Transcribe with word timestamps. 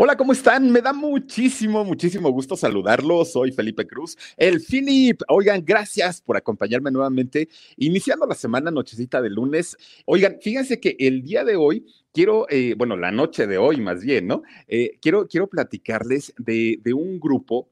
Hola, 0.00 0.16
¿cómo 0.16 0.30
están? 0.30 0.70
Me 0.70 0.80
da 0.80 0.92
muchísimo, 0.92 1.84
muchísimo 1.84 2.30
gusto 2.30 2.56
saludarlos. 2.56 3.32
Soy 3.32 3.50
Felipe 3.50 3.84
Cruz, 3.84 4.16
el 4.36 4.60
Philip. 4.60 5.20
Oigan, 5.26 5.64
gracias 5.64 6.22
por 6.22 6.36
acompañarme 6.36 6.92
nuevamente, 6.92 7.48
iniciando 7.76 8.24
la 8.24 8.36
semana 8.36 8.70
nochecita 8.70 9.20
de 9.20 9.28
lunes. 9.28 9.76
Oigan, 10.06 10.38
fíjense 10.40 10.78
que 10.78 10.94
el 11.00 11.22
día 11.22 11.42
de 11.42 11.56
hoy 11.56 11.84
quiero, 12.12 12.46
eh, 12.48 12.76
bueno, 12.78 12.96
la 12.96 13.10
noche 13.10 13.48
de 13.48 13.58
hoy 13.58 13.80
más 13.80 14.04
bien, 14.04 14.28
¿no? 14.28 14.42
Eh, 14.68 14.98
quiero, 15.02 15.26
quiero 15.26 15.48
platicarles 15.48 16.32
de, 16.38 16.78
de 16.80 16.94
un 16.94 17.18
grupo 17.18 17.68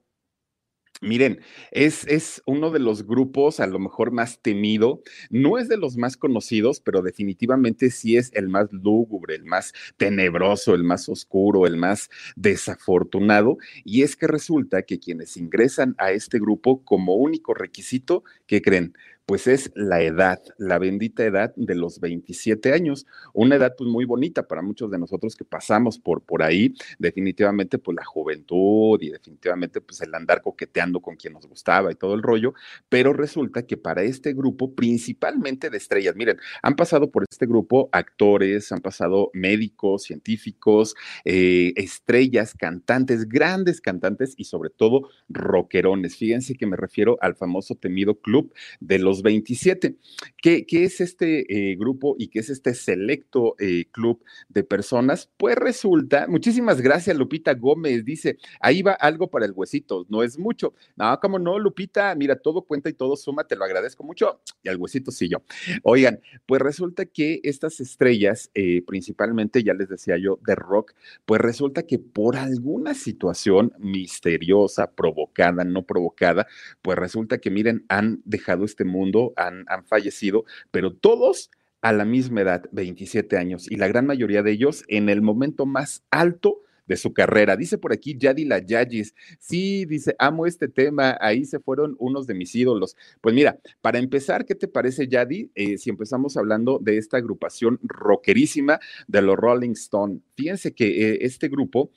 Miren, 1.03 1.41
es, 1.73 2.07
es, 2.07 2.43
uno 2.47 2.71
de 2.71 2.79
los 2.79 3.07
grupos 3.07 3.61
a 3.61 3.67
lo 3.67 3.79
mejor 3.79 4.13
más 4.13 4.41
temido, 4.41 5.03
no 5.29 5.59
es 5.59 5.69
de 5.69 5.77
los 5.77 5.97
más 5.99 6.17
conocidos, 6.17 6.81
pero 6.81 7.03
definitivamente 7.03 7.91
sí 7.91 8.17
es 8.17 8.31
el 8.35 8.49
más 8.49 8.73
lúgubre, 8.73 9.35
el 9.35 9.45
más 9.45 9.75
tenebroso, 9.99 10.75
el 10.75 10.85
más 10.85 11.09
oscuro, 11.11 11.67
el 11.67 11.77
más 11.77 12.09
desafortunado. 12.35 13.59
Y 13.85 14.03
es 14.03 14.17
que 14.17 14.27
resulta 14.27 14.83
que 14.83 14.99
quienes 14.99 15.37
ingresan 15.37 15.95
a 15.99 16.13
este 16.13 16.39
grupo 16.39 16.83
como 16.83 17.17
único 17.17 17.53
requisito, 17.53 18.25
¿qué 18.47 18.63
creen? 18.63 18.95
Pues 19.27 19.49
es 19.49 19.73
la 19.75 20.01
edad, 20.03 20.41
la 20.57 20.79
bendita 20.79 21.25
edad 21.25 21.53
de 21.57 21.75
los 21.75 21.99
27 21.99 22.73
años, 22.73 23.07
una 23.35 23.57
edad 23.57 23.75
pues 23.77 23.91
muy 23.91 24.05
bonita 24.05 24.47
para 24.47 24.63
muchos 24.63 24.89
de 24.89 25.01
nosotros 25.01 25.35
que 25.35 25.45
pasamos 25.45 25.99
por, 25.99 26.23
por 26.23 26.45
ahí, 26.45 26.75
definitivamente 27.01 27.79
pues 27.79 27.97
la 27.97 28.05
juventud 28.05 29.03
y 29.03 29.11
definitivamente 29.11 29.81
pues 29.81 30.01
el 30.01 30.15
andar 30.15 30.43
coqueteando 30.43 31.01
con 31.01 31.17
quien 31.17 31.33
nos 31.33 31.47
gustaba 31.47 31.91
y 31.91 31.97
todo 31.97 32.15
el 32.15 32.23
rollo, 32.23 32.55
pero 32.89 33.13
resulta 33.13 33.67
que 33.67 33.77
para 33.77 34.05
este 34.05 34.33
grupo, 34.33 34.75
principalmente 34.77 35.71
de 35.71 35.77
estrellas, 35.77 36.15
miren, 36.15 36.39
han 36.63 36.77
pasado 36.77 37.11
por 37.11 37.25
este 37.29 37.47
grupo 37.47 37.89
actores, 37.91 38.71
han 38.71 38.81
pasado 38.81 39.31
médicos, 39.35 40.05
científicos, 40.05 40.95
eh, 41.25 41.73
estrellas, 41.75 42.55
cantantes, 42.55 43.29
grandes 43.29 43.81
cantantes 43.81 44.35
y 44.37 44.45
sobre 44.45 44.71
todo 44.71 45.09
rockerones. 45.29 46.17
Fíjense 46.17 46.55
que 46.55 46.67
me 46.67 46.77
refiero 46.77 47.19
al 47.21 47.35
famoso 47.35 47.75
temido 47.75 48.21
club 48.21 48.55
de 48.79 49.01
los 49.01 49.16
27. 49.23 49.97
¿Qué, 50.41 50.65
es 50.71 51.01
este 51.01 51.71
eh, 51.73 51.77
grupo 51.77 52.15
y 52.19 52.29
qué 52.29 52.41
es 52.41 52.51
este 52.51 52.75
selecto 52.75 53.57
eh, 53.59 53.87
club 53.91 54.23
de 54.49 54.63
personas? 54.63 55.31
Pues 55.37 55.57
resulta, 55.57 56.27
muchísimas 56.29 56.81
gracias, 56.81 57.17
Lupita 57.17 57.55
Gómez, 57.55 58.05
dice, 58.05 58.39
ahí 58.61 58.83
va 58.83 58.93
algo 58.93 59.29
para 59.29 59.47
el 59.47 59.53
huesito, 59.53 60.07
no 60.09 60.23
es 60.23 60.39
mucho. 60.39 60.75
No, 60.97 61.19
como 61.21 61.39
no, 61.39 61.59
Lupita, 61.59 62.15
mira, 62.15 62.37
todo 62.37 62.63
cuenta 62.63 62.89
y 62.89 62.93
todo 62.93 63.17
suma, 63.17 63.45
te 63.45 63.57
lo 63.57 63.65
agradezco 63.65 64.05
mucho, 64.05 64.41
y 64.63 64.69
al 64.69 64.77
huesito 64.77 65.11
sí 65.11 65.29
yo. 65.29 65.43
Oigan, 65.83 66.21
pues 66.47 66.63
resulta 66.63 67.07
que 67.07 67.41
estas 67.43 67.81
estrellas, 67.81 68.51
eh, 68.55 68.83
principalmente, 68.87 69.63
ya 69.63 69.75
les 69.75 69.89
decía 69.89 70.17
yo, 70.17 70.39
de 70.47 70.55
rock, 70.55 70.93
pues 71.25 71.41
resulta 71.41 71.83
que 71.85 71.99
por 71.99 72.37
alguna 72.37 72.95
situación 72.95 73.73
misteriosa, 73.79 74.93
provocada, 74.93 75.65
no 75.65 75.83
provocada, 75.83 76.47
pues 76.83 76.99
resulta 76.99 77.39
que, 77.39 77.51
miren, 77.51 77.85
han 77.89 78.21
dejado 78.25 78.65
este 78.65 78.85
mundo 78.85 79.06
han, 79.37 79.65
fallecido, 79.87 80.45
pero 80.71 80.93
todos 80.93 81.51
a 81.83 81.93
la 81.93 82.05
misma 82.05 82.41
edad, 82.41 82.65
27 82.73 83.37
años, 83.37 83.71
y 83.71 83.77
la 83.77 83.89
gran 83.89 84.07
mayoría 84.07 84.43
de 84.43 84.53
ellos 84.53 84.85
en 84.89 85.09
el 85.09 85.23
momento 85.23 85.67
más 85.67 86.03
alto 86.11 86.63
de 86.87 86.97
su 86.97 87.13
carrera. 87.13 87.57
Dice 87.57 87.79
por 87.79 87.93
aquí 87.93 88.17
Yadi 88.17 88.49
Yagis, 88.65 89.15
sí, 89.39 89.85
dice, 89.85 90.15
amo 90.19 90.47
este 90.47 90.69
tema, 90.69 91.17
ahí 91.21 91.45
se 91.45 91.59
fueron 91.59 91.97
unos 91.99 92.27
de 92.27 92.35
mis 92.35 92.55
ídolos. 92.55 92.97
Pues 93.21 93.35
mira, 93.35 93.59
para 93.81 93.99
empezar, 93.99 94.45
¿qué 94.45 94.55
te 94.55 94.69
parece, 94.69 95.09
Yadi? 95.09 95.51
Eh, 95.55 95.79
si 95.79 95.91
empezamos 95.91 96.37
hablando 96.37 96.79
de 96.81 96.99
esta 96.99 97.17
agrupación 97.17 97.79
rockerísima 97.83 98.81
de 99.07 99.23
los 99.23 99.37
Rolling 99.37 99.73
Stone. 99.73 100.21
Fíjense 100.37 100.75
que 100.75 101.13
eh, 101.13 101.19
este 101.23 101.49
grupo 101.49 101.91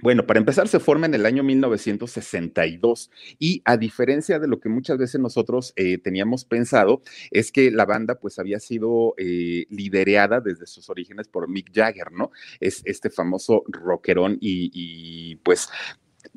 bueno, 0.00 0.26
para 0.26 0.40
empezar, 0.40 0.68
se 0.68 0.80
forma 0.80 1.06
en 1.06 1.14
el 1.14 1.26
año 1.26 1.42
1962 1.42 3.10
y 3.38 3.60
a 3.64 3.76
diferencia 3.76 4.38
de 4.38 4.48
lo 4.48 4.58
que 4.58 4.68
muchas 4.68 4.96
veces 4.96 5.20
nosotros 5.20 5.74
eh, 5.76 5.98
teníamos 5.98 6.44
pensado, 6.44 7.02
es 7.30 7.52
que 7.52 7.70
la 7.70 7.84
banda 7.84 8.18
pues 8.18 8.38
había 8.38 8.58
sido 8.58 9.14
eh, 9.18 9.66
liderada 9.68 10.40
desde 10.40 10.66
sus 10.66 10.88
orígenes 10.88 11.28
por 11.28 11.48
Mick 11.48 11.72
Jagger, 11.74 12.10
¿no? 12.10 12.30
Es 12.58 12.82
este 12.86 13.10
famoso 13.10 13.64
rockerón 13.68 14.38
y, 14.40 15.36
pues 15.36 15.68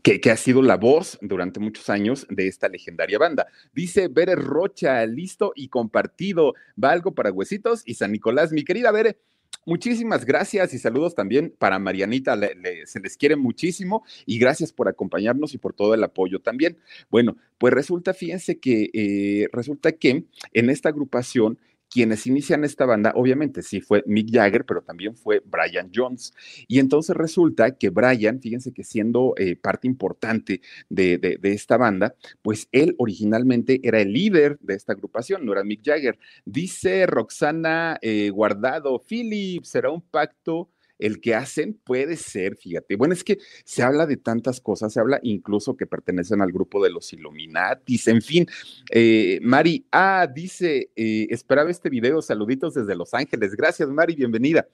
que, 0.03 0.19
ha 0.31 0.37
sido 0.37 0.61
la 0.61 0.75
voz 0.75 1.17
durante 1.21 1.59
muchos 1.59 1.89
años 1.89 2.27
de 2.29 2.47
esta 2.47 2.67
legendaria 2.67 3.17
banda. 3.17 3.47
Dice 3.73 4.09
Bere 4.09 4.35
Rocha, 4.35 5.05
listo 5.05 5.53
y 5.55 5.69
compartido. 5.69 6.55
Va 6.81 6.91
algo 6.91 7.13
para 7.13 7.31
huesitos 7.31 7.83
y 7.85 7.93
San 7.93 8.11
Nicolás. 8.11 8.51
Mi 8.51 8.63
querida 8.63 8.91
Bere, 8.91 9.17
Muchísimas 9.65 10.25
gracias 10.25 10.75
y 10.75 10.79
saludos 10.79 11.15
también 11.15 11.53
para 11.57 11.79
Marianita, 11.79 12.37
se 12.85 12.99
les 12.99 13.17
quiere 13.17 13.35
muchísimo 13.35 14.03
y 14.27 14.37
gracias 14.37 14.71
por 14.71 14.87
acompañarnos 14.87 15.55
y 15.55 15.57
por 15.57 15.73
todo 15.73 15.95
el 15.95 16.03
apoyo 16.03 16.39
también. 16.39 16.77
Bueno, 17.09 17.35
pues 17.57 17.73
resulta, 17.73 18.13
fíjense 18.13 18.59
que 18.59 18.89
eh, 18.93 19.47
resulta 19.51 19.93
que 19.93 20.25
en 20.53 20.69
esta 20.69 20.89
agrupación 20.89 21.57
quienes 21.89 22.27
inician 22.27 22.63
esta 22.63 22.85
banda, 22.85 23.13
obviamente 23.15 23.61
sí 23.61 23.81
fue 23.81 24.03
Mick 24.05 24.31
Jagger, 24.31 24.65
pero 24.65 24.81
también 24.81 25.15
fue 25.15 25.41
Brian 25.45 25.91
Jones. 25.93 26.33
Y 26.67 26.79
entonces 26.79 27.15
resulta 27.15 27.75
que 27.77 27.89
Brian, 27.89 28.41
fíjense 28.41 28.73
que 28.73 28.83
siendo 28.83 29.33
eh, 29.37 29.55
parte 29.55 29.87
importante 29.87 30.61
de, 30.89 31.39
esta 31.43 31.77
banda, 31.77 32.15
pues 32.41 32.67
él 32.71 32.95
originalmente 32.97 33.79
era 33.83 34.01
el 34.01 34.11
líder 34.13 34.57
de 34.59 34.73
esta 34.75 34.93
agrupación, 34.93 35.45
no 35.45 35.53
era 35.53 35.63
Mick 35.63 35.81
Jagger. 35.83 36.17
Dice 36.43 37.05
Roxana 37.05 37.97
eh, 38.01 38.29
Guardado, 38.29 38.99
Philip, 38.99 39.63
será 39.63 39.91
un 39.91 40.01
pacto 40.01 40.69
el 40.99 41.19
que 41.19 41.35
hacen 41.35 41.79
puede 41.83 42.15
ser, 42.17 42.55
fíjate. 42.55 42.95
Bueno, 42.95 43.13
es 43.13 43.23
que 43.23 43.37
se 43.63 43.83
habla 43.83 44.05
de 44.05 44.17
tantas 44.17 44.61
cosas, 44.61 44.93
se 44.93 44.99
habla 44.99 45.19
incluso 45.23 45.75
que 45.75 45.87
pertenecen 45.87 46.41
al 46.41 46.51
grupo 46.51 46.83
de 46.83 46.89
los 46.89 47.11
Illuminatis, 47.13 48.07
en 48.07 48.21
fin. 48.21 48.47
Eh, 48.91 49.39
Mari, 49.41 49.85
ah, 49.91 50.27
dice, 50.33 50.91
eh, 50.95 51.27
esperaba 51.29 51.71
este 51.71 51.89
video, 51.89 52.21
saluditos 52.21 52.73
desde 52.73 52.95
Los 52.95 53.13
Ángeles. 53.13 53.55
Gracias, 53.55 53.89
Mari, 53.89 54.15
bienvenida. 54.15 54.67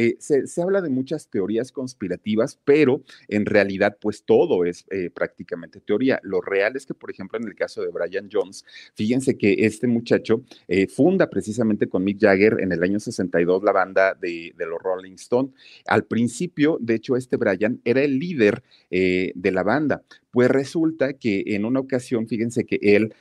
Eh, 0.00 0.16
se, 0.20 0.62
habla 0.62 0.80
de 0.80 0.90
muchas 0.90 1.28
teorías 1.28 1.72
conspirativas, 1.72 2.56
pero 2.64 3.02
en 3.26 3.46
realidad 3.46 3.96
pues 4.00 4.22
todo 4.22 4.64
es 4.64 4.84
eh, 4.92 5.10
prácticamente 5.10 5.80
teoría. 5.80 6.20
Lo 6.22 6.40
real 6.40 6.76
es 6.76 6.86
que, 6.86 6.94
por 6.94 7.10
ejemplo, 7.10 7.36
en 7.36 7.48
el 7.48 7.56
caso 7.56 7.82
de 7.82 7.88
Brian 7.88 8.28
Jones, 8.32 8.64
fíjense 8.94 9.36
que 9.36 9.66
este 9.66 9.88
muchacho 9.88 10.44
eh, 10.68 10.86
funda 10.86 11.28
precisamente 11.28 11.88
con 11.88 12.04
Mick 12.04 12.20
Jagger 12.20 12.58
en 12.60 12.70
el 12.70 12.84
año 12.84 13.00
62 13.00 13.64
la 13.64 13.72
banda 13.72 14.14
de, 14.14 14.54
los 14.56 14.80
Rolling 14.80 15.14
Stones. 15.14 15.52
Al 15.88 16.04
principio, 16.04 16.78
de 16.80 16.94
hecho, 16.94 17.16
este 17.16 17.36
Brian 17.36 17.80
era 17.84 18.00
el 18.00 18.20
líder 18.20 18.62
de 18.90 19.50
la 19.52 19.62
banda, 19.62 20.02
pues 20.30 20.50
resulta 20.50 21.14
que 21.14 21.42
en 21.46 21.64
una 21.64 21.80
ocasión, 21.80 22.28
fíjense 22.28 22.64
que 22.64 22.78
él 22.80 23.14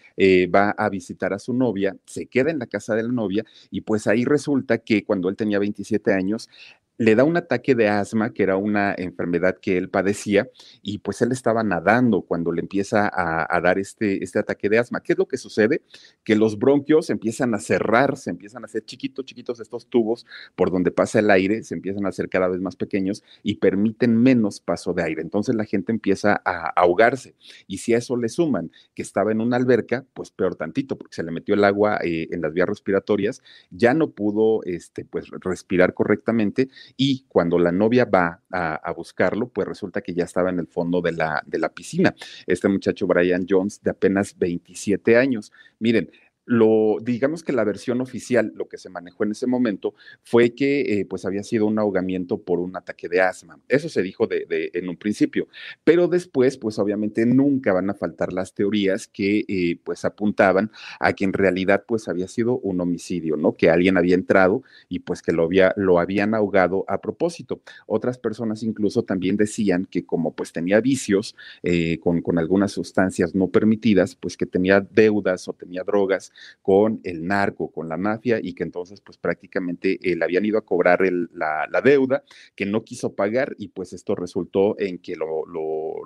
va 0.54 0.72
a 0.72 0.90
visitar 0.90 1.34
a 1.34 1.40
su 1.40 1.54
novia, 1.54 1.96
se 2.06 2.28
queda 2.28 2.52
en 2.52 2.60
la 2.60 2.68
casa 2.68 2.96
de 2.96 3.04
la 3.04 3.12
novia 3.12 3.44
y 3.72 3.82
pues 3.82 4.08
ahí 4.08 4.26
resulta 4.26 4.78
que 4.78 5.04
cuando 5.04 5.30
él 5.30 5.36
tenía 5.36 5.60
27 5.60 6.14
años, 6.14 6.50
le 6.98 7.16
da 7.16 7.24
un 7.24 7.38
ataque 7.38 7.76
de 7.76 7.88
asma, 7.88 8.34
que 8.34 8.44
era 8.44 8.58
una 8.58 8.94
enfermedad 8.98 9.58
que 9.62 9.78
él 9.78 9.90
padecía, 9.90 10.50
y 10.82 11.00
pues 11.00 11.22
él 11.22 11.32
estaba 11.32 11.64
nadando 11.64 12.22
cuando 12.22 12.52
le 12.52 12.62
empieza 12.62 13.10
a, 13.14 13.62
dar 13.62 13.80
este, 13.80 14.24
este 14.24 14.40
ataque 14.40 14.70
de 14.70 14.80
asma. 14.80 15.02
¿Qué 15.02 15.14
es 15.14 15.20
lo 15.20 15.28
que 15.28 15.38
sucede? 15.38 15.82
Que 16.24 16.36
los 16.36 16.58
bronquios 16.58 17.10
empiezan 17.10 17.54
a 17.54 17.60
cerrar, 17.60 18.18
se 18.18 18.30
empiezan 18.30 18.64
a 18.64 18.66
hacer 18.66 18.86
chiquitos, 18.86 19.26
chiquitos 19.26 19.60
estos 19.60 19.88
tubos 19.88 20.26
por 20.56 20.72
donde 20.72 20.92
pasa 20.92 21.20
el 21.20 21.30
aire, 21.30 21.64
se 21.64 21.76
empiezan 21.76 22.06
a 22.06 22.10
hacer 22.10 22.30
cada 22.30 22.48
vez 22.48 22.62
más 22.62 22.76
pequeños 22.76 23.24
y 23.44 23.56
permiten 23.56 24.16
menos 24.16 24.60
paso 24.60 24.94
de 24.94 25.04
aire. 25.04 25.22
Entonces 25.22 25.56
la 25.56 25.66
gente 25.66 25.92
empieza 25.92 26.42
a 26.46 26.70
ahogarse. 26.76 27.36
Y 27.68 27.80
si 27.80 27.94
a 27.94 27.98
eso 27.98 28.18
le 28.18 28.30
suman 28.30 28.72
que 28.96 29.02
estaba 29.02 29.32
en 29.32 29.42
una 29.42 29.58
alberca, 29.58 30.06
pues 30.14 30.32
peor 30.32 30.56
tantito, 30.56 30.98
porque 30.98 31.16
se 31.16 31.24
le 31.24 31.32
metió 31.32 31.56
el 31.56 31.64
agua 31.64 32.00
eh, 32.04 32.28
en 32.32 32.42
las 32.42 32.54
vías 32.54 32.68
respiratorias, 32.68 33.42
ya 33.70 33.94
no 33.94 34.12
pudo 34.12 34.64
este, 34.64 35.06
pues, 35.06 35.30
respirar 35.42 35.94
correctamente 35.94 36.70
y 36.96 37.26
cuando 37.28 37.60
la 37.60 37.72
novia 37.72 38.06
va 38.06 38.42
a, 38.52 38.92
buscarlo, 38.94 39.50
pues 39.50 39.68
resulta 39.68 40.02
que 40.02 40.14
ya 40.14 40.24
estaba 40.24 40.50
en 40.50 40.60
el 40.60 40.68
fondo 40.68 41.02
de 41.02 41.12
la, 41.12 41.44
de 41.46 41.60
la 41.60 41.70
piscina. 41.70 42.16
Este 42.46 42.68
muchacho 42.68 43.06
Brian 43.06 43.46
Jones, 43.48 43.82
de 43.84 43.92
apenas 43.92 44.38
27 44.38 45.18
años. 45.18 45.52
Miren, 45.80 46.10
lo, 46.48 46.98
digamos 47.02 47.44
que 47.44 47.52
la 47.52 47.66
versión 47.66 48.00
oficial, 48.00 48.54
lo 48.56 48.70
que 48.70 48.78
se 48.78 48.90
manejó 48.90 49.26
en 49.26 49.32
ese 49.32 49.48
momento, 49.48 49.94
fue 50.24 50.56
que 50.56 51.02
eh, 51.02 51.06
pues 51.06 51.26
había 51.26 51.44
sido 51.44 51.66
un 51.66 51.78
ahogamiento 51.78 52.42
por 52.42 52.60
un 52.60 52.74
ataque 52.78 53.10
de 53.10 53.20
asma. 53.20 53.60
Eso 53.68 53.90
se 53.90 54.02
dijo 54.02 54.28
de, 54.28 54.72
en 54.74 54.88
un 54.88 54.96
principio, 54.96 55.50
pero 55.84 56.08
después, 56.08 56.58
pues 56.58 56.80
obviamente 56.80 57.26
nunca 57.26 57.74
van 57.74 57.90
a 57.90 57.94
faltar 57.94 58.32
las 58.32 58.54
teorías 58.54 59.08
que 59.10 59.44
eh, 59.50 59.78
pues 59.84 60.06
apuntaban 60.06 60.72
a 61.02 61.12
que 61.12 61.26
en 61.26 61.34
realidad 61.34 61.84
pues 61.86 62.08
había 62.08 62.30
sido 62.30 62.58
un 62.60 62.80
homicidio, 62.80 63.36
¿no? 63.36 63.58
Que 63.58 63.70
alguien 63.70 63.98
había 63.98 64.16
entrado 64.16 64.64
y 64.88 65.00
pues 65.00 65.22
que 65.22 65.34
lo, 65.34 65.44
había, 65.44 65.74
lo 65.76 66.00
habían 66.00 66.34
ahogado 66.34 66.86
a 66.88 67.02
propósito. 67.02 67.62
Otras 67.88 68.18
personas 68.18 68.64
incluso 68.64 69.04
también 69.04 69.36
decían 69.36 69.86
que 69.86 70.06
como 70.06 70.34
pues 70.34 70.54
tenía 70.54 70.80
vicios 70.80 71.36
eh, 71.62 72.00
con, 72.00 72.22
con 72.22 72.40
algunas 72.40 72.72
sustancias 72.72 73.36
no 73.36 73.50
permitidas, 73.50 74.16
pues 74.16 74.38
que 74.38 74.46
tenía 74.46 74.80
deudas 74.80 75.50
o 75.50 75.54
tenía 75.54 75.84
drogas 75.84 76.32
con 76.62 77.00
el 77.04 77.26
narco, 77.26 77.72
con 77.72 77.90
la 77.90 77.98
mafia, 77.98 78.40
y 78.42 78.54
que 78.54 78.64
entonces 78.64 79.02
pues 79.02 79.18
prácticamente 79.18 80.00
eh, 80.02 80.16
le 80.16 80.26
habían 80.26 80.46
ido 80.46 80.58
a 80.58 80.66
cobrar 80.66 81.00
la, 81.02 81.82
deuda, 81.84 82.24
que 82.56 82.66
no 82.66 82.84
quiso 82.84 83.14
pagar, 83.14 83.56
y 83.58 83.70
pues 83.70 83.94
esto 83.94 84.16
resultó 84.16 84.80
en 84.80 84.98
que 85.00 85.16
lo, 85.16 85.46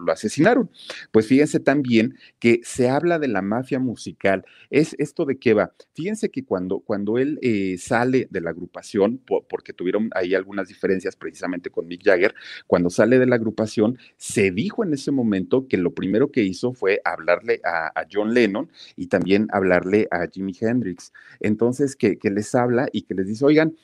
asesinaron. 0.07 0.69
Pues 1.11 1.27
fíjense 1.27 1.59
también 1.59 2.15
que 2.39 2.59
se 2.63 2.89
habla 2.89 3.17
de 3.17 3.27
la 3.27 3.41
mafia 3.41 3.79
musical. 3.79 4.45
¿Es 4.69 4.95
esto 4.99 5.25
de 5.25 5.37
qué 5.37 5.53
va? 5.53 5.73
Fíjense 5.93 6.29
que 6.29 6.43
cuando, 6.43 6.79
cuando 6.79 7.17
él 7.17 7.39
eh, 7.41 7.77
sale 7.77 8.27
de 8.29 8.41
la 8.41 8.49
agrupación, 8.49 9.21
porque 9.49 9.73
tuvieron 9.73 10.09
ahí 10.13 10.35
algunas 10.35 10.67
diferencias 10.67 11.15
precisamente 11.15 11.69
con 11.69 11.87
Mick 11.87 12.03
Jagger, 12.03 12.35
cuando 12.67 12.89
sale 12.89 13.19
de 13.19 13.25
la 13.25 13.35
agrupación, 13.35 13.97
se 14.17 14.51
dijo 14.51 14.83
en 14.83 14.93
ese 14.93 15.11
momento 15.11 15.67
que 15.67 15.77
lo 15.77 15.93
primero 15.93 16.31
que 16.31 16.43
hizo 16.43 16.73
fue 16.73 17.01
hablarle 17.05 17.61
a 17.63 18.05
John 18.11 18.33
Lennon 18.33 18.69
y 18.95 19.07
también 19.07 19.47
hablarle 19.51 20.07
a 20.11 20.20
Jimi 20.27 20.53
Hendrix. 20.59 21.11
Entonces, 21.39 21.95
que, 21.95 22.17
que 22.17 22.29
les 22.29 22.53
habla 22.55 22.87
y 22.91 23.03
que 23.03 23.13
les 23.13 23.27
dice, 23.27 23.45
oigan, 23.45 23.75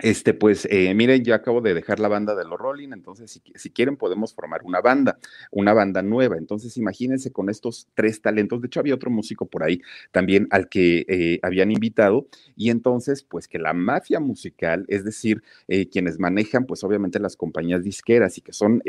este, 0.00 0.32
pues 0.32 0.68
eh, 0.70 0.94
miren, 0.94 1.24
yo 1.24 1.34
acabo 1.34 1.60
de 1.60 1.74
dejar 1.74 1.98
la 1.98 2.06
banda 2.06 2.36
de 2.36 2.44
los 2.44 2.56
Rolling, 2.56 2.90
entonces 2.92 3.40
si, 3.54 3.70
quieren 3.70 3.96
podemos 3.96 4.32
formar 4.32 4.60
una 4.62 4.80
banda, 4.80 5.18
una 5.50 5.72
banda 5.72 6.02
nueva. 6.02 6.36
Entonces 6.36 6.76
imagínense 6.76 7.32
con 7.32 7.50
estos 7.50 7.88
tres 7.94 8.22
talentos. 8.22 8.60
De 8.60 8.68
hecho, 8.68 8.78
había 8.78 8.94
otro 8.94 9.10
músico 9.10 9.46
por 9.46 9.64
ahí 9.64 9.80
también 10.12 10.46
al 10.50 10.68
que 10.68 11.04
eh, 11.08 11.40
habían 11.42 11.72
invitado. 11.72 12.28
Y 12.56 12.70
entonces, 12.70 13.24
pues 13.24 13.48
que 13.48 13.58
la 13.58 13.72
mafia 13.72 14.20
musical, 14.20 14.84
es 14.88 15.04
decir, 15.04 15.42
eh, 15.66 15.88
quienes 15.88 16.20
manejan, 16.20 16.66
pues 16.66 16.84
obviamente 16.84 17.18
las 17.18 17.36
compañías 17.36 17.82
disqueras 17.82 18.38
y 18.38 18.40
que 18.40 18.52
son, 18.52 18.82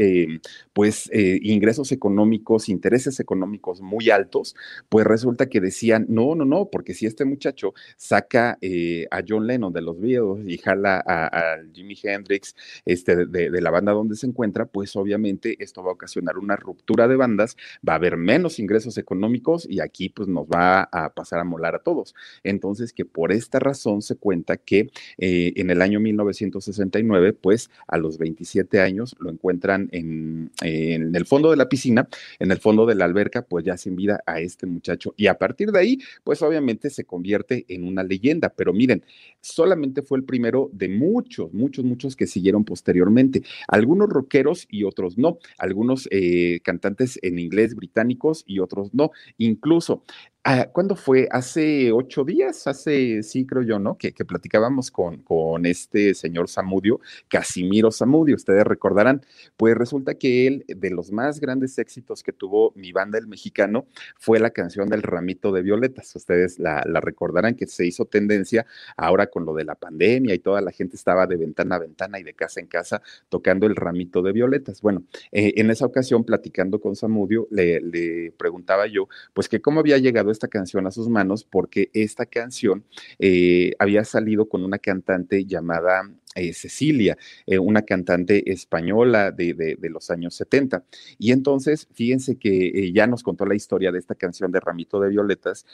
pues, 0.74 1.10
ingresos 1.14 1.92
económicos, 1.92 2.70
intereses 2.70 3.20
económicos 3.20 3.82
muy 3.82 4.10
altos, 4.10 4.56
pues 4.90 5.06
resulta 5.06 5.50
que 5.50 5.60
decían, 5.62 6.06
no, 6.10 6.36
no, 6.36 6.46
no, 6.46 6.70
porque 6.72 6.94
si 6.94 7.06
este 7.06 7.26
muchacho 7.26 7.74
saca 7.98 8.60
a 9.12 9.24
John 9.28 9.48
Lennon 9.48 9.74
de 9.74 9.82
los 9.82 10.00
videos 10.00 10.40
y 10.46 10.58
jala 10.58 10.99
Jimi 11.74 11.98
Hendrix 12.02 12.56
este, 12.86 13.26
de, 13.26 13.62
la 13.62 13.72
banda 13.72 13.92
donde 13.92 14.16
se 14.16 14.28
encuentra, 14.28 14.66
pues 14.66 14.96
obviamente 14.96 15.56
esto 15.60 15.84
va 15.84 15.92
a 15.92 15.94
ocasionar 15.94 16.38
una 16.38 16.56
ruptura 16.56 17.08
de 17.08 17.16
bandas, 17.16 17.58
va 17.88 17.94
a 17.94 17.96
haber 17.98 18.18
menos 18.18 18.60
ingresos 18.60 18.98
económicos 18.98 19.68
y 19.70 19.82
aquí 19.82 20.10
pues 20.10 20.28
nos 20.28 20.48
va 20.48 20.84
a 20.92 21.14
pasar 21.14 21.40
a 21.40 21.44
molar 21.44 21.76
a 21.76 21.80
todos. 21.80 22.16
Entonces 22.44 22.94
que 22.94 23.06
por 23.06 23.32
esta 23.32 23.60
razón 23.60 24.02
se 24.02 24.16
cuenta 24.16 24.58
que 24.58 24.90
eh, 25.18 25.54
en 25.56 25.70
el 25.70 25.82
año 25.82 26.00
1969, 26.00 27.34
pues 27.34 27.70
a 27.88 27.98
los 27.98 28.18
27 28.18 28.82
años 28.82 29.16
lo 29.20 29.30
encuentran 29.30 29.90
en, 29.92 30.52
en 30.62 31.16
el 31.16 31.26
fondo 31.26 31.52
de 31.52 31.58
la 31.58 31.70
piscina, 31.70 32.08
en 32.40 32.52
el 32.52 32.60
fondo 32.60 32.86
de 32.86 32.96
la 32.96 33.06
alberca, 33.06 33.44
pues 33.44 33.66
ya 33.66 33.78
sin 33.78 33.96
vida 33.96 34.22
a 34.26 34.40
este 34.40 34.66
muchacho. 34.66 35.14
Y 35.18 35.28
a 35.28 35.38
partir 35.38 35.72
de 35.72 35.80
ahí, 35.80 36.00
pues 36.24 36.42
obviamente 36.42 36.90
se 36.90 37.06
convierte 37.06 37.66
en 37.68 37.86
una 37.86 38.04
leyenda. 38.04 38.50
Pero 38.50 38.74
miren, 38.74 39.04
solamente 39.42 40.02
fue 40.02 40.18
el 40.18 40.24
primero 40.24 40.70
de 40.74 40.89
muchos, 40.98 41.54
muchos, 41.54 41.86
muchos 41.86 42.16
que 42.16 42.28
siguieron 42.28 42.66
posteriormente. 42.66 43.44
Algunos 43.68 44.10
rockeros 44.10 44.66
y 44.70 44.84
otros 44.84 45.18
no. 45.18 45.38
Algunos 45.58 46.08
eh, 46.12 46.60
cantantes 46.64 47.20
en 47.22 47.40
inglés 47.40 47.76
británicos 47.76 48.44
y 48.48 48.60
otros 48.60 48.94
no. 48.94 49.12
Incluso 49.38 50.04
¿Cuándo 50.72 50.96
fue? 50.96 51.28
Hace 51.32 51.92
ocho 51.92 52.24
días, 52.24 52.66
hace, 52.66 53.24
sí, 53.24 53.46
creo 53.46 53.62
yo, 53.62 53.78
¿no? 53.78 53.98
Que, 53.98 54.14
platicábamos 54.14 54.90
con, 54.90 55.18
con, 55.18 55.66
este 55.66 56.14
señor 56.16 56.48
Samudio, 56.48 57.02
Casimiro 57.28 57.92
Samudio, 57.92 58.36
ustedes 58.36 58.64
recordarán. 58.64 59.22
Pues 59.58 59.76
resulta 59.76 60.16
que 60.16 60.48
él, 60.48 60.66
de 60.68 60.92
los 60.92 61.12
más 61.12 61.42
grandes 61.42 61.78
éxitos 61.78 62.24
que 62.24 62.32
tuvo 62.32 62.72
mi 62.76 62.94
banda 62.94 63.20
El 63.20 63.28
Mexicano, 63.28 63.86
fue 64.18 64.40
la 64.40 64.50
canción 64.52 64.88
del 64.90 65.04
Ramito 65.04 65.52
de 65.52 65.62
Violetas. 65.62 66.16
Ustedes 66.16 66.58
la, 66.58 66.82
recordarán 67.02 67.56
que 67.56 67.68
se 67.68 67.86
hizo 67.86 68.06
tendencia 68.06 68.66
ahora 68.96 69.28
con 69.28 69.46
lo 69.46 69.54
de 69.54 69.66
la 69.66 69.76
pandemia 69.76 70.34
y 70.34 70.40
toda 70.40 70.62
la 70.62 70.72
gente 70.72 70.96
estaba 70.96 71.28
de 71.28 71.36
ventana 71.36 71.76
a 71.76 71.80
ventana 71.80 72.18
y 72.18 72.24
de 72.24 72.34
casa 72.34 72.62
en 72.62 72.68
casa 72.68 73.02
tocando 73.28 73.68
el 73.68 73.76
Ramito 73.76 74.22
de 74.22 74.32
Violetas. 74.32 74.82
Bueno, 74.82 75.04
eh, 75.34 75.54
en 75.58 75.70
esa 75.70 75.86
ocasión, 75.86 76.24
platicando 76.24 76.80
con 76.80 76.96
Samudio, 76.96 77.48
le, 77.52 77.82
le 77.82 78.32
preguntaba 78.32 78.88
yo, 78.88 79.10
pues 79.34 79.50
que 79.50 79.62
cómo 79.62 79.82
había 79.82 79.98
llegado 79.98 80.30
esta 80.40 80.48
canción 80.48 80.88
a 80.88 80.92
sus 80.92 81.10
manos 81.10 81.44
porque 81.44 81.90
esta 81.94 82.26
canción 82.26 82.86
eh, 83.20 83.74
había 83.78 84.06
salido 84.06 84.48
con 84.48 84.64
una 84.64 84.80
cantante 84.80 85.44
llamada 85.46 86.10
eh, 86.40 86.54
Cecilia, 86.54 87.18
eh, 87.46 87.60
una 87.60 87.84
cantante 87.84 88.52
española 88.52 89.32
de, 89.32 89.78
los 89.90 90.10
años 90.10 90.36
70. 90.36 90.84
Y 91.18 91.32
entonces, 91.32 91.88
fíjense 91.94 92.38
que 92.38 92.92
ya 92.94 93.08
nos 93.08 93.24
contó 93.24 93.46
la 93.46 93.56
historia 93.56 93.92
de 93.92 94.00
esta 94.00 94.16
canción 94.16 94.52
de 94.52 94.60
Ramito 94.60 95.00
de 95.00 95.10
Violetas, 95.10 95.66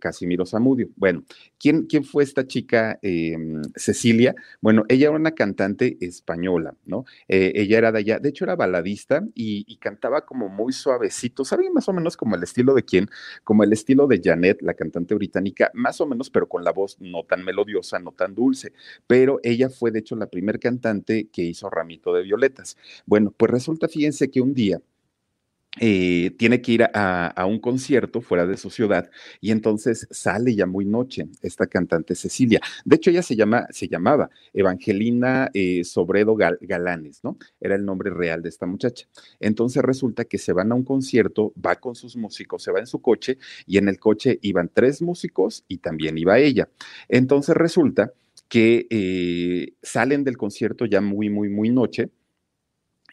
Casimiro 0.00 0.44
Zamudio. 0.46 0.88
Bueno, 0.96 1.22
¿quién, 1.58 1.86
¿quién, 1.86 2.04
fue 2.04 2.24
esta 2.24 2.46
chica 2.46 2.98
em, 3.02 3.62
Cecilia? 3.76 4.34
Bueno, 4.60 4.84
ella 4.88 5.08
era 5.08 5.16
una 5.16 5.32
cantante 5.32 5.96
española, 6.00 6.74
¿no? 6.84 7.04
ella 7.28 7.78
era 7.78 7.92
de 7.92 7.98
allá, 7.98 8.18
de 8.18 8.28
hecho 8.28 8.44
era 8.44 8.56
baladista 8.56 9.24
y, 9.34 9.64
y 9.66 9.76
cantaba 9.76 10.24
como 10.24 10.48
muy 10.48 10.72
suavecito, 10.72 11.44
¿saben 11.44 11.72
más 11.72 11.88
o 11.88 11.92
menos 11.92 12.16
como 12.16 12.36
el 12.36 12.42
estilo 12.42 12.74
de 12.74 12.82
quién? 12.82 13.08
Como 13.42 13.64
el 13.64 13.72
estilo 13.72 14.06
de 14.06 14.20
Janet, 14.22 14.62
la 14.62 14.74
cantante 14.74 15.14
británica, 15.14 15.70
más 15.74 16.00
o 16.00 16.06
menos, 16.06 16.30
pero 16.30 16.48
con 16.48 16.64
la 16.64 16.72
voz 16.72 16.96
no 17.00 17.24
tan 17.24 17.44
melodiosa, 17.44 17.98
no 17.98 18.12
tan 18.12 18.34
dulce. 18.34 18.72
Pero 19.06 19.40
ella 19.42 19.70
fue, 19.70 19.90
de 19.94 20.00
hecho, 20.00 20.16
la 20.16 20.26
primer 20.26 20.58
cantante 20.58 21.28
que 21.32 21.42
hizo 21.42 21.70
Ramito 21.70 22.12
de 22.12 22.24
Violetas. 22.24 22.76
Bueno, 23.06 23.32
pues 23.34 23.50
resulta, 23.50 23.88
fíjense 23.88 24.28
que 24.28 24.40
un 24.40 24.52
día 24.52 24.82
eh, 25.80 26.32
tiene 26.36 26.60
que 26.60 26.72
ir 26.72 26.84
a, 26.92 27.46
un 27.46 27.58
concierto 27.58 28.20
fuera 28.20 28.46
de 28.46 28.56
su 28.56 28.70
ciudad 28.70 29.10
y 29.40 29.50
entonces 29.50 30.06
sale 30.10 30.54
ya 30.54 30.66
muy 30.66 30.84
noche 30.84 31.26
esta 31.42 31.66
cantante 31.66 32.14
Cecilia. 32.14 32.60
De 32.84 32.96
hecho, 32.96 33.10
ella 33.10 33.22
se, 33.22 33.36
llama, 33.36 33.66
se 33.70 33.88
llamaba 33.88 34.30
Evangelina 34.52 35.50
eh, 35.52 35.84
Sobredo 35.84 36.36
Galanes, 36.36 37.22
¿no? 37.22 37.38
Era 37.60 37.76
el 37.76 37.84
nombre 37.84 38.10
real 38.10 38.42
de 38.42 38.48
esta 38.48 38.66
muchacha. 38.66 39.06
Entonces 39.40 39.82
resulta 39.82 40.24
que 40.24 40.38
se 40.38 40.52
van 40.52 40.72
a 40.72 40.74
un 40.74 40.84
concierto, 40.84 41.52
va 41.64 41.76
con 41.76 41.94
sus 41.94 42.16
músicos, 42.16 42.62
se 42.62 42.72
va 42.72 42.80
en 42.80 42.86
su 42.86 43.00
coche 43.00 43.38
y 43.66 43.78
en 43.78 43.88
el 43.88 43.98
coche 43.98 44.38
iban 44.42 44.70
tres 44.72 45.02
músicos 45.02 45.64
y 45.68 45.78
también 45.78 46.18
iba 46.18 46.38
ella. 46.38 46.68
Entonces 47.08 47.56
resulta 47.56 48.12
que 48.48 48.86
eh, 48.90 49.74
salen 49.82 50.24
del 50.24 50.36
concierto 50.36 50.86
ya 50.86 51.00
muy, 51.00 51.30
muy, 51.30 51.48
muy 51.48 51.70
noche 51.70 52.10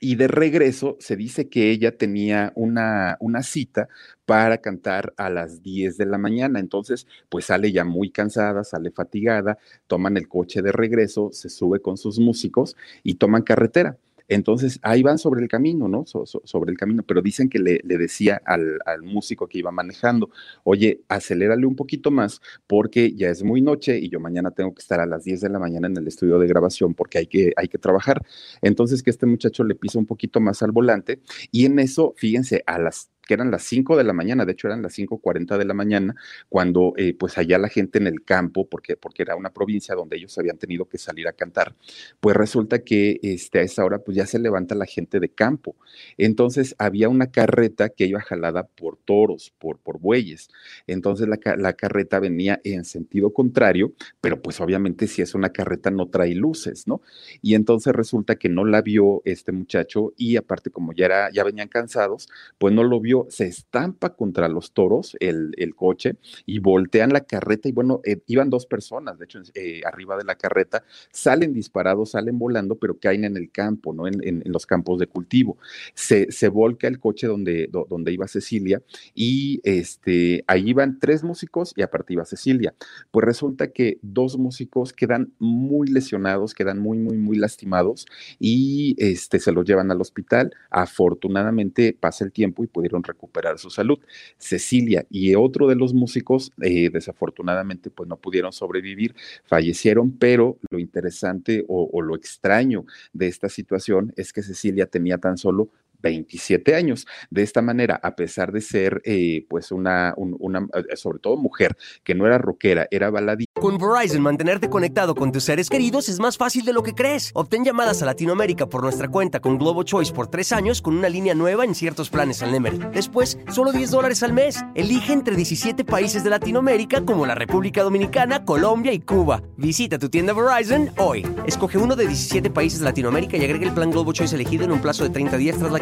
y 0.04 0.16
de 0.16 0.28
regreso 0.28 0.98
se 1.00 1.16
dice 1.16 1.48
que 1.48 1.70
ella 1.70 1.96
tenía 1.96 2.52
una, 2.56 3.18
una, 3.20 3.44
cita 3.44 3.88
para 4.26 4.58
cantar 4.58 5.14
a 5.16 5.30
las 5.30 5.62
10 5.62 5.96
de 5.98 6.08
la 6.08 6.18
mañana. 6.18 6.60
Entonces, 6.60 7.06
pues 7.30 7.46
sale 7.46 7.72
ya 7.72 7.86
muy 7.86 8.10
cansada, 8.10 8.64
sale 8.64 8.90
fatigada, 8.90 9.60
toman 9.86 10.18
el 10.18 10.28
coche 10.28 10.64
de 10.64 10.72
regreso, 10.72 11.30
se 11.32 11.50
sube 11.50 11.82
con 11.82 11.98
sus 11.98 12.18
músicos 12.20 12.76
y 13.04 13.16
toman 13.16 13.44
carretera. 13.44 13.96
Entonces, 14.32 14.80
ahí 14.82 15.04
van 15.04 15.18
sobre 15.18 15.42
el 15.42 15.50
camino, 15.50 15.90
¿no? 15.90 16.06
sobre 16.06 16.72
el 16.72 16.78
camino, 16.78 17.04
pero 17.06 17.22
dicen 17.22 17.50
que 17.50 17.60
le, 17.60 17.82
decía 17.84 18.42
al, 18.46 18.80
músico 19.04 19.46
que 19.46 19.58
iba 19.58 19.72
manejando, 19.72 20.30
oye, 20.64 21.02
acelérale 21.10 21.66
un 21.66 21.76
poquito 21.76 22.12
más 22.12 22.40
porque 22.66 23.14
ya 23.14 23.28
es 23.28 23.44
muy 23.44 23.62
noche 23.62 24.00
y 24.00 24.08
yo 24.08 24.22
mañana 24.22 24.52
tengo 24.52 24.74
que 24.74 24.80
estar 24.80 25.02
a 25.02 25.06
las 25.06 25.26
10 25.26 25.42
de 25.42 25.50
la 25.50 25.60
mañana 25.60 25.88
en 25.88 25.98
el 25.98 26.08
estudio 26.08 26.40
de 26.40 26.48
grabación 26.48 26.94
porque 26.94 27.18
hay 27.18 27.28
que, 27.28 27.52
hay 27.58 27.68
que 27.68 27.78
trabajar. 27.78 28.26
Entonces, 28.62 29.04
que 29.04 29.10
este 29.10 29.26
muchacho 29.26 29.66
le 29.66 29.76
pisa 29.76 30.00
un 30.00 30.06
poquito 30.06 30.40
más 30.40 30.64
al 30.64 30.72
volante 30.72 31.20
y 31.52 31.66
en 31.66 31.80
eso, 31.80 32.14
fíjense, 32.16 32.64
a 32.66 32.80
las 32.80 33.10
que 33.28 33.34
eran 33.34 33.52
las 33.52 33.64
5 33.64 33.98
de 33.98 34.04
la 34.04 34.14
mañana, 34.14 34.46
de 34.46 34.54
hecho 34.54 34.68
eran 34.68 34.82
las 34.82 34.98
5.40 34.98 35.58
de 35.58 35.66
la 35.66 35.74
mañana, 35.74 36.16
cuando 36.50 36.94
eh, 36.98 37.14
pues 37.14 37.38
allá 37.38 37.58
la 37.58 37.70
gente 37.70 38.00
en 38.00 38.08
el 38.08 38.24
campo, 38.24 38.68
porque, 38.68 38.98
porque 38.98 39.24
era 39.24 39.36
una 39.36 39.52
provincia 39.52 39.96
donde 39.96 40.18
ellos 40.18 40.38
habían 40.38 40.58
tenido 40.58 40.86
que 40.86 40.98
salir 40.98 41.28
a 41.28 41.34
cantar, 41.34 41.76
pues 42.20 42.36
resulta 42.36 42.80
que 42.80 43.20
este, 43.24 43.60
a 43.60 43.62
esa 43.62 43.86
hora 43.86 44.00
pues 44.00 44.18
ya 44.18 44.26
se 44.26 44.40
levanta 44.40 44.76
la 44.76 44.86
gente 44.86 45.20
de 45.20 45.30
campo. 45.30 45.76
Entonces 46.18 46.76
había 46.78 47.10
una 47.10 47.28
carreta 47.28 47.90
que 47.90 48.06
iba 48.06 48.22
jalada 48.22 48.64
por 48.64 48.98
toros, 48.98 49.54
por, 49.60 49.78
por 49.80 50.00
bueyes. 50.00 50.50
Entonces 50.88 51.28
la, 51.28 51.40
la 51.58 51.74
carreta 51.74 52.20
venía 52.20 52.60
en 52.64 52.86
sentido 52.86 53.32
contrario, 53.34 53.94
pero 54.20 54.42
pues 54.42 54.60
obviamente 54.60 55.08
si 55.08 55.22
es 55.22 55.36
una 55.36 55.50
carreta 55.50 55.92
no 55.92 56.08
trae 56.08 56.34
luces, 56.36 56.88
¿no? 56.88 57.02
Y 57.42 57.56
entonces 57.56 57.94
resulta 57.94 58.36
que 58.36 58.50
no 58.50 58.66
la 58.66 58.82
vio 58.82 59.22
este 59.26 59.52
muchacho 59.52 60.14
y 60.18 60.38
aparte 60.38 60.70
como 60.70 60.94
ya, 60.94 61.06
era, 61.06 61.32
ya 61.32 61.44
venían 61.44 61.68
cansados, 61.68 62.28
pues 62.58 62.74
no 62.74 62.84
lo 62.84 63.00
vio 63.00 63.11
se 63.30 63.46
estampa 63.46 64.16
contra 64.16 64.48
los 64.48 64.74
toros 64.74 65.16
el, 65.20 65.52
coche 65.76 66.16
y 66.46 66.60
voltean 66.60 67.14
la 67.14 67.22
carreta 67.22 67.70
y 67.70 67.72
bueno, 67.72 68.02
eh, 68.04 68.22
iban 68.28 68.50
dos 68.50 68.66
personas, 68.66 69.18
de 69.18 69.26
hecho, 69.26 69.40
eh, 69.54 69.82
arriba 69.86 70.18
de 70.18 70.24
la 70.24 70.36
carreta, 70.36 70.84
salen 71.12 71.54
disparados, 71.54 72.12
salen 72.12 72.38
volando, 72.38 72.76
pero 72.76 73.00
caen 73.00 73.24
en 73.24 73.38
el 73.38 73.52
campo, 73.52 73.94
¿no? 73.94 74.08
En, 74.08 74.42
los 74.46 74.66
campos 74.66 75.00
de 75.00 75.08
cultivo. 75.08 75.58
Se, 75.94 76.32
se, 76.32 76.50
volca 76.50 76.88
el 76.88 77.00
coche 77.00 77.28
donde, 77.28 77.70
donde 77.72 78.12
iba 78.12 78.28
Cecilia 78.28 78.82
y 79.14 79.62
este, 79.64 80.44
ahí 80.48 80.70
iban 80.70 81.00
tres 81.00 81.24
músicos 81.24 81.74
y 81.76 81.82
aparte 81.82 82.14
iba 82.14 82.26
Cecilia. 82.26 82.74
Pues 83.12 83.26
resulta 83.26 83.72
que 83.72 84.00
dos 84.02 84.38
músicos 84.38 84.94
quedan 84.94 85.34
muy 85.40 85.88
lesionados, 85.88 86.54
quedan 86.54 86.80
muy, 86.80 86.98
muy, 86.98 87.18
muy 87.18 87.38
lastimados 87.38 88.06
y 88.40 88.96
este, 88.98 89.40
se 89.40 89.52
los 89.52 89.66
llevan 89.66 89.92
al 89.92 90.02
hospital. 90.02 90.54
Afortunadamente 90.70 91.96
pasa 91.98 92.26
el 92.26 92.32
tiempo 92.32 92.64
y 92.64 92.68
pudieron 92.68 93.01
recuperar 93.04 93.58
su 93.60 93.70
salud. 93.70 94.00
Cecilia 94.38 95.06
y 95.10 95.36
otro 95.36 95.68
de 95.68 95.76
los 95.76 95.94
músicos, 95.94 96.52
eh, 96.62 96.90
desafortunadamente, 96.90 97.90
pues 97.90 98.08
no 98.10 98.18
pudieron 98.18 98.52
sobrevivir, 98.52 99.16
fallecieron, 99.46 100.12
pero 100.12 100.58
lo 100.70 100.80
interesante 100.80 101.64
o, 101.68 101.90
o 101.92 102.02
lo 102.02 102.16
extraño 102.16 102.86
de 103.14 103.28
esta 103.28 103.50
situación 103.50 104.14
es 104.16 104.34
que 104.34 104.44
Cecilia 104.44 104.86
tenía 104.86 105.18
tan 105.18 105.38
solo 105.38 105.70
27 106.02 106.76
años. 106.76 107.08
De 107.30 107.44
esta 107.44 107.62
manera, 107.62 108.00
a 108.02 108.16
pesar 108.16 108.52
de 108.52 108.62
ser, 108.62 109.02
eh, 109.06 109.46
pues, 109.50 109.72
una, 109.72 110.14
una, 110.18 110.68
eh, 110.74 110.96
sobre 110.96 111.20
todo 111.20 111.38
mujer, 111.38 111.76
que 112.04 112.16
no 112.16 112.26
era 112.26 112.38
rockera, 112.38 112.88
era 112.92 113.10
baladí. 113.10 113.46
Con 113.54 113.78
Verizon, 113.78 114.22
mantenerte 114.22 114.70
conectado 114.70 115.16
con 115.16 115.32
tus 115.32 115.44
seres 115.44 115.70
queridos 115.70 116.10
es 116.10 116.20
más 116.20 116.38
fácil 116.38 116.66
de 116.66 116.74
lo 116.74 116.84
que 116.84 116.94
crees. 116.94 117.32
Obtén 117.34 117.64
llamadas 117.64 118.02
a 118.02 118.06
Latinoamérica 118.06 118.68
por 118.68 118.84
nuestra 118.84 119.08
cuenta 119.08 119.40
con 119.40 119.58
Globo 119.58 119.84
Choice 119.84 120.14
por 120.14 120.28
tres 120.28 120.52
años 120.52 120.82
con 120.82 120.98
una 120.98 121.10
línea 121.10 121.36
nueva 121.36 121.64
en 121.66 121.76
ciertos 121.76 122.10
planes 122.10 122.42
al 122.42 122.52
Nemer. 122.52 122.92
Después, 122.92 123.38
solo 123.52 123.72
10 123.72 123.92
dólares 123.92 124.24
al 124.24 124.34
mes. 124.34 124.64
Elige 124.76 125.14
entre 125.14 125.36
17 125.36 125.86
países 125.86 126.24
de 126.24 126.30
Latinoamérica 126.30 127.06
como 127.06 127.26
la 127.26 127.36
República 127.36 127.84
Dominicana, 127.84 128.46
Colombia 128.46 128.94
y 128.94 129.00
Cuba. 129.00 129.44
Visita 129.58 130.00
tu 130.00 130.10
tienda 130.10 130.34
Verizon 130.34 130.92
hoy. 130.98 131.26
Escoge 131.46 131.78
uno 131.78 131.96
de 131.96 132.08
17 132.08 132.50
países 132.50 132.80
de 132.80 132.86
Latinoamérica 132.86 133.38
y 133.38 133.44
agrega 133.44 133.66
el 133.66 133.74
plan 133.74 133.92
Globo 133.92 134.14
Choice 134.14 134.36
elegido 134.36 134.66
en 134.66 134.72
un 134.72 134.82
plazo 134.82 135.04
de 135.04 135.10
30 135.10 135.38
días 135.38 135.58
tras 135.58 135.72
la 135.72 135.80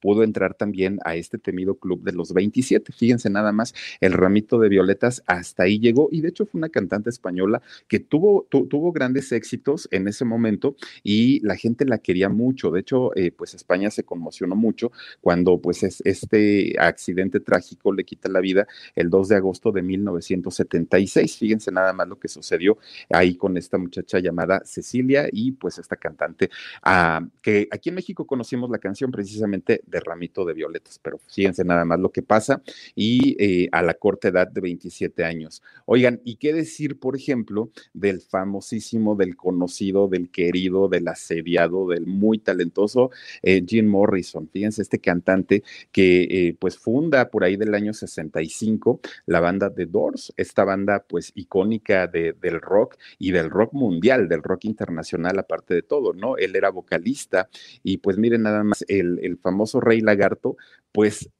pudo 0.00 0.22
entrar 0.22 0.54
también 0.54 0.98
a 1.04 1.16
este 1.16 1.38
temido 1.38 1.74
club 1.76 2.02
de 2.02 2.12
los 2.12 2.32
27. 2.32 2.92
Fíjense 2.92 3.30
nada 3.30 3.52
más, 3.52 3.74
el 4.00 4.12
ramito 4.12 4.58
de 4.58 4.68
violetas 4.68 5.22
hasta 5.26 5.64
ahí 5.64 5.78
llegó 5.78 6.08
y 6.10 6.20
de 6.20 6.28
hecho 6.28 6.46
fue 6.46 6.58
una 6.58 6.68
cantante 6.68 7.10
española 7.10 7.62
que 7.88 8.00
tuvo, 8.00 8.46
tuvo 8.50 8.92
grandes 8.92 9.32
éxitos 9.32 9.88
en 9.90 10.08
ese 10.08 10.24
momento 10.24 10.76
y 11.02 11.40
la 11.40 11.56
gente 11.56 11.84
la 11.84 11.98
quería 11.98 12.28
mucho. 12.28 12.70
De 12.70 12.80
hecho, 12.80 13.14
eh, 13.16 13.30
pues 13.30 13.54
España 13.54 13.90
se 13.90 14.04
conmocionó 14.04 14.56
mucho 14.56 14.92
cuando 15.20 15.60
pues 15.60 15.82
este 15.82 16.74
accidente 16.78 17.40
trágico 17.40 17.92
le 17.92 18.04
quita 18.04 18.28
la 18.28 18.40
vida 18.40 18.66
el 18.94 19.10
2 19.10 19.28
de 19.28 19.36
agosto 19.36 19.72
de 19.72 19.82
1976. 19.82 21.36
Fíjense 21.36 21.70
nada 21.72 21.92
más 21.92 22.08
lo 22.08 22.18
que 22.18 22.28
sucedió 22.28 22.78
ahí 23.10 23.34
con 23.34 23.56
esta 23.56 23.78
muchacha 23.78 24.18
llamada 24.18 24.62
Cecilia 24.64 25.28
y 25.30 25.52
pues 25.52 25.78
esta 25.78 25.96
cantante 25.96 26.50
ah, 26.82 27.26
que 27.42 27.68
aquí 27.70 27.88
en 27.88 27.96
México 27.96 28.26
conocimos 28.26 28.70
la 28.70 28.78
canción 28.78 29.10
precisamente 29.10 29.57
de 29.64 30.00
ramito 30.00 30.44
de 30.44 30.54
violetas, 30.54 30.98
pero 31.02 31.18
fíjense 31.18 31.64
nada 31.64 31.84
más 31.84 31.98
lo 31.98 32.10
que 32.10 32.22
pasa 32.22 32.62
y 32.94 33.36
eh, 33.38 33.68
a 33.72 33.82
la 33.82 33.94
corta 33.94 34.28
edad 34.28 34.48
de 34.48 34.60
27 34.60 35.24
años. 35.24 35.62
Oigan, 35.86 36.20
¿y 36.24 36.36
qué 36.36 36.52
decir, 36.52 36.98
por 36.98 37.16
ejemplo, 37.16 37.70
del 37.92 38.20
famosísimo, 38.20 39.16
del 39.16 39.36
conocido, 39.36 40.08
del 40.08 40.30
querido, 40.30 40.88
del 40.88 41.08
asediado, 41.08 41.88
del 41.88 42.06
muy 42.06 42.38
talentoso 42.38 43.10
eh, 43.42 43.64
Jim 43.66 43.86
Morrison? 43.86 44.48
Fíjense, 44.48 44.82
este 44.82 44.98
cantante 44.98 45.62
que 45.92 46.22
eh, 46.22 46.56
pues 46.58 46.78
funda 46.78 47.30
por 47.30 47.44
ahí 47.44 47.56
del 47.56 47.74
año 47.74 47.92
65 47.92 49.00
la 49.26 49.40
banda 49.40 49.72
The 49.72 49.86
Doors, 49.86 50.32
esta 50.36 50.64
banda 50.64 51.04
pues 51.08 51.32
icónica 51.34 52.06
de, 52.06 52.34
del 52.40 52.60
rock 52.60 52.96
y 53.18 53.32
del 53.32 53.50
rock 53.50 53.72
mundial, 53.72 54.28
del 54.28 54.42
rock 54.42 54.64
internacional 54.64 55.38
aparte 55.38 55.74
de 55.74 55.82
todo, 55.82 56.12
¿no? 56.12 56.36
Él 56.36 56.56
era 56.56 56.70
vocalista 56.70 57.48
y 57.82 57.98
pues 57.98 58.18
miren 58.18 58.42
nada 58.42 58.62
más 58.64 58.84
el 58.88 59.18
el 59.22 59.37
famoso 59.42 59.80
Rey 59.80 60.00
Lagarto, 60.00 60.56
pues 60.92 61.30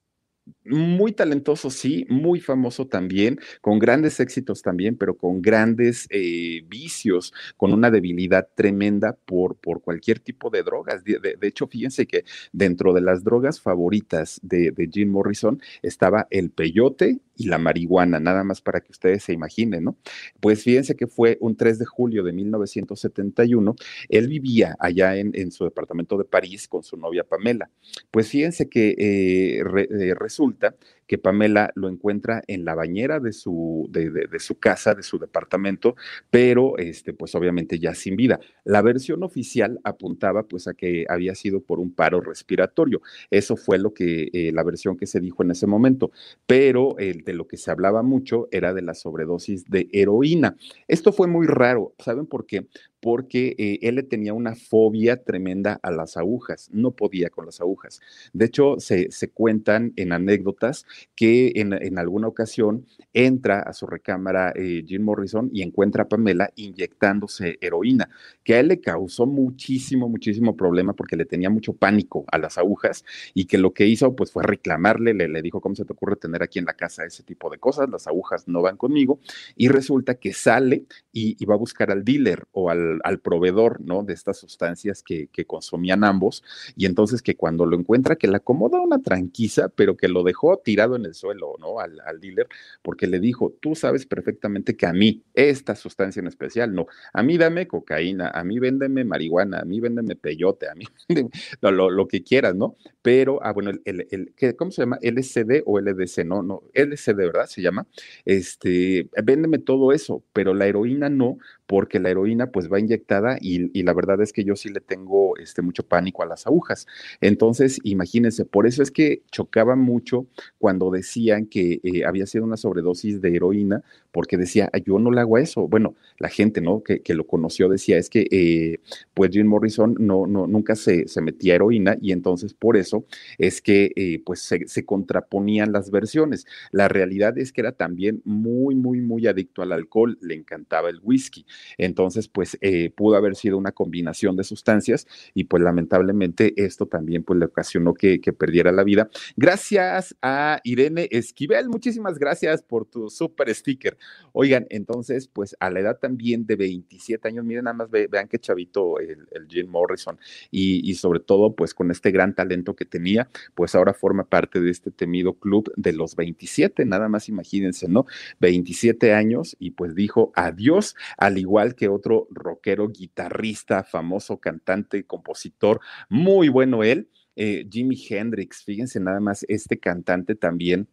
muy 0.69 1.11
talentoso, 1.11 1.69
sí, 1.69 2.05
muy 2.09 2.39
famoso 2.39 2.87
también, 2.87 3.39
con 3.61 3.79
grandes 3.79 4.19
éxitos 4.19 4.61
también, 4.61 4.97
pero 4.97 5.17
con 5.17 5.41
grandes 5.41 6.07
eh, 6.09 6.63
vicios, 6.67 7.33
con 7.57 7.73
una 7.73 7.91
debilidad 7.91 8.47
tremenda 8.55 9.17
por, 9.25 9.55
por 9.55 9.81
cualquier 9.81 10.19
tipo 10.19 10.49
de 10.49 10.63
drogas. 10.63 11.03
De, 11.03 11.37
hecho, 11.41 11.67
fíjense 11.67 12.05
que 12.05 12.25
dentro 12.51 12.93
de 12.93 13.01
las 13.01 13.23
drogas 13.23 13.59
favoritas 13.59 14.39
de, 14.43 14.71
de, 14.71 14.89
Jim 14.91 15.09
Morrison 15.09 15.61
estaba 15.81 16.27
el 16.29 16.51
peyote 16.51 17.19
y 17.35 17.47
la 17.47 17.57
marihuana, 17.57 18.19
nada 18.19 18.43
más 18.43 18.61
para 18.61 18.81
que 18.81 18.91
ustedes 18.91 19.23
se 19.23 19.33
imaginen, 19.33 19.85
¿no? 19.85 19.97
Pues 20.39 20.63
fíjense 20.63 20.95
que 20.95 21.07
fue 21.07 21.37
un 21.39 21.55
3 21.55 21.79
de 21.79 21.85
julio 21.85 22.23
de 22.23 22.33
1971, 22.33 23.75
él 24.09 24.27
vivía 24.27 24.75
allá 24.79 25.15
en, 25.15 25.31
en 25.33 25.51
su 25.51 25.63
departamento 25.63 26.17
de 26.17 26.25
París 26.25 26.67
con 26.67 26.83
su 26.83 26.97
novia 26.97 27.23
Pamela. 27.23 27.69
Pues 28.11 28.27
fíjense 28.29 28.67
que 28.67 28.89
eh, 28.97 29.59
eh, 29.59 30.13
resulta 30.15 30.58
30 30.59 30.98
que 31.09 31.17
Pamela 31.17 31.71
lo 31.73 31.89
encuentra 31.89 32.43
en 32.45 32.65
la 32.65 32.75
bañera 32.75 33.19
de 33.19 33.33
su, 33.33 33.89
de, 33.89 34.27
su 34.37 34.59
casa, 34.59 34.93
de 34.93 35.01
su 35.01 35.17
departamento, 35.17 35.95
pero 36.29 36.77
este, 36.77 37.13
pues 37.13 37.33
obviamente 37.33 37.79
ya 37.79 37.95
sin 37.95 38.15
vida. 38.15 38.39
La 38.63 38.83
versión 38.83 39.23
oficial 39.23 39.79
apuntaba 39.83 40.43
pues 40.43 40.67
a 40.67 40.75
que 40.75 41.07
había 41.09 41.33
sido 41.33 41.61
por 41.61 41.79
un 41.79 41.91
paro 41.91 42.21
respiratorio. 42.21 43.01
Eso 43.31 43.57
fue 43.57 43.79
lo 43.79 43.91
que, 43.91 44.29
eh, 44.31 44.51
la 44.53 44.61
versión 44.61 44.97
que 44.97 45.07
se 45.07 45.19
dijo 45.19 45.41
en 45.41 45.49
ese 45.49 45.65
momento, 45.65 46.11
pero 46.45 46.95
de 46.99 47.33
lo 47.33 47.47
que 47.47 47.57
se 47.57 47.71
hablaba 47.71 48.03
mucho 48.03 48.47
era 48.51 48.75
de 48.75 48.83
la 48.83 48.93
sobredosis 48.93 49.65
de 49.65 49.89
heroína. 49.91 50.57
Esto 50.87 51.11
fue 51.11 51.25
muy 51.25 51.47
raro, 51.47 51.95
¿saben 51.97 52.27
por 52.27 52.45
qué? 52.45 52.67
porque 53.01 53.55
eh, 53.57 53.79
él 53.81 53.95
le 53.95 54.03
tenía 54.03 54.33
una 54.33 54.55
fobia 54.55 55.23
tremenda 55.23 55.79
a 55.81 55.91
las 55.91 56.17
agujas, 56.17 56.69
no 56.71 56.91
podía 56.91 57.29
con 57.29 57.45
las 57.45 57.61
agujas. 57.61 58.01
De 58.33 58.45
hecho, 58.45 58.75
se, 58.79 59.09
cuentan 59.33 59.93
en 59.95 60.11
anécdotas 60.11 60.85
que 61.15 61.53
en, 61.55 61.97
alguna 61.97 62.27
ocasión 62.27 62.85
entra 63.13 63.59
a 63.59 63.73
su 63.73 63.85
recámara 63.85 64.51
eh, 64.55 64.83
Jim 64.85 65.03
Morrison 65.03 65.49
y 65.53 65.61
encuentra 65.61 66.03
a 66.03 66.07
Pamela 66.07 66.51
inyectándose 66.55 67.57
heroína, 67.61 68.09
que 68.43 68.55
a 68.55 68.59
él 68.59 68.69
le 68.69 68.79
causó 68.79 69.25
muchísimo, 69.25 70.09
muchísimo 70.09 70.55
problema 70.55 70.93
porque 70.93 71.15
le 71.15 71.25
tenía 71.25 71.49
mucho 71.49 71.73
pánico 71.73 72.25
a 72.31 72.37
las 72.37 72.57
agujas 72.57 73.05
y 73.33 73.45
que 73.45 73.57
lo 73.57 73.73
que 73.73 73.87
hizo 73.87 74.15
pues 74.15 74.31
fue 74.31 74.43
reclamarle, 74.43 75.13
le, 75.13 75.27
le 75.27 75.41
dijo, 75.41 75.61
¿cómo 75.61 75.75
se 75.75 75.85
te 75.85 75.93
ocurre 75.93 76.15
tener 76.15 76.43
aquí 76.43 76.59
en 76.59 76.65
la 76.65 76.73
casa 76.73 77.05
ese 77.05 77.23
tipo 77.23 77.49
de 77.49 77.57
cosas? 77.59 77.89
Las 77.89 78.07
agujas 78.07 78.47
no 78.47 78.61
van 78.61 78.77
conmigo. 78.77 79.19
Y 79.55 79.67
resulta 79.67 80.15
que 80.15 80.33
sale 80.33 80.85
y 81.11 81.43
va 81.45 81.55
a 81.55 81.57
buscar 81.57 81.91
al 81.91 82.03
dealer 82.03 82.45
o 82.51 82.69
al 82.69 82.89
al, 83.03 83.19
proveedor, 83.19 83.81
¿no? 83.81 84.03
De 84.03 84.13
estas 84.13 84.37
sustancias 84.37 85.03
que, 85.03 85.29
consumían 85.47 86.03
ambos, 86.03 86.43
y 86.75 86.85
entonces 86.85 87.21
que 87.21 87.35
cuando 87.35 87.65
lo 87.65 87.77
encuentra, 87.77 88.15
que 88.15 88.27
le 88.27 88.37
acomoda 88.37 88.79
una 88.79 88.99
tranquiza, 89.01 89.69
pero 89.69 89.95
que 89.95 90.07
lo 90.07 90.23
dejó 90.23 90.57
tirado 90.57 90.88
en 90.95 91.05
el 91.05 91.13
suelo, 91.13 91.55
¿no? 91.59 91.79
Al, 91.79 91.99
al 92.05 92.19
dealer, 92.19 92.47
porque 92.81 93.07
le 93.07 93.19
dijo, 93.19 93.55
tú 93.59 93.75
sabes 93.75 94.05
perfectamente 94.05 94.75
que 94.75 94.85
a 94.85 94.93
mí, 94.93 95.23
esta 95.33 95.75
sustancia 95.75 96.19
en 96.19 96.27
especial, 96.27 96.73
no, 96.73 96.87
a 97.13 97.23
mí 97.23 97.37
dame 97.37 97.67
cocaína, 97.67 98.29
a 98.29 98.43
mí 98.43 98.59
véndeme 98.59 99.03
marihuana, 99.03 99.59
a 99.59 99.65
mí 99.65 99.79
véndeme 99.79 100.15
peyote, 100.15 100.69
a 100.69 100.75
mí 100.75 100.85
no, 101.61 101.71
lo, 101.71 101.89
lo, 101.89 102.07
que 102.07 102.23
quieras, 102.23 102.55
¿no? 102.55 102.75
Pero, 103.01 103.39
ah, 103.43 103.53
bueno, 103.53 103.71
el, 103.71 103.81
el, 103.85 104.33
el, 104.37 104.55
¿cómo 104.55 104.71
se 104.71 104.81
llama? 104.81 104.99
LCD 105.01 105.63
o 105.65 105.79
LDC, 105.79 106.25
no, 106.25 106.43
no, 106.43 106.63
LCD, 106.73 107.17
¿verdad? 107.17 107.47
Se 107.47 107.61
llama. 107.61 107.87
Este, 108.25 109.09
véndeme 109.23 109.59
todo 109.59 109.91
eso, 109.91 110.23
pero 110.33 110.53
la 110.53 110.67
heroína 110.67 111.09
no, 111.09 111.37
porque 111.69 111.99
la 111.99 112.09
heroína 112.09 112.47
pues 112.47 112.67
va 112.67 112.79
inyectada 112.79 113.37
y, 113.39 113.83
la 113.83 113.93
verdad 113.93 114.19
es 114.23 114.33
que 114.33 114.43
yo 114.43 114.55
sí 114.55 114.69
le 114.69 114.81
tengo 114.81 115.37
este, 115.37 115.61
mucho 115.61 115.83
pánico 115.83 116.23
a 116.23 116.25
las 116.25 116.47
agujas. 116.47 116.87
Entonces, 117.21 117.79
imagínense, 117.83 118.43
por 118.43 118.65
eso 118.65 118.81
es 118.81 118.89
que 118.89 119.21
chocaba 119.31 119.75
mucho 119.75 120.25
cuando 120.57 120.89
decían 120.89 121.45
que 121.45 121.79
eh, 121.83 122.05
había 122.05 122.25
sido 122.25 122.43
una 122.45 122.57
sobredosis 122.57 123.21
de 123.21 123.35
heroína, 123.35 123.83
porque 124.11 124.37
decía, 124.37 124.71
yo 124.83 124.97
no 124.97 125.11
le 125.11 125.21
hago 125.21 125.37
eso. 125.37 125.67
Bueno, 125.67 125.93
la 126.17 126.29
gente, 126.29 126.59
¿no? 126.59 126.81
Que, 126.81 127.01
que 127.01 127.13
lo 127.13 127.27
conoció 127.27 127.69
decía, 127.69 127.99
es 127.99 128.09
que 128.09 128.27
eh, 128.31 128.79
pues 129.13 129.29
Jim 129.31 129.45
Morrison 129.45 129.95
no, 129.99 130.25
no, 130.25 130.47
nunca 130.47 130.75
se, 130.75 131.07
se, 131.07 131.21
metía 131.21 131.53
heroína 131.55 131.97
y 132.01 132.11
entonces 132.11 132.55
por 132.55 132.77
eso 132.77 133.05
es 133.37 133.61
que 133.61 133.91
eh, 133.95 134.23
pues 134.25 134.41
se, 134.41 134.67
se 134.67 134.85
contraponían 134.85 135.71
las 135.71 135.91
versiones. 135.91 136.47
La 136.71 136.87
realidad 136.87 137.37
es 137.37 137.51
que 137.51 137.61
era 137.61 137.73
también 137.73 138.21
muy, 138.25 138.73
muy, 138.73 139.01
muy 139.01 139.27
adicto 139.27 139.61
al 139.61 139.71
alcohol, 139.71 140.17
le 140.21 140.33
encantaba 140.33 140.89
el 140.89 140.99
whisky. 141.03 141.45
Entonces, 141.77 142.27
pues 142.27 142.57
eh, 142.61 142.89
pudo 142.89 143.15
haber 143.15 143.35
sido 143.35 143.57
una 143.57 143.71
combinación 143.71 144.35
de 144.35 144.43
sustancias 144.43 145.07
y 145.33 145.45
pues 145.45 145.63
lamentablemente 145.63 146.53
esto 146.57 146.85
también 146.85 147.23
pues 147.23 147.39
le 147.39 147.45
ocasionó 147.45 147.93
que, 147.93 148.19
perdiera 148.37 148.71
la 148.71 148.83
vida. 148.83 149.09
Gracias 149.35 150.15
a 150.21 150.59
Irene 150.63 151.07
Esquivel, 151.11 151.67
muchísimas 151.67 152.19
gracias 152.19 152.61
por 152.61 152.85
tu 152.85 153.09
super 153.09 153.53
sticker. 153.53 153.97
Oigan, 154.33 154.67
entonces, 154.69 155.27
pues 155.27 155.55
a 155.59 155.71
la 155.71 155.79
edad 155.79 155.97
también 155.99 156.45
de 156.45 156.55
27 156.55 157.27
años, 157.27 157.43
miren 157.43 157.63
nada 157.65 157.73
más, 157.73 157.89
ve, 157.89 158.07
vean 158.07 158.27
qué 158.27 158.37
chavito 158.37 158.99
el, 158.99 159.27
el 159.31 159.47
Jim 159.47 159.67
Morrison 159.67 160.17
y, 160.51 160.89
y 160.89 160.93
sobre 160.95 161.19
todo 161.19 161.55
pues 161.55 161.73
con 161.73 161.91
este 161.91 162.11
gran 162.11 162.35
talento 162.35 162.75
que 162.75 162.85
tenía, 162.85 163.29
pues 163.55 163.75
ahora 163.75 163.93
forma 163.93 164.25
parte 164.25 164.61
de 164.61 164.69
este 164.69 164.91
temido 164.91 165.33
club 165.33 165.71
de 165.75 165.93
los 165.93 166.15
27, 166.15 166.85
nada 166.85 167.09
más 167.09 167.29
imagínense, 167.29 167.87
¿no? 167.87 168.05
27 168.39 169.13
años 169.13 169.55
y 169.59 169.71
pues 169.71 169.95
dijo 169.95 170.31
adiós, 170.35 170.95
al 171.17 171.37
igual 171.37 171.48
que 171.75 171.89
otro 171.89 172.27
rockero, 172.31 172.89
guitarrista, 172.89 173.83
famoso 173.83 174.37
cantante, 174.39 175.05
compositor, 175.05 175.79
muy 176.09 176.49
bueno 176.49 176.83
él, 176.83 177.09
eh, 177.35 177.67
Jimi 177.69 177.97
Hendrix, 178.09 178.63
fíjense 178.63 178.99
nada 178.99 179.19
más, 179.19 179.45
este 179.47 179.79
cantante 179.79 180.35
también. 180.35 180.87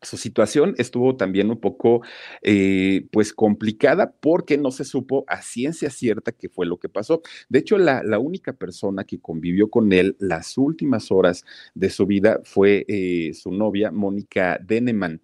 Su 0.00 0.16
situación 0.16 0.74
estuvo 0.78 1.16
también 1.16 1.50
un 1.50 1.60
poco, 1.60 2.02
eh, 2.42 3.06
pues, 3.12 3.32
complicada 3.32 4.12
porque 4.20 4.58
no 4.58 4.72
se 4.72 4.84
supo 4.84 5.24
a 5.28 5.42
ciencia 5.42 5.90
cierta 5.90 6.32
qué 6.32 6.48
fue 6.48 6.66
lo 6.66 6.78
que 6.78 6.88
pasó. 6.88 7.22
De 7.48 7.60
hecho, 7.60 7.78
la, 7.78 8.02
la 8.02 8.18
única 8.18 8.52
persona 8.52 9.04
que 9.04 9.20
convivió 9.20 9.70
con 9.70 9.92
él 9.92 10.16
las 10.18 10.58
últimas 10.58 11.12
horas 11.12 11.44
de 11.74 11.90
su 11.90 12.06
vida 12.06 12.40
fue 12.42 12.84
eh, 12.88 13.32
su 13.34 13.52
novia, 13.52 13.92
Mónica 13.92 14.58
Deneman 14.60 15.20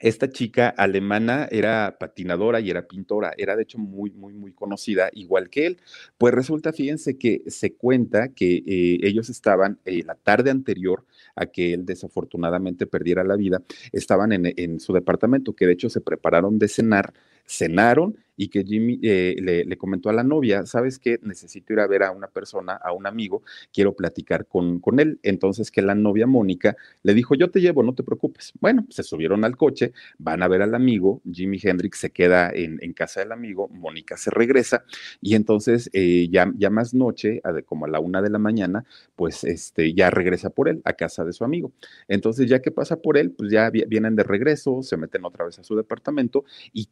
esta 0.00 0.30
chica 0.30 0.68
alemana 0.68 1.48
era 1.50 1.96
patinadora 1.98 2.60
y 2.60 2.70
era 2.70 2.86
pintora, 2.86 3.32
era 3.36 3.56
de 3.56 3.62
hecho 3.62 3.78
muy, 3.78 4.10
muy, 4.10 4.32
muy 4.32 4.52
conocida, 4.52 5.10
igual 5.12 5.50
que 5.50 5.66
él. 5.66 5.80
Pues 6.18 6.34
resulta, 6.34 6.72
fíjense 6.72 7.18
que 7.18 7.42
se 7.46 7.74
cuenta 7.74 8.28
que 8.28 8.62
eh, 8.66 8.98
ellos 9.02 9.28
estaban 9.28 9.78
eh, 9.84 10.02
la 10.04 10.14
tarde 10.14 10.50
anterior 10.50 11.04
a 11.34 11.46
que 11.46 11.74
él 11.74 11.84
desafortunadamente 11.86 12.86
perdiera 12.86 13.24
la 13.24 13.36
vida, 13.36 13.62
estaban 13.92 14.32
en, 14.32 14.52
en 14.56 14.80
su 14.80 14.92
departamento, 14.92 15.54
que 15.54 15.66
de 15.66 15.72
hecho 15.72 15.88
se 15.88 16.00
prepararon 16.00 16.58
de 16.58 16.68
cenar, 16.68 17.12
cenaron 17.48 18.16
y 18.38 18.48
que 18.48 18.64
Jimmy 18.64 19.00
eh, 19.02 19.64
le, 19.66 19.76
comentó 19.76 20.08
a 20.08 20.12
la 20.12 20.22
novia, 20.22 20.64
¿sabes 20.64 20.98
qué? 20.98 21.18
Necesito 21.22 21.72
ir 21.72 21.80
a 21.80 21.88
ver 21.88 22.04
a 22.04 22.12
una 22.12 22.28
persona, 22.28 22.74
a 22.74 22.92
un 22.92 23.06
amigo, 23.06 23.42
quiero 23.72 23.94
platicar 23.94 24.46
con, 24.46 24.78
con 24.78 25.00
él. 25.00 25.18
Entonces 25.24 25.72
que 25.72 25.82
la 25.82 25.96
novia 25.96 26.26
Mónica 26.28 26.76
le 27.02 27.14
dijo, 27.14 27.34
yo 27.34 27.50
te 27.50 27.60
llevo, 27.60 27.82
no 27.82 27.94
te 27.94 28.04
preocupes. 28.04 28.52
Bueno, 28.60 28.86
se 28.90 29.02
subieron 29.02 29.44
al 29.44 29.56
coche, 29.56 29.92
van 30.18 30.44
a 30.44 30.48
ver 30.48 30.62
al 30.62 30.76
amigo, 30.76 31.20
Jimi 31.30 31.58
Hendrix 31.60 31.98
se 31.98 32.10
queda 32.10 32.50
en, 32.50 32.78
en 32.80 32.92
casa 32.92 33.20
del 33.20 33.32
amigo, 33.32 33.68
Mónica 33.68 34.16
se 34.16 34.30
regresa 34.30 34.84
y 35.20 35.34
entonces 35.34 35.90
eh, 35.92 36.28
ya, 36.30 36.52
ya 36.56 36.70
más 36.70 36.94
noche, 36.94 37.42
como 37.66 37.86
a 37.86 37.88
la 37.88 37.98
una 37.98 38.22
de 38.22 38.30
la 38.30 38.38
mañana, 38.38 38.84
pues 39.16 39.42
este, 39.42 39.94
ya 39.94 40.10
regresa 40.10 40.50
por 40.50 40.68
él 40.68 40.80
a 40.84 40.92
casa 40.92 41.24
de 41.24 41.32
su 41.32 41.42
amigo. 41.42 41.72
Entonces 42.06 42.48
ya 42.48 42.62
que 42.62 42.70
pasa 42.70 43.02
por 43.02 43.18
él, 43.18 43.32
pues 43.32 43.50
ya 43.50 43.68
vienen 43.70 44.14
de 44.14 44.22
regreso, 44.22 44.80
se 44.84 44.96
meten 44.96 45.24
otra 45.24 45.44
vez 45.44 45.58
a 45.58 45.64
su 45.64 45.74
departamento 45.74 46.44
y 46.72 46.86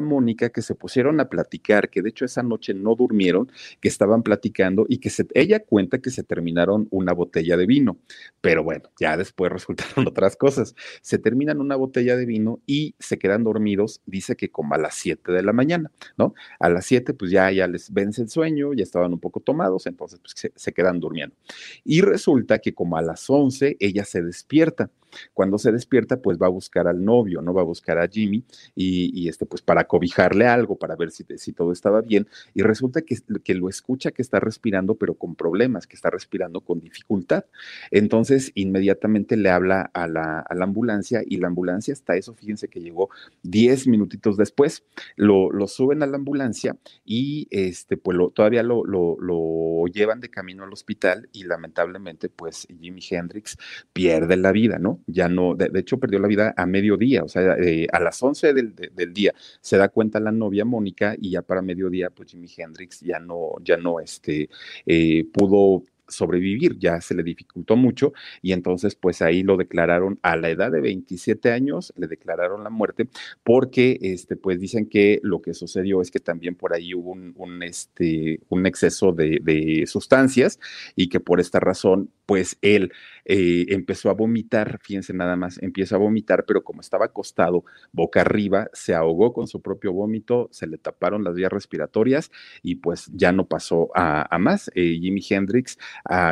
Mónica 0.00 0.50
que 0.50 0.62
se 0.62 0.74
pusieron 0.74 1.20
a 1.20 1.28
platicar, 1.28 1.90
que 1.90 2.02
de 2.02 2.10
hecho 2.10 2.24
esa 2.24 2.42
noche 2.42 2.74
no 2.74 2.94
durmieron, 2.94 3.50
que 3.80 3.88
estaban 3.88 4.22
platicando 4.22 4.86
y 4.88 4.98
que 4.98 5.10
se, 5.10 5.26
ella 5.34 5.60
cuenta 5.60 5.98
que 5.98 6.10
se 6.10 6.22
terminaron 6.22 6.88
una 6.90 7.12
botella 7.12 7.56
de 7.56 7.66
vino. 7.66 7.98
Pero 8.40 8.62
bueno, 8.64 8.90
ya 9.00 9.16
después 9.16 9.52
resultaron 9.52 10.06
otras 10.08 10.36
cosas. 10.36 10.74
Se 11.02 11.18
terminan 11.18 11.60
una 11.60 11.76
botella 11.76 12.16
de 12.16 12.26
vino 12.26 12.60
y 12.66 12.94
se 12.98 13.18
quedan 13.18 13.44
dormidos, 13.44 14.00
dice 14.06 14.36
que 14.36 14.50
como 14.50 14.74
a 14.74 14.78
las 14.78 14.94
7 14.94 15.32
de 15.32 15.42
la 15.42 15.52
mañana, 15.52 15.90
¿no? 16.16 16.34
A 16.58 16.68
las 16.68 16.86
7 16.86 17.14
pues 17.14 17.30
ya, 17.30 17.50
ya 17.50 17.66
les 17.66 17.92
vence 17.92 18.22
el 18.22 18.28
sueño, 18.28 18.72
ya 18.72 18.82
estaban 18.82 19.12
un 19.12 19.20
poco 19.20 19.40
tomados, 19.40 19.86
entonces 19.86 20.20
pues 20.20 20.34
se, 20.36 20.52
se 20.54 20.72
quedan 20.72 21.00
durmiendo. 21.00 21.36
Y 21.84 22.00
resulta 22.00 22.58
que 22.58 22.74
como 22.74 22.96
a 22.96 23.02
las 23.02 23.28
11 23.28 23.76
ella 23.80 24.04
se 24.04 24.22
despierta. 24.22 24.90
Cuando 25.34 25.58
se 25.58 25.72
despierta, 25.72 26.20
pues 26.20 26.38
va 26.38 26.46
a 26.46 26.50
buscar 26.50 26.86
al 26.88 27.04
novio, 27.04 27.42
¿no? 27.42 27.54
Va 27.54 27.62
a 27.62 27.64
buscar 27.64 27.98
a 27.98 28.08
Jimmy 28.08 28.44
y, 28.74 29.28
este, 29.28 29.46
pues 29.46 29.62
para 29.62 29.84
cobijarle 29.84 30.46
algo, 30.46 30.76
para 30.76 30.96
ver 30.96 31.10
si, 31.10 31.24
todo 31.52 31.72
estaba 31.72 32.02
bien. 32.02 32.26
Y 32.54 32.62
resulta 32.62 33.02
que, 33.02 33.16
que, 33.42 33.54
lo 33.54 33.68
escucha 33.68 34.10
que 34.10 34.22
está 34.22 34.40
respirando, 34.40 34.94
pero 34.94 35.14
con 35.14 35.34
problemas, 35.34 35.86
que 35.86 35.96
está 35.96 36.10
respirando 36.10 36.60
con 36.60 36.80
dificultad. 36.80 37.44
Entonces, 37.90 38.52
inmediatamente 38.54 39.36
le 39.36 39.50
habla 39.50 39.90
a 39.94 40.06
la, 40.06 40.40
a 40.40 40.54
la 40.54 40.64
ambulancia 40.64 41.22
y 41.26 41.38
la 41.38 41.48
ambulancia 41.48 41.92
hasta 41.92 42.16
eso, 42.16 42.34
fíjense 42.34 42.68
que 42.68 42.80
llegó 42.80 43.10
10 43.42 43.86
minutitos 43.86 44.36
después. 44.36 44.84
Lo, 45.16 45.50
lo, 45.50 45.66
suben 45.66 46.02
a 46.02 46.06
la 46.06 46.16
ambulancia 46.16 46.76
y 47.04 47.48
este, 47.50 47.96
pues 47.96 48.16
todavía 48.34 48.62
lo, 48.62 48.84
lo, 48.84 49.16
lo 49.20 49.86
llevan 49.86 50.20
de 50.20 50.30
camino 50.30 50.64
al 50.64 50.72
hospital 50.72 51.28
y 51.32 51.44
lamentablemente, 51.44 52.28
pues 52.28 52.66
Jimi 52.80 53.00
Hendrix 53.10 53.56
pierde 53.92 54.36
la 54.36 54.52
vida, 54.52 54.78
¿no? 54.78 54.95
Ya 55.06 55.28
no, 55.28 55.54
de, 55.54 55.70
hecho 55.78 55.98
perdió 55.98 56.18
la 56.18 56.28
vida 56.28 56.54
a 56.56 56.66
mediodía, 56.66 57.22
o 57.22 57.28
sea, 57.28 57.56
eh, 57.58 57.86
a 57.92 58.00
las 58.00 58.22
11 58.22 58.52
del, 58.52 58.74
de, 58.74 58.90
del, 58.94 59.12
día. 59.12 59.34
Se 59.60 59.76
da 59.76 59.88
cuenta 59.88 60.20
la 60.20 60.32
novia 60.32 60.64
Mónica 60.64 61.14
y 61.18 61.30
ya 61.30 61.42
para 61.42 61.62
mediodía 61.62 62.10
pues 62.10 62.30
Jimi 62.30 62.48
Hendrix 62.56 63.00
ya 63.00 63.18
no, 63.18 63.52
ya 63.62 63.76
no, 63.76 64.00
este, 64.00 64.48
eh, 64.86 65.24
pudo 65.32 65.82
sobrevivir, 66.08 66.78
ya 66.78 67.00
se 67.00 67.14
le 67.14 67.22
dificultó 67.22 67.76
mucho 67.76 68.12
y 68.42 68.52
entonces 68.52 68.94
pues 68.94 69.22
ahí 69.22 69.42
lo 69.42 69.56
declararon 69.56 70.18
a 70.22 70.36
la 70.36 70.50
edad 70.50 70.70
de 70.70 70.80
27 70.80 71.52
años, 71.52 71.92
le 71.96 72.06
declararon 72.06 72.64
la 72.64 72.70
muerte 72.70 73.08
porque 73.42 73.98
este 74.00 74.36
pues 74.36 74.60
dicen 74.60 74.88
que 74.88 75.20
lo 75.22 75.42
que 75.42 75.54
sucedió 75.54 76.00
es 76.00 76.10
que 76.10 76.20
también 76.20 76.54
por 76.54 76.74
ahí 76.74 76.94
hubo 76.94 77.12
un, 77.12 77.62
este, 77.62 78.40
un 78.48 78.66
exceso 78.66 79.12
de, 79.12 79.84
sustancias 79.86 80.58
y 80.94 81.08
que 81.08 81.20
por 81.20 81.40
esta 81.40 81.60
razón 81.60 82.10
pues 82.26 82.58
él 82.60 82.92
eh, 83.24 83.66
empezó 83.68 84.10
a 84.10 84.14
vomitar, 84.14 84.80
fíjense 84.82 85.12
nada 85.14 85.36
más, 85.36 85.62
empieza 85.62 85.94
a 85.94 85.98
vomitar, 85.98 86.44
pero 86.44 86.64
como 86.64 86.80
estaba 86.80 87.06
acostado 87.06 87.64
boca 87.92 88.20
arriba, 88.20 88.68
se 88.72 88.94
ahogó 88.94 89.32
con 89.32 89.46
su 89.46 89.62
propio 89.62 89.92
vómito, 89.92 90.48
se 90.50 90.66
le 90.66 90.78
taparon 90.78 91.24
las 91.24 91.34
vías 91.34 91.52
respiratorias 91.52 92.30
y 92.62 92.76
pues 92.76 93.10
ya 93.14 93.32
no 93.32 93.46
pasó 93.46 93.90
a, 93.94 94.34
a 94.34 94.38
más. 94.38 94.70
Eh, 94.74 94.98
Jimi 95.00 95.22
Hendrix, 95.28 95.78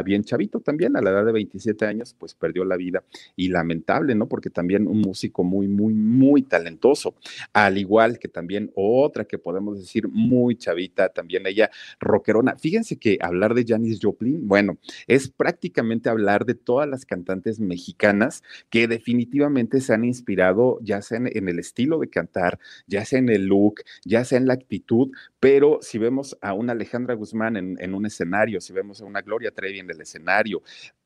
bien 0.05 0.25
chavito 0.25 0.61
también, 0.61 0.97
a 0.97 1.03
la 1.03 1.11
edad 1.11 1.25
de 1.25 1.33
27 1.33 1.87
años, 1.87 2.15
pues 2.19 2.35
perdió 2.35 2.65
la 2.65 2.77
vida 2.77 3.05
y 3.37 3.49
lamentable, 3.49 4.15
¿no? 4.15 4.29
Porque 4.29 4.51
también 4.51 4.87
un 4.87 5.01
músico 5.01 5.45
muy, 5.45 5.69
muy, 5.69 5.95
muy 5.95 6.43
talentoso, 6.43 7.15
al 7.53 7.79
igual 7.79 8.19
que 8.19 8.29
también 8.29 8.71
otra 8.75 9.25
que 9.25 9.39
podemos 9.39 9.79
decir 9.79 10.09
muy 10.09 10.57
chavita, 10.57 11.09
también 11.09 11.47
ella 11.47 11.71
rockerona. 12.01 12.57
Fíjense 12.57 12.99
que 12.99 13.19
hablar 13.21 13.55
de 13.55 13.65
Janis 13.67 13.99
Joplin, 14.03 14.47
bueno, 14.47 14.79
es 15.07 15.29
prácticamente 15.29 16.09
hablar 16.09 16.45
de 16.45 16.55
todas 16.55 16.89
las 16.89 17.05
cantantes 17.05 17.61
mexicanas 17.61 18.43
que 18.71 18.89
definitivamente 18.89 19.81
se 19.81 19.95
han 19.95 20.05
inspirado, 20.05 20.79
ya 20.83 21.03
sea 21.03 21.19
en, 21.19 21.31
en, 21.37 21.49
el 21.49 21.59
estilo 21.59 21.99
de 21.99 22.09
cantar, 22.09 22.59
ya 22.87 23.05
sea 23.05 23.19
en 23.19 23.29
el 23.29 23.47
look, 23.47 23.83
ya 24.05 24.25
sea 24.25 24.39
en 24.39 24.47
la 24.47 24.55
actitud, 24.55 25.11
pero 25.45 25.79
si 25.83 25.99
vemos 25.99 26.39
a 26.41 26.55
una 26.55 26.73
Alejandra 26.73 27.13
Guzmán 27.15 27.59
en, 27.59 27.95
un 27.95 28.07
escenario, 28.07 28.63
si 28.63 28.73
vemos 28.73 29.03
a 29.03 29.05
una 29.05 29.21
Gloria 29.21 29.51
Trevi 29.51 29.79
en 29.79 29.91
el 29.91 30.01
escenario, 30.01 30.63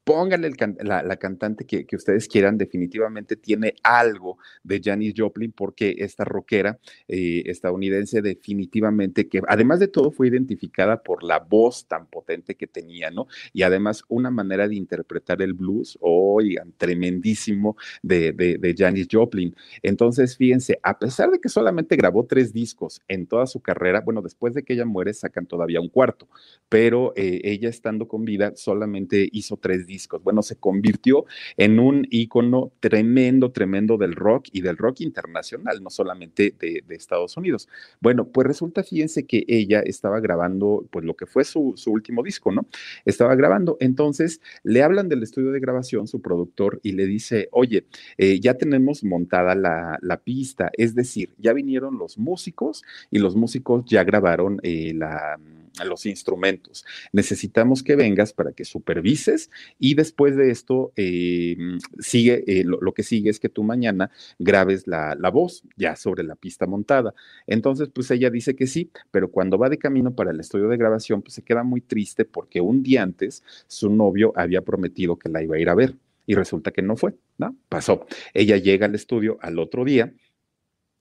pónganle 0.09 0.51
la, 0.81 1.17
cantante 1.19 1.67
que, 1.67 1.85
ustedes 1.95 2.29
quieran, 2.29 2.57
definitivamente 2.57 3.37
tiene 3.37 3.75
algo 3.83 4.39
de 4.65 4.81
Janis 4.83 5.13
Joplin 5.15 5.53
porque 5.53 5.97
esta 5.99 6.25
rockera 6.25 6.79
eh, 7.09 7.43
estadounidense 7.45 8.23
definitivamente 8.23 9.29
que 9.29 9.43
además 9.47 9.81
de 9.81 9.89
todo 9.89 10.11
fue 10.11 10.29
identificada 10.29 11.03
por 11.03 11.23
la 11.23 11.41
voz 11.41 11.87
tan 11.87 12.07
potente 12.07 12.55
que 12.55 12.67
tenía, 12.67 13.11
¿no? 13.11 13.27
Y 13.53 13.65
además 13.65 14.03
una 14.09 14.31
manera 14.31 14.67
de 14.67 14.77
interpretar 14.77 15.43
el 15.43 15.53
blues, 15.53 15.99
oigan, 16.01 16.73
tremendísimo 16.79 17.77
de, 18.03 18.33
de, 18.33 18.75
Janis 18.79 19.09
Joplin. 19.13 19.55
Entonces, 19.83 20.39
fíjense, 20.39 20.79
a 20.83 20.99
pesar 20.99 21.31
de 21.31 21.39
que 21.39 21.51
solamente 21.51 21.97
grabó 21.97 22.25
tres 22.25 22.55
discos 22.55 23.03
en 23.09 23.27
toda 23.27 23.47
su 23.47 23.61
carrera, 23.61 24.01
bueno, 24.01 24.23
después 24.23 24.55
de 24.55 24.63
que 24.63 24.73
ella 24.73 24.87
muere 24.87 25.13
sacan 25.13 25.45
todavía 25.45 25.83
un 25.83 25.91
cuarto, 25.91 26.29
pero 26.71 27.13
eh, 27.15 27.43
ella 27.45 27.69
estando 27.69 28.09
con 28.09 28.25
vida 28.25 28.55
solamente 28.57 29.29
hizo 29.33 29.59
tres 29.59 29.87
discos 29.87 29.98
bueno, 30.23 30.43
se 30.43 30.57
convirtió 30.57 31.25
en 31.57 31.79
un 31.79 32.07
ícono 32.11 32.73
tremendo, 32.81 33.51
tremendo 33.53 33.97
del 33.97 34.15
rock 34.15 34.49
y 34.53 34.61
del 34.61 34.77
rock 34.77 35.01
internacional, 35.01 35.83
no 35.83 35.91
solamente 35.91 36.55
de, 36.59 36.85
Estados 36.89 37.37
Unidos. 37.37 37.69
Bueno, 38.01 38.27
pues 38.27 38.47
resulta, 38.47 38.83
fíjense 38.83 39.25
que 39.25 39.45
ella 39.47 39.81
estaba 39.81 40.19
grabando, 40.21 40.85
pues 40.91 41.05
lo 41.05 41.15
que 41.15 41.27
fue 41.27 41.45
su, 41.45 41.75
último 41.87 42.23
disco, 42.23 42.51
¿no? 42.51 42.67
Estaba 43.05 43.35
grabando, 43.37 43.77
entonces 43.81 44.41
le 44.65 44.83
hablan 44.83 45.09
del 45.09 45.23
estudio 45.23 45.53
de 45.53 45.61
grabación, 45.61 46.09
su 46.09 46.21
productor, 46.21 46.81
y 46.83 46.93
le 46.93 47.07
dice, 47.07 47.49
oye, 47.53 47.87
eh, 48.17 48.41
ya 48.41 48.55
tenemos 48.55 49.05
montada 49.05 49.55
la, 49.55 50.21
pista, 50.25 50.71
es 50.77 50.95
decir, 50.95 51.31
ya 51.39 51.53
vinieron 51.53 51.97
los 51.99 52.19
músicos 52.19 52.83
y 53.11 53.19
los 53.19 53.37
músicos 53.37 53.85
ya 53.87 54.03
grabaron 54.03 54.59
eh, 54.63 54.93
la 54.95 55.39
los 55.85 56.07
instrumentos. 56.07 56.85
Necesitamos 57.13 57.83
que 57.83 57.97
vengas 57.97 58.33
para 58.33 58.53
que 58.53 58.65
supervises 58.65 59.51
y 59.79 59.95
después 59.95 60.37
de 60.37 60.51
esto 60.51 60.93
eh, 60.97 61.57
sigue, 61.99 62.45
eh, 62.47 62.65
lo, 62.65 62.93
que 62.93 63.03
sigue 63.03 63.31
es 63.31 63.39
que 63.41 63.49
tú 63.49 63.63
mañana 63.63 64.11
grabes 64.39 64.87
la, 64.87 65.17
voz 65.33 65.63
ya 65.77 65.97
sobre 65.97 66.25
la 66.25 66.37
pista 66.37 66.67
montada. 66.67 67.15
Entonces, 67.47 67.91
pues 67.93 68.11
ella 68.11 68.31
dice 68.31 68.57
que 68.57 68.67
sí, 68.67 68.91
pero 69.11 69.31
cuando 69.31 69.59
va 69.59 69.69
de 69.69 69.79
camino 69.79 70.15
para 70.15 70.31
el 70.31 70.41
estudio 70.41 70.69
de 70.69 70.77
grabación, 70.77 71.23
pues 71.23 71.35
se 71.35 71.43
queda 71.43 71.63
muy 71.63 71.81
triste 71.81 72.25
porque 72.25 72.61
un 72.61 72.83
día 72.83 73.03
antes 73.03 73.43
su 73.67 73.91
novio 73.91 74.33
había 74.37 74.63
prometido 74.63 75.19
que 75.19 75.29
la 75.29 75.43
iba 75.43 75.57
a 75.57 75.59
ir 75.59 75.69
a 75.69 75.75
ver 75.75 75.97
y 76.29 76.35
resulta 76.35 76.73
que 76.73 76.83
no 76.83 76.95
fue, 76.97 77.15
¿no? 77.39 77.57
Pasó. 77.71 78.07
Ella 78.35 78.59
llega 78.59 78.87
al 78.87 78.95
estudio 78.95 79.39
al 79.41 79.59
otro 79.59 79.85
día 79.85 80.13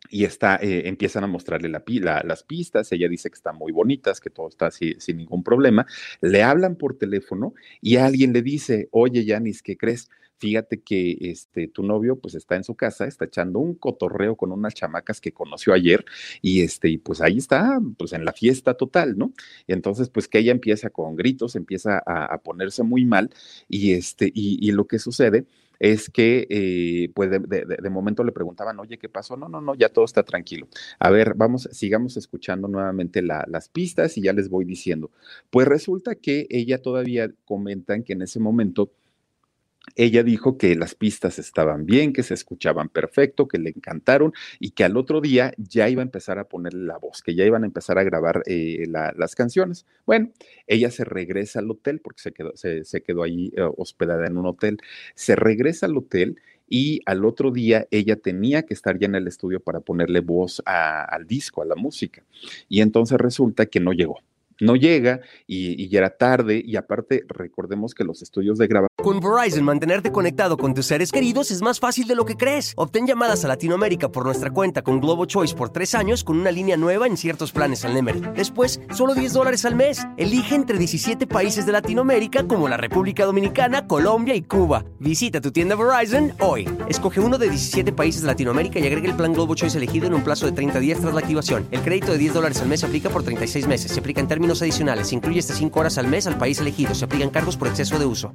y 0.09 0.25
está, 0.25 0.57
eh, 0.57 0.87
empiezan 0.87 1.23
a 1.23 1.27
mostrarle 1.27 1.69
la, 1.69 1.83
las 2.23 2.43
pistas, 2.43 2.91
ella 2.91 3.07
dice 3.09 3.29
que 3.29 3.35
están 3.35 3.57
muy 3.57 3.71
bonitas, 3.71 4.19
que 4.19 4.29
todo 4.29 4.47
está 4.47 4.67
así, 4.67 4.95
sin 4.99 5.17
ningún 5.17 5.43
problema, 5.43 5.85
le 6.21 6.43
hablan 6.43 6.75
por 6.75 6.97
teléfono 6.97 7.53
y 7.81 7.97
alguien 7.97 8.33
le 8.33 8.41
dice, 8.41 8.89
oye 8.91 9.25
Yanis, 9.25 9.61
¿qué 9.61 9.77
crees? 9.77 10.09
Fíjate 10.39 10.81
que 10.81 11.17
este, 11.21 11.67
tu 11.67 11.81
novio 11.81 12.19
pues 12.19 12.35
está 12.35 12.55
en 12.55 12.63
su 12.63 12.75
casa, 12.75 13.07
está 13.07 13.25
echando 13.25 13.57
un 13.57 13.73
cotorreo 13.73 14.35
con 14.35 14.51
unas 14.51 14.75
chamacas 14.75 15.19
que 15.19 15.31
conoció 15.31 15.73
ayer 15.73 16.05
y 16.43 16.61
este, 16.61 16.99
pues 17.03 17.21
ahí 17.21 17.39
está, 17.39 17.79
pues 17.97 18.13
en 18.13 18.23
la 18.23 18.33
fiesta 18.33 18.75
total, 18.75 19.17
¿no? 19.17 19.33
Y 19.65 19.73
entonces 19.73 20.09
pues 20.09 20.27
que 20.27 20.37
ella 20.37 20.51
empieza 20.51 20.91
con 20.91 21.15
gritos, 21.15 21.55
empieza 21.55 22.03
a, 22.05 22.37
ponerse 22.43 22.83
muy 22.83 23.03
mal 23.03 23.31
y 23.67 23.93
este, 23.93 24.31
y 24.33 24.71
lo 24.71 24.85
que 24.85 24.99
sucede 24.99 25.47
es 25.79 26.09
que 26.09 26.47
eh, 26.49 27.09
pues 27.13 27.29
de, 27.29 27.89
momento 27.89 28.23
le 28.23 28.31
preguntaban, 28.31 28.79
oye, 28.79 28.97
¿qué 28.97 29.09
pasó? 29.09 29.37
No, 29.37 29.49
no, 29.49 29.61
no, 29.61 29.75
ya 29.75 29.89
todo 29.89 30.05
está 30.05 30.23
tranquilo. 30.23 30.67
A 30.99 31.09
ver, 31.09 31.33
vamos, 31.35 31.69
sigamos 31.71 32.17
escuchando 32.17 32.67
nuevamente 32.67 33.21
las 33.21 33.69
pistas 33.69 34.17
y 34.17 34.21
ya 34.21 34.33
les 34.33 34.49
voy 34.49 34.65
diciendo. 34.65 35.11
Pues 35.49 35.67
resulta 35.67 36.15
que 36.15 36.47
ella 36.49 36.81
todavía 36.81 37.31
comentan 37.45 38.03
que 38.03 38.13
en 38.13 38.21
ese 38.21 38.39
momento 38.39 38.91
ella 39.95 40.23
dijo 40.23 40.57
que 40.57 40.75
las 40.75 40.95
pistas 40.95 41.39
estaban 41.39 41.85
bien, 41.85 42.13
que 42.13 42.23
se 42.23 42.33
escuchaban 42.33 42.89
perfecto, 42.89 43.47
que 43.47 43.57
le 43.57 43.69
encantaron 43.69 44.33
y 44.59 44.71
que 44.71 44.83
al 44.83 44.97
otro 44.97 45.21
día 45.21 45.53
ya 45.57 45.89
iba 45.89 46.01
a 46.01 46.05
empezar 46.05 46.39
a 46.39 46.47
ponerle 46.47 46.85
la 46.85 46.97
voz, 46.97 47.21
que 47.21 47.35
ya 47.35 47.45
iban 47.45 47.63
a 47.63 47.67
empezar 47.67 47.97
a 47.97 48.03
grabar 48.03 48.43
eh, 48.45 48.85
las 48.87 49.35
canciones. 49.35 49.85
Bueno, 50.05 50.31
ella 50.67 50.91
se 50.91 51.03
regresa 51.03 51.59
al 51.59 51.71
hotel 51.71 51.99
porque 52.01 52.21
se 52.21 52.31
quedó, 52.31 52.51
se, 52.55 53.01
quedó 53.01 53.23
ahí 53.23 53.51
eh, 53.55 53.67
hospedada 53.77 54.27
en 54.27 54.37
un 54.37 54.45
hotel. 54.45 54.77
Se 55.15 55.35
regresa 55.35 55.85
al 55.85 55.97
hotel 55.97 56.37
y 56.69 57.01
al 57.05 57.25
otro 57.25 57.51
día 57.51 57.87
ella 57.91 58.17
tenía 58.17 58.63
que 58.63 58.73
estar 58.73 58.99
ya 58.99 59.07
en 59.07 59.15
el 59.15 59.27
estudio 59.27 59.59
para 59.61 59.79
ponerle 59.79 60.19
voz 60.19 60.61
al 60.65 61.25
disco, 61.25 61.61
a 61.61 61.65
la 61.65 61.75
música. 61.75 62.23
Y 62.67 62.81
entonces 62.81 63.17
resulta 63.17 63.65
que 63.67 63.79
no 63.79 63.93
llegó 63.93 64.19
no 64.59 64.75
llega 64.75 65.21
y, 65.45 65.87
ya 65.89 65.99
era 65.99 66.09
tarde 66.09 66.61
y 66.63 66.75
aparte 66.75 67.23
recordemos 67.27 67.93
que 67.93 68.03
los 68.03 68.21
estudios 68.21 68.57
de 68.57 68.67
grabación... 68.67 68.87
Con 68.97 69.19
Verizon, 69.19 69.63
mantenerte 69.63 70.11
conectado 70.11 70.57
con 70.57 70.73
tus 70.73 70.87
seres 70.87 71.11
queridos 71.11 71.51
es 71.51 71.61
más 71.61 71.79
fácil 71.79 72.07
de 72.07 72.15
lo 72.15 72.25
que 72.25 72.35
crees. 72.35 72.73
Obtén 72.75 73.07
llamadas 73.07 73.45
a 73.45 73.47
Latinoamérica 73.47 74.09
por 74.09 74.25
nuestra 74.25 74.51
cuenta 74.51 74.81
con 74.81 74.99
Globo 74.99 75.25
Choice 75.25 75.55
por 75.55 75.69
tres 75.69 75.95
años 75.95 76.23
con 76.23 76.39
una 76.39 76.51
línea 76.51 76.77
nueva 76.77 77.07
en 77.07 77.17
ciertos 77.17 77.51
planes 77.51 77.85
al 77.85 77.93
Nemery. 77.93 78.21
Después, 78.35 78.81
solo 78.93 79.13
10 79.13 79.33
dólares 79.33 79.65
al 79.65 79.75
mes. 79.75 80.05
Elige 80.17 80.55
entre 80.55 80.77
17 80.77 81.27
países 81.27 81.65
de 81.65 81.71
Latinoamérica 81.71 82.47
como 82.47 82.67
la 82.67 82.77
República 82.77 83.25
Dominicana, 83.25 83.87
Colombia 83.87 84.35
y 84.35 84.41
Cuba. 84.41 84.83
Visita 84.99 85.41
tu 85.41 85.51
tienda 85.51 85.75
Verizon 85.75 86.33
hoy. 86.39 86.67
Escoge 86.89 87.19
uno 87.19 87.37
de 87.37 87.49
17 87.49 87.93
países 87.93 88.21
de 88.21 88.27
Latinoamérica 88.27 88.79
y 88.79 88.87
agrega 88.87 89.09
el 89.09 89.15
plan 89.15 89.33
Globo 89.33 89.55
Choice 89.55 89.77
elegido 89.77 90.07
en 90.07 90.13
un 90.13 90.23
plazo 90.23 90.45
de 90.45 90.51
30 90.51 90.79
días 90.79 90.99
tras 90.99 91.13
la 91.13 91.19
activación. 91.19 91.67
El 91.71 91.81
crédito 91.81 92.11
de 92.11 92.17
10 92.17 92.33
dólares 92.33 92.61
al 92.61 92.67
mes 92.67 92.79
se 92.79 92.85
aplica 92.87 93.09
por 93.09 93.23
36 93.23 93.67
meses. 93.67 93.91
Se 93.91 93.99
aplica 93.99 94.21
en 94.21 94.27
términos 94.27 94.46
adicionales. 94.61 95.13
incluye 95.13 95.39
hasta 95.39 95.53
5 95.53 95.79
horas 95.79 95.97
al 95.97 96.07
mes 96.07 96.27
al 96.27 96.37
país 96.37 96.59
elegido. 96.59 96.95
Se 96.95 97.05
aplican 97.05 97.29
cargos 97.29 97.57
por 97.57 97.67
exceso 97.67 97.99
de 97.99 98.05
uso 98.05 98.33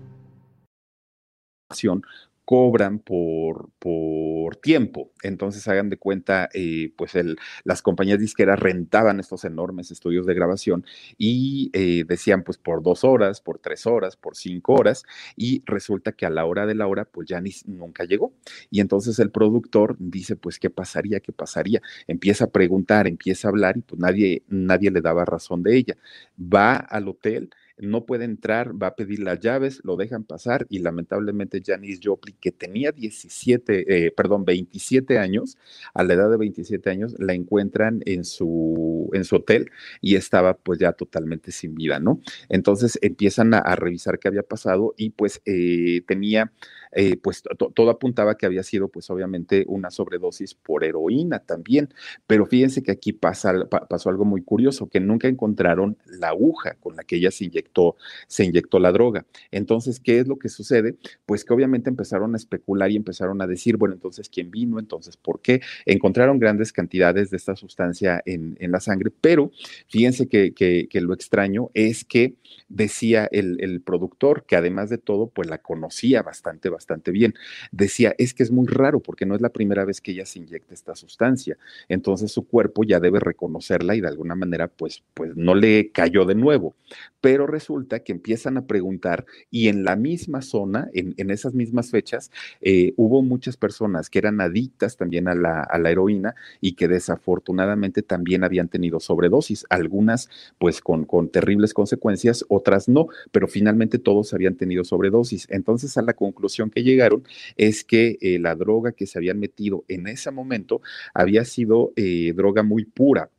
cobran 2.44 2.98
por, 2.98 3.70
por 3.78 4.56
tiempo. 4.56 5.12
Entonces, 5.22 5.66
hagan 5.68 5.88
de 5.88 5.96
cuenta, 5.96 6.48
eh, 6.52 6.92
pues 6.96 7.14
el, 7.14 7.36
las 7.64 7.82
compañías 7.82 8.18
disqueras 8.18 8.58
rentaban 8.58 9.20
estos 9.20 9.44
enormes 9.44 9.90
estudios 9.90 10.26
de 10.26 10.34
grabación 10.34 10.84
y 11.18 11.70
eh, 11.72 12.04
decían, 12.06 12.42
pues 12.42 12.58
por 12.58 12.82
dos 12.82 13.04
horas, 13.04 13.40
por 13.40 13.58
tres 13.58 13.86
horas, 13.86 14.16
por 14.16 14.36
cinco 14.36 14.74
horas, 14.74 15.04
y 15.36 15.62
resulta 15.66 16.12
que 16.12 16.26
a 16.26 16.30
la 16.30 16.44
hora 16.44 16.66
de 16.66 16.74
la 16.74 16.86
hora, 16.86 17.04
pues 17.04 17.28
ya 17.28 17.40
ni, 17.40 17.52
nunca 17.66 18.04
llegó. 18.04 18.32
Y 18.70 18.80
entonces 18.80 19.18
el 19.18 19.30
productor 19.30 19.96
dice, 19.98 20.36
pues, 20.36 20.58
¿qué 20.58 20.70
pasaría? 20.70 21.20
¿Qué 21.20 21.32
pasaría? 21.32 21.80
Empieza 22.06 22.44
a 22.46 22.50
preguntar, 22.50 23.06
empieza 23.06 23.48
a 23.48 23.50
hablar 23.50 23.76
y 23.76 23.82
pues 23.82 24.00
nadie, 24.00 24.42
nadie 24.48 24.90
le 24.90 25.00
daba 25.00 25.24
razón 25.24 25.62
de 25.62 25.76
ella. 25.76 25.96
Va 26.38 26.76
al 26.76 27.08
hotel 27.08 27.50
no 27.78 28.04
puede 28.04 28.24
entrar, 28.24 28.80
va 28.80 28.88
a 28.88 28.94
pedir 28.94 29.20
las 29.20 29.40
llaves, 29.40 29.80
lo 29.84 29.96
dejan 29.96 30.24
pasar 30.24 30.66
y 30.68 30.78
lamentablemente 30.80 31.62
Janice 31.64 32.00
Joplin, 32.02 32.36
que 32.40 32.52
tenía 32.52 32.92
17, 32.92 34.06
eh, 34.06 34.10
perdón, 34.10 34.44
27 34.44 35.18
años, 35.18 35.58
a 35.94 36.04
la 36.04 36.14
edad 36.14 36.30
de 36.30 36.36
27 36.36 36.90
años, 36.90 37.14
la 37.18 37.34
encuentran 37.34 38.02
en 38.06 38.24
su, 38.24 39.10
en 39.12 39.24
su 39.24 39.36
hotel 39.36 39.70
y 40.00 40.16
estaba 40.16 40.54
pues 40.54 40.78
ya 40.78 40.92
totalmente 40.92 41.52
sin 41.52 41.74
vida, 41.74 42.00
¿no? 42.00 42.20
Entonces 42.48 42.98
empiezan 43.02 43.54
a, 43.54 43.72
revisar 43.76 44.18
qué 44.18 44.28
había 44.28 44.42
pasado 44.42 44.94
y 44.96 45.10
pues 45.10 45.40
eh, 45.46 46.02
tenía 46.06 46.52
eh, 46.92 47.16
pues 47.16 47.42
todo 47.74 47.90
apuntaba 47.90 48.36
que 48.36 48.46
había 48.46 48.62
sido 48.62 48.88
pues 48.88 49.08
obviamente 49.10 49.64
una 49.66 49.90
sobredosis 49.90 50.54
por 50.54 50.84
heroína 50.84 51.38
también, 51.38 51.88
pero 52.26 52.46
fíjense 52.46 52.82
que 52.82 52.92
aquí 52.92 53.12
pasa, 53.12 53.54
pasó 53.88 54.10
algo 54.10 54.24
muy 54.24 54.42
curioso, 54.42 54.88
que 54.88 55.00
nunca 55.00 55.28
encontraron 55.28 55.96
la 56.06 56.28
aguja 56.28 56.74
con 56.80 56.96
la 56.96 57.04
que 57.04 57.16
ella 57.16 57.30
se 57.30 57.46
inyectó, 57.46 57.96
se 58.26 58.44
inyectó 58.44 58.78
la 58.78 58.92
droga. 58.92 59.24
Entonces, 59.50 60.00
¿qué 60.00 60.18
es 60.18 60.28
lo 60.28 60.38
que 60.38 60.48
sucede? 60.48 60.96
Pues 61.24 61.44
que 61.44 61.54
obviamente 61.54 61.88
empezaron 61.88 62.34
a 62.34 62.36
especular 62.36 62.90
y 62.90 62.96
empezaron 62.96 63.40
a 63.40 63.46
decir, 63.46 63.76
bueno, 63.78 63.94
entonces, 63.94 64.28
¿quién 64.28 64.50
vino? 64.50 64.78
Entonces, 64.78 65.16
¿por 65.16 65.40
qué? 65.40 65.62
Encontraron 65.86 66.38
grandes 66.38 66.72
cantidades 66.72 67.30
de 67.30 67.36
esta 67.38 67.56
sustancia 67.56 68.22
en, 68.26 68.56
la 68.58 68.80
sangre, 68.80 69.10
pero 69.20 69.50
fíjense 69.88 70.28
que, 70.28 70.54
que, 70.54 71.00
lo 71.00 71.12
extraño 71.12 71.70
es 71.74 72.04
que 72.04 72.36
decía 72.68 73.28
el, 73.32 73.58
el 73.60 73.82
productor 73.82 74.44
que 74.46 74.56
además 74.56 74.88
de 74.88 74.98
todo, 74.98 75.28
pues 75.28 75.48
la 75.48 75.58
conocía 75.58 76.22
bastante, 76.22 76.68
bastante 76.68 76.81
bastante 76.82 77.12
bien. 77.12 77.34
Decía, 77.70 78.14
es 78.18 78.34
que 78.34 78.42
es 78.42 78.50
muy 78.50 78.66
raro 78.66 78.98
porque 78.98 79.24
no 79.24 79.36
es 79.36 79.40
la 79.40 79.50
primera 79.50 79.84
vez 79.84 80.00
que 80.00 80.10
ella 80.10 80.26
se 80.26 80.40
inyecta 80.40 80.74
esta 80.74 80.96
sustancia. 80.96 81.56
Entonces 81.88 82.32
su 82.32 82.46
cuerpo 82.46 82.82
ya 82.82 82.98
debe 82.98 83.20
reconocerla 83.20 83.94
y 83.94 84.00
de 84.00 84.08
alguna 84.08 84.34
manera 84.34 84.66
pues, 84.66 85.02
pues 85.14 85.36
no 85.36 85.54
le 85.54 85.90
cayó 85.92 86.24
de 86.24 86.34
nuevo. 86.34 86.74
Pero 87.20 87.46
resulta 87.46 88.00
que 88.00 88.10
empiezan 88.10 88.56
a 88.56 88.66
preguntar 88.66 89.26
y 89.48 89.68
en 89.68 89.84
la 89.84 89.94
misma 89.94 90.42
zona, 90.42 90.88
en, 90.92 91.14
en 91.16 91.30
esas 91.30 91.54
mismas 91.54 91.90
fechas, 91.90 92.32
eh, 92.60 92.94
hubo 92.96 93.22
muchas 93.22 93.56
personas 93.56 94.10
que 94.10 94.18
eran 94.18 94.40
adictas 94.40 94.96
también 94.96 95.28
a 95.28 95.36
la, 95.36 95.62
a 95.62 95.78
la 95.78 95.90
heroína 95.90 96.34
y 96.60 96.72
que 96.72 96.88
desafortunadamente 96.88 98.02
también 98.02 98.42
habían 98.42 98.66
tenido 98.68 98.98
sobredosis, 98.98 99.66
algunas 99.70 100.28
pues 100.58 100.80
con, 100.80 101.04
con 101.04 101.28
terribles 101.28 101.74
consecuencias, 101.74 102.44
otras 102.48 102.88
no, 102.88 103.06
pero 103.30 103.46
finalmente 103.46 103.98
todos 103.98 104.34
habían 104.34 104.56
tenido 104.56 104.82
sobredosis. 104.82 105.46
Entonces 105.48 105.96
a 105.96 106.02
la 106.02 106.14
conclusión 106.14 106.71
que 106.72 106.82
llegaron 106.82 107.24
es 107.56 107.84
que 107.84 108.18
eh, 108.20 108.38
la 108.38 108.54
droga 108.54 108.92
que 108.92 109.06
se 109.06 109.18
habían 109.18 109.38
metido 109.38 109.84
en 109.88 110.08
ese 110.08 110.30
momento 110.30 110.80
había 111.14 111.44
sido 111.44 111.92
eh, 111.96 112.32
droga 112.34 112.62
muy 112.62 112.84
pura. 112.84 113.30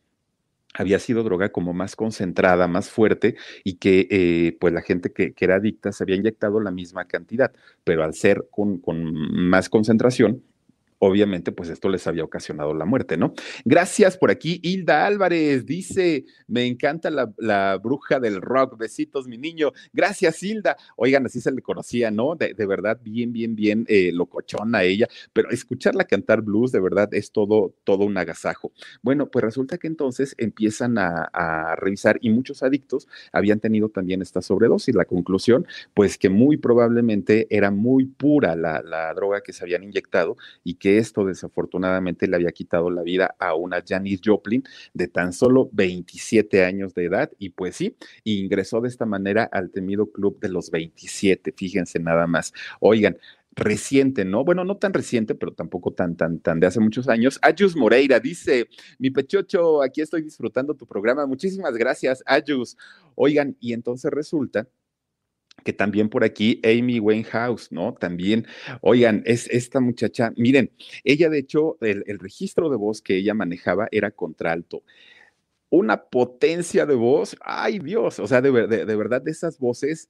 Había 0.76 0.98
sido 0.98 1.24
droga 1.24 1.52
como 1.52 1.74
más 1.74 1.96
concentrada, 1.96 2.67
más 2.67 2.89
fuerte, 2.89 3.36
y 3.63 3.76
que 3.76 4.08
eh, 4.10 4.58
pues 4.60 4.74
la 4.74 4.82
gente 4.82 5.12
que, 5.12 5.34
que, 5.34 5.46
era 5.46 5.56
adicta 5.58 5.91
se 5.91 6.04
había 6.04 6.15
inyectado 6.15 6.60
la 6.60 6.72
misma 6.72 7.06
cantidad, 7.06 7.52
pero 7.84 8.04
al 8.04 8.15
ser 8.15 8.48
con, 8.50 8.80
con 8.80 9.13
más 9.50 9.69
concentración, 9.69 10.41
obviamente, 11.06 11.52
pues 11.52 11.70
esto 11.70 11.89
les 11.89 12.08
había 12.08 12.24
ocasionado 12.24 12.74
la 12.74 12.86
muerte, 12.86 13.18
¿no? 13.18 13.34
Gracias 13.66 14.18
por 14.18 14.32
aquí, 14.32 14.62
Hilda 14.63 15.06
Álvarez 15.06 15.66
dice, 15.66 16.24
me 16.48 16.66
encanta 16.66 17.10
la, 17.10 17.78
bruja 17.78 18.22
del 18.22 18.42
rock, 18.42 18.78
besitos, 18.78 19.28
mi 19.28 19.38
niño. 19.38 19.74
Gracias, 19.92 20.42
Hilda. 20.42 20.78
Oigan, 20.96 21.26
así 21.26 21.42
se 21.42 21.52
le 21.52 21.62
conocía, 21.62 22.10
¿no? 22.10 22.36
De, 22.36 22.54
verdad, 22.66 23.02
bien, 23.04 23.34
bien, 23.34 23.54
bien 23.54 23.86
eh, 23.89 24.12
locochona 24.13 24.84
ella, 24.84 25.10
pero 25.34 25.50
escucharla 25.50 26.06
cantar 26.06 26.42
blues, 26.42 26.72
de 26.72 26.80
verdad, 26.80 27.10
es 27.12 27.32
todo, 27.32 27.76
todo 27.84 28.06
un 28.06 28.18
agasajo. 28.18 28.72
Bueno, 29.02 29.30
pues 29.30 29.44
resulta 29.44 29.78
que 29.78 29.88
entonces 29.88 30.36
empiezan 30.38 30.98
a, 30.98 31.76
revisar 31.76 32.18
y 32.22 32.30
muchos 32.30 32.63
adictos 32.63 33.08
habían 33.34 33.60
tenido 33.60 33.89
también 33.89 34.22
esta 34.22 34.42
sobredosis. 34.42 34.96
La 34.96 35.06
conclusión, 35.06 35.68
pues 35.94 36.18
que 36.18 36.30
muy 36.30 36.56
probablemente 36.56 37.48
era 37.50 37.72
muy 37.72 38.06
pura 38.06 38.56
la, 38.56 38.82
la 38.82 39.13
droga 39.13 39.42
que 39.42 39.52
se 39.52 39.63
habían 39.63 39.84
inyectado 39.84 40.38
y 40.63 40.76
que 40.76 40.92
esto 40.97 41.25
desafortunadamente 41.25 42.27
le 42.27 42.36
había 42.36 42.51
quitado 42.51 42.89
la 42.89 43.01
vida 43.03 43.36
a 43.39 43.56
una 43.56 43.84
Janis 43.86 44.21
Joplin 44.23 44.63
de 44.93 45.08
tan 45.08 45.34
solo 45.34 45.69
27 45.71 46.63
años 46.65 46.93
de 46.93 47.06
edad 47.06 47.32
y 47.39 47.49
pues 47.49 47.75
sí, 47.75 47.95
ingresó 48.23 48.82
de 48.82 48.89
esta 48.89 49.06
manera 49.06 49.43
al 49.43 49.71
temido 49.71 50.12
club 50.12 50.39
de 50.39 50.49
los 50.49 50.71
27, 50.71 51.53
fíjense 51.56 51.99
nada 51.99 52.27
más. 52.27 52.53
Oigan, 52.79 53.17
reciente, 53.56 54.25
¿no? 54.25 54.43
Bueno, 54.43 54.63
no 54.65 54.77
tan 54.77 54.93
reciente, 54.93 55.36
pero 55.36 55.53
tampoco 55.53 55.93
tan, 55.93 56.15
tan, 56.15 56.39
tan 56.39 56.60
de 56.60 56.67
hace 56.67 56.79
muchos 56.79 57.08
años. 57.08 57.39
Ayus 57.41 57.75
Moreira 57.75 58.19
dice, 58.19 58.67
mi 58.97 59.12
pechocho, 59.12 59.82
aquí 59.82 60.01
estoy 60.01 60.21
disfrutando 60.21 60.73
tu 60.73 60.88
programa. 60.88 61.25
Muchísimas 61.25 61.75
gracias, 61.75 62.23
Ayus. 62.25 62.77
Oigan, 63.15 63.56
y 63.60 63.73
entonces 63.73 64.12
resulta 64.12 64.67
que 65.63 65.73
también 65.73 66.10
por 66.10 66.23
aquí 66.23 66.62
Amy 66.63 66.99
Winehouse, 66.99 67.71
¿no? 67.71 67.93
También, 67.93 68.45
oigan, 68.82 69.23
es 69.26 69.47
esta 69.49 69.80
muchacha, 69.80 70.32
miren, 70.38 70.71
ella 71.04 71.30
de 71.30 71.39
hecho, 71.39 71.78
el, 71.82 72.04
el 72.08 72.19
registro 72.19 72.69
de 72.69 72.78
voz 72.78 73.02
que 73.02 73.17
ella 73.17 73.34
manejaba 73.34 73.88
era 73.91 74.12
contralto 74.12 74.84
una 75.69 76.04
potencia 76.04 76.86
de 76.86 76.93
voz, 76.93 77.36
ay 77.41 77.80
Dios, 77.80 78.19
o 78.19 78.28
sea, 78.28 78.41
de, 78.41 78.52
de, 78.67 78.86
de, 78.86 78.95
verdad, 78.95 79.23
de 79.23 79.32
esas 79.32 79.58
voces 79.58 80.08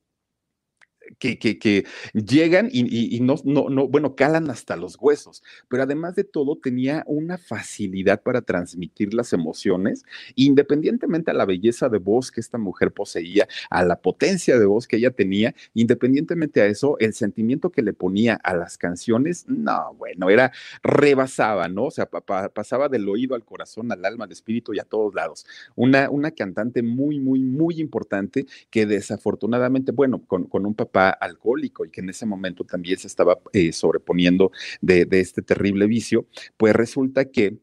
que, 1.20 1.38
que, 1.38 1.86
llegan 2.13 2.70
y, 2.72 3.20
no, 3.22 3.36
no, 3.44 3.70
no, 3.70 3.88
bueno, 3.88 4.16
calan 4.16 4.50
hasta 4.50 4.76
los 4.76 4.98
huesos, 5.00 5.44
pero 5.68 5.84
además 5.84 6.16
de 6.16 6.24
todo 6.24 6.58
tenía 6.58 7.04
una 7.08 7.38
facilidad 7.38 8.22
para 8.22 8.42
transmitir 8.42 9.13
las 9.13 9.34
emociones, 9.34 10.06
independientemente 10.36 11.32
a 11.32 11.34
la 11.34 11.46
belleza 11.46 11.89
de 11.89 11.98
voz 11.98 12.32
que 12.32 12.42
esta 12.42 12.58
mujer 12.58 12.92
poseía, 12.92 13.48
a 13.70 13.84
la 13.84 14.02
potencia 14.02 14.58
de 14.58 14.66
voz 14.66 14.88
que 14.88 14.98
ella 14.98 15.12
tenía, 15.12 15.56
independientemente 15.74 16.62
a 16.62 16.68
eso, 16.68 16.98
el 17.00 17.13
sentimiento 17.13 17.70
que 17.72 17.82
le 17.82 17.94
ponía 17.94 18.36
a 18.44 18.54
las 18.56 18.78
canciones, 18.78 19.46
no, 19.48 19.94
bueno, 19.96 20.30
era, 20.30 20.52
rebasaba, 20.84 21.68
¿no? 21.68 21.86
O 21.86 21.92
sea, 21.92 22.06
pasaba 22.06 22.89
del 22.89 23.08
oído 23.10 23.36
al 23.36 23.46
corazón, 23.46 23.92
al 23.92 24.06
alma, 24.06 24.26
al 24.26 24.32
espíritu 24.32 24.74
y 24.74 24.80
a 24.80 24.84
todos 24.84 25.13
lados. 25.13 25.46
Una, 25.76 26.10
una 26.10 26.32
cantante 26.32 26.82
muy, 26.82 27.20
muy, 27.20 27.39
muy 27.39 27.80
importante 27.80 28.46
que 28.70 28.86
desafortunadamente, 28.86 29.92
bueno, 29.92 30.22
con, 30.26 30.46
con 30.46 30.66
un 30.66 30.74
papel 30.74 30.93
alcohólico 31.02 31.86
y 31.86 31.90
que 31.90 32.02
en 32.02 32.10
ese 32.10 32.26
momento 32.26 32.64
también 32.64 32.98
se 32.98 33.08
estaba 33.08 33.40
eh, 33.52 33.72
sobreponiendo 33.72 34.52
de, 34.82 35.06
de 35.06 35.20
este 35.20 35.42
terrible 35.42 35.88
vicio, 35.88 36.28
pues 36.58 36.76
resulta 36.76 37.26
que 37.26 37.58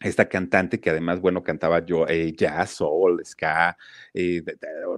esta 0.00 0.28
cantante 0.28 0.78
que 0.78 0.90
además, 0.90 1.20
bueno, 1.20 1.42
cantaba 1.42 1.84
yo 1.84 2.06
eh, 2.06 2.34
jazz, 2.36 2.70
soul, 2.70 3.22
ska, 3.24 3.78
eh, 4.12 4.42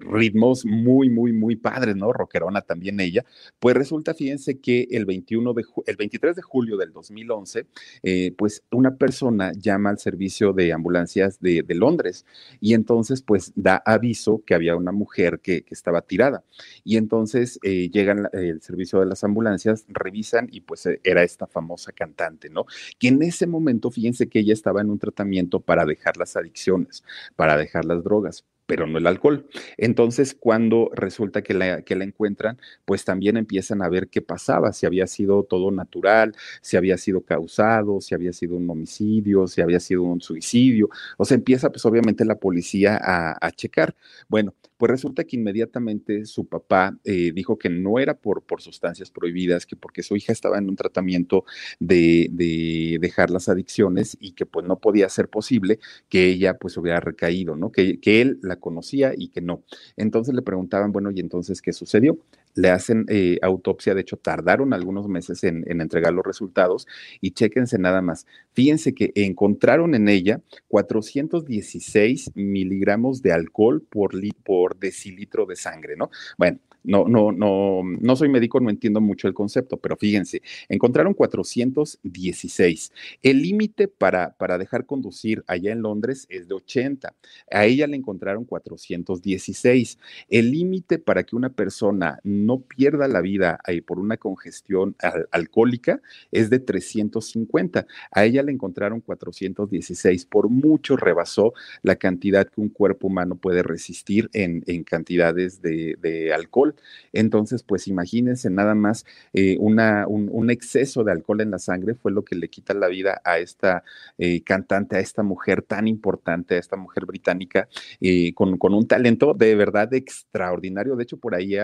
ritmos 0.00 0.64
muy, 0.64 1.08
muy, 1.08 1.32
muy 1.32 1.54
padres, 1.54 1.94
¿no? 1.94 2.12
Rockerona 2.12 2.62
también 2.62 2.98
ella. 2.98 3.24
Pues 3.60 3.76
resulta, 3.76 4.12
fíjense 4.12 4.58
que 4.58 4.88
el 4.90 5.04
21 5.04 5.54
de 5.54 5.64
el 5.86 5.96
23 5.96 6.34
de 6.34 6.42
julio 6.42 6.76
del 6.76 6.92
2011, 6.92 7.66
eh, 8.02 8.32
pues 8.36 8.64
una 8.72 8.96
persona 8.96 9.52
llama 9.52 9.90
al 9.90 9.98
servicio 9.98 10.52
de 10.52 10.72
ambulancias 10.72 11.38
de, 11.40 11.62
de, 11.62 11.74
Londres 11.78 12.26
y 12.60 12.74
entonces 12.74 13.22
pues 13.22 13.52
da 13.54 13.80
aviso 13.86 14.42
que 14.44 14.54
había 14.54 14.74
una 14.74 14.90
mujer 14.90 15.38
que, 15.38 15.62
que 15.62 15.74
estaba 15.74 16.02
tirada 16.02 16.42
y 16.82 16.96
entonces 16.96 17.60
llegan 17.62 18.28
el 18.32 18.60
servicio 18.62 18.98
de 18.98 19.06
las 19.06 19.22
ambulancias, 19.22 19.84
revisan 19.88 20.48
y 20.50 20.62
pues 20.62 20.88
era 21.04 21.22
esta 21.22 21.46
famosa 21.46 21.92
cantante, 21.92 22.50
¿no? 22.50 22.66
Que 22.98 23.08
en 23.08 23.22
ese 23.22 23.46
momento, 23.46 23.92
fíjense 23.92 24.28
que 24.28 24.40
ella 24.40 24.52
estaba 24.52 24.80
en 24.80 24.87
un 24.90 24.98
tratamiento 24.98 25.60
para 25.60 25.84
dejar 25.84 26.16
las 26.16 26.36
adicciones, 26.36 27.04
para 27.36 27.56
dejar 27.56 27.84
las 27.84 28.02
drogas 28.04 28.44
pero 28.68 28.86
no 28.86 28.98
el 28.98 29.06
alcohol. 29.06 29.46
Entonces, 29.78 30.36
cuando 30.38 30.90
resulta 30.94 31.40
que 31.42 31.54
la, 31.54 31.80
que 31.80 31.96
la 31.96 32.04
encuentran, 32.04 32.58
pues 32.84 33.02
también 33.02 33.38
empiezan 33.38 33.80
a 33.80 33.88
ver 33.88 34.08
qué 34.08 34.20
pasaba, 34.20 34.74
si 34.74 34.84
había 34.84 35.06
sido 35.06 35.42
todo 35.42 35.70
natural, 35.70 36.36
si 36.60 36.76
había 36.76 36.98
sido 36.98 37.22
causado, 37.22 38.02
si 38.02 38.14
había 38.14 38.34
sido 38.34 38.56
un 38.56 38.68
homicidio, 38.68 39.46
si 39.46 39.62
había 39.62 39.80
sido 39.80 40.02
un 40.02 40.20
suicidio. 40.20 40.90
O 41.16 41.24
sea, 41.24 41.36
empieza 41.36 41.70
pues 41.70 41.86
obviamente 41.86 42.26
la 42.26 42.34
policía 42.34 42.98
a, 43.02 43.38
a 43.40 43.50
checar. 43.52 43.96
Bueno, 44.28 44.52
pues 44.78 44.90
resulta 44.90 45.24
que 45.24 45.36
inmediatamente 45.36 46.24
su 46.24 46.46
papá 46.46 46.96
eh, 47.04 47.32
dijo 47.34 47.58
que 47.58 47.68
no 47.68 47.98
era 47.98 48.14
por, 48.16 48.42
por 48.44 48.62
sustancias 48.62 49.10
prohibidas, 49.10 49.66
que 49.66 49.76
porque 49.76 50.02
su 50.02 50.16
hija 50.16 50.32
estaba 50.32 50.56
en 50.56 50.68
un 50.68 50.76
tratamiento 50.76 51.44
de, 51.80 52.28
de, 52.30 52.98
dejar 53.00 53.30
las 53.30 53.48
adicciones 53.48 54.16
y 54.20 54.32
que 54.32 54.46
pues 54.46 54.66
no 54.66 54.78
podía 54.78 55.08
ser 55.08 55.28
posible 55.28 55.80
que 56.08 56.26
ella 56.28 56.58
pues 56.58 56.76
hubiera 56.76 57.00
recaído, 57.00 57.56
¿no? 57.56 57.72
Que, 57.72 58.00
que 58.00 58.22
él 58.22 58.38
la 58.42 58.56
conocía 58.56 59.12
y 59.16 59.28
que 59.28 59.40
no. 59.40 59.64
Entonces 59.96 60.34
le 60.34 60.42
preguntaban, 60.42 60.92
bueno, 60.92 61.10
¿y 61.10 61.20
entonces 61.20 61.60
qué 61.60 61.72
sucedió? 61.72 62.18
Le 62.58 62.70
hacen 62.70 63.06
eh, 63.08 63.38
autopsia, 63.40 63.94
de 63.94 64.00
hecho 64.00 64.16
tardaron 64.16 64.72
algunos 64.72 65.06
meses 65.08 65.44
en, 65.44 65.64
en, 65.70 65.80
entregar 65.80 66.12
los 66.12 66.26
resultados 66.26 66.88
y 67.20 67.30
chéquense 67.30 67.78
nada 67.78 68.02
más. 68.02 68.26
Fíjense 68.52 68.94
que 68.94 69.12
encontraron 69.14 69.94
en 69.94 70.08
ella 70.08 70.40
416 70.66 72.32
miligramos 72.34 73.22
de 73.22 73.32
alcohol 73.32 73.82
por, 73.88 74.12
por 74.42 74.76
decilitro 74.76 75.46
de 75.46 75.54
sangre, 75.54 75.94
¿no? 75.96 76.10
Bueno, 76.36 76.58
no, 76.84 77.06
no, 77.06 77.32
no, 77.32 77.82
no 77.82 78.16
soy 78.16 78.28
médico, 78.28 78.60
no 78.60 78.70
entiendo 78.70 79.00
mucho 79.00 79.28
el 79.28 79.34
concepto, 79.34 79.76
pero 79.78 79.96
fíjense, 79.96 80.42
encontraron 80.68 81.14
416. 81.14 82.92
El 83.22 83.42
límite 83.42 83.88
para, 83.88 84.36
para 84.36 84.58
dejar 84.58 84.86
conducir 84.86 85.44
allá 85.46 85.72
en 85.72 85.82
Londres 85.82 86.26
es 86.28 86.48
de 86.48 86.54
80. 86.54 87.14
A 87.50 87.64
ella 87.64 87.86
le 87.86 87.96
encontraron 87.96 88.44
416. 88.44 89.98
El 90.28 90.50
límite 90.50 90.98
para 90.98 91.24
que 91.24 91.36
una 91.36 91.50
persona 91.50 92.18
no 92.24 92.60
pierda 92.60 93.08
la 93.08 93.20
vida 93.20 93.58
por 93.86 93.98
una 93.98 94.16
congestión 94.16 94.96
al 94.98 95.28
alcohólica 95.30 96.00
es 96.30 96.50
de 96.50 96.58
350. 96.58 97.86
A 98.10 98.24
ella 98.24 98.42
le 98.42 98.52
encontraron 98.52 99.00
416. 99.00 100.26
Por 100.26 100.48
mucho 100.48 100.96
rebasó 100.96 101.52
la 101.82 101.96
cantidad 101.96 102.48
que 102.48 102.60
un 102.60 102.68
cuerpo 102.68 103.06
humano 103.08 103.36
puede 103.36 103.62
resistir 103.62 104.30
en, 104.32 104.62
en 104.66 104.84
cantidades 104.84 105.62
de, 105.62 105.96
de 106.00 106.32
alcohol. 106.32 106.67
Entonces, 107.12 107.62
pues 107.62 107.88
imagínense 107.88 108.50
nada 108.50 108.74
más 108.74 109.04
eh, 109.32 109.56
una, 109.60 110.06
un, 110.06 110.48
exceso 110.50 111.04
de 111.04 111.12
alcohol 111.12 111.42
en 111.42 111.50
la 111.50 111.58
sangre 111.58 111.94
fue 111.94 112.10
lo 112.10 112.24
que 112.24 112.34
le 112.34 112.48
quita 112.48 112.72
la 112.72 112.88
vida 112.88 113.20
a 113.24 113.38
esta 113.38 113.82
eh, 114.16 114.42
cantante, 114.42 114.96
a 114.96 115.00
esta 115.00 115.22
mujer 115.22 115.62
tan 115.62 115.86
importante, 115.86 116.54
a 116.54 116.58
esta 116.58 116.76
mujer 116.76 117.04
británica, 117.04 117.68
eh, 118.00 118.32
con, 118.34 118.56
con, 118.56 118.72
un 118.72 118.86
talento 118.86 119.34
de 119.34 119.54
verdad 119.54 119.92
extraordinario. 119.92 120.96
De 120.96 121.02
hecho, 121.02 121.18
por 121.18 121.34
ahí 121.34 121.56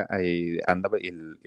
anda 0.67 0.91
el, 1.01 1.39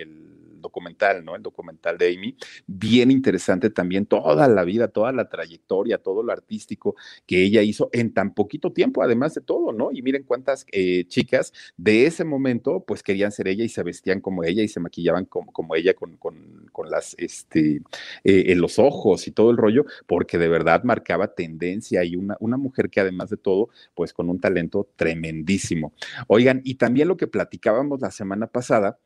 documental, 0.60 1.24
¿no? 1.24 1.36
El 1.36 1.44
documental 1.44 1.98
de 1.98 2.14
Amy, 2.14 2.36
bien 2.66 3.12
interesante 3.12 3.70
también, 3.70 4.06
toda 4.08 4.48
la 4.48 4.64
vida, 4.64 4.88
toda 4.88 5.12
la 5.12 5.30
trayectoria, 5.30 6.00
todo 6.00 6.24
lo 6.24 6.32
artístico 6.32 6.96
que 7.28 7.44
ella 7.44 7.62
hizo 7.62 7.90
en 7.94 8.14
tan 8.14 8.34
poquito 8.34 8.74
tiempo, 8.74 9.04
además 9.04 9.36
de 9.36 9.42
todo, 9.42 9.72
¿no? 9.72 9.92
Y 9.92 10.02
miren 10.02 10.24
cuántas 10.24 10.66
chicas 11.08 11.54
de 11.78 12.08
ese 12.08 12.26
momento, 12.26 12.84
pues 12.86 13.04
querían 13.04 13.32
ser 13.32 13.47
ella 13.48 13.64
y 13.64 13.70
se 13.70 13.84
vestían 13.84 14.22
como 14.22 14.44
ella 14.44 14.64
y 14.64 14.68
se 14.68 14.80
maquillaban 14.80 15.26
como, 15.26 15.52
como 15.52 15.76
ella 15.76 15.94
con, 15.94 16.18
con, 16.18 16.70
con, 16.72 16.90
las, 16.90 17.16
este, 17.18 17.82
eh, 18.24 18.44
en 18.48 18.62
los 18.62 18.80
ojos 18.80 19.28
y 19.28 19.32
todo 19.32 19.52
el 19.52 19.58
rollo, 19.58 19.86
porque 20.06 20.38
de 20.38 20.48
verdad 20.48 20.84
marcaba 20.84 21.34
tendencia 21.34 22.04
y 22.04 22.16
una, 22.16 22.38
una 22.40 22.58
mujer 22.58 22.90
que 22.90 23.00
además 23.00 23.30
de 23.30 23.38
todo, 23.38 23.70
pues 23.96 24.14
con 24.14 24.30
un 24.30 24.40
talento 24.40 24.88
tremendísimo. 24.96 25.94
Oigan, 26.28 26.62
y 26.64 26.76
también 26.76 27.08
lo 27.08 27.18
que 27.18 27.28
platicábamos 27.28 28.02
la 28.02 28.12
semana 28.12 28.48
pasada, 28.48 29.00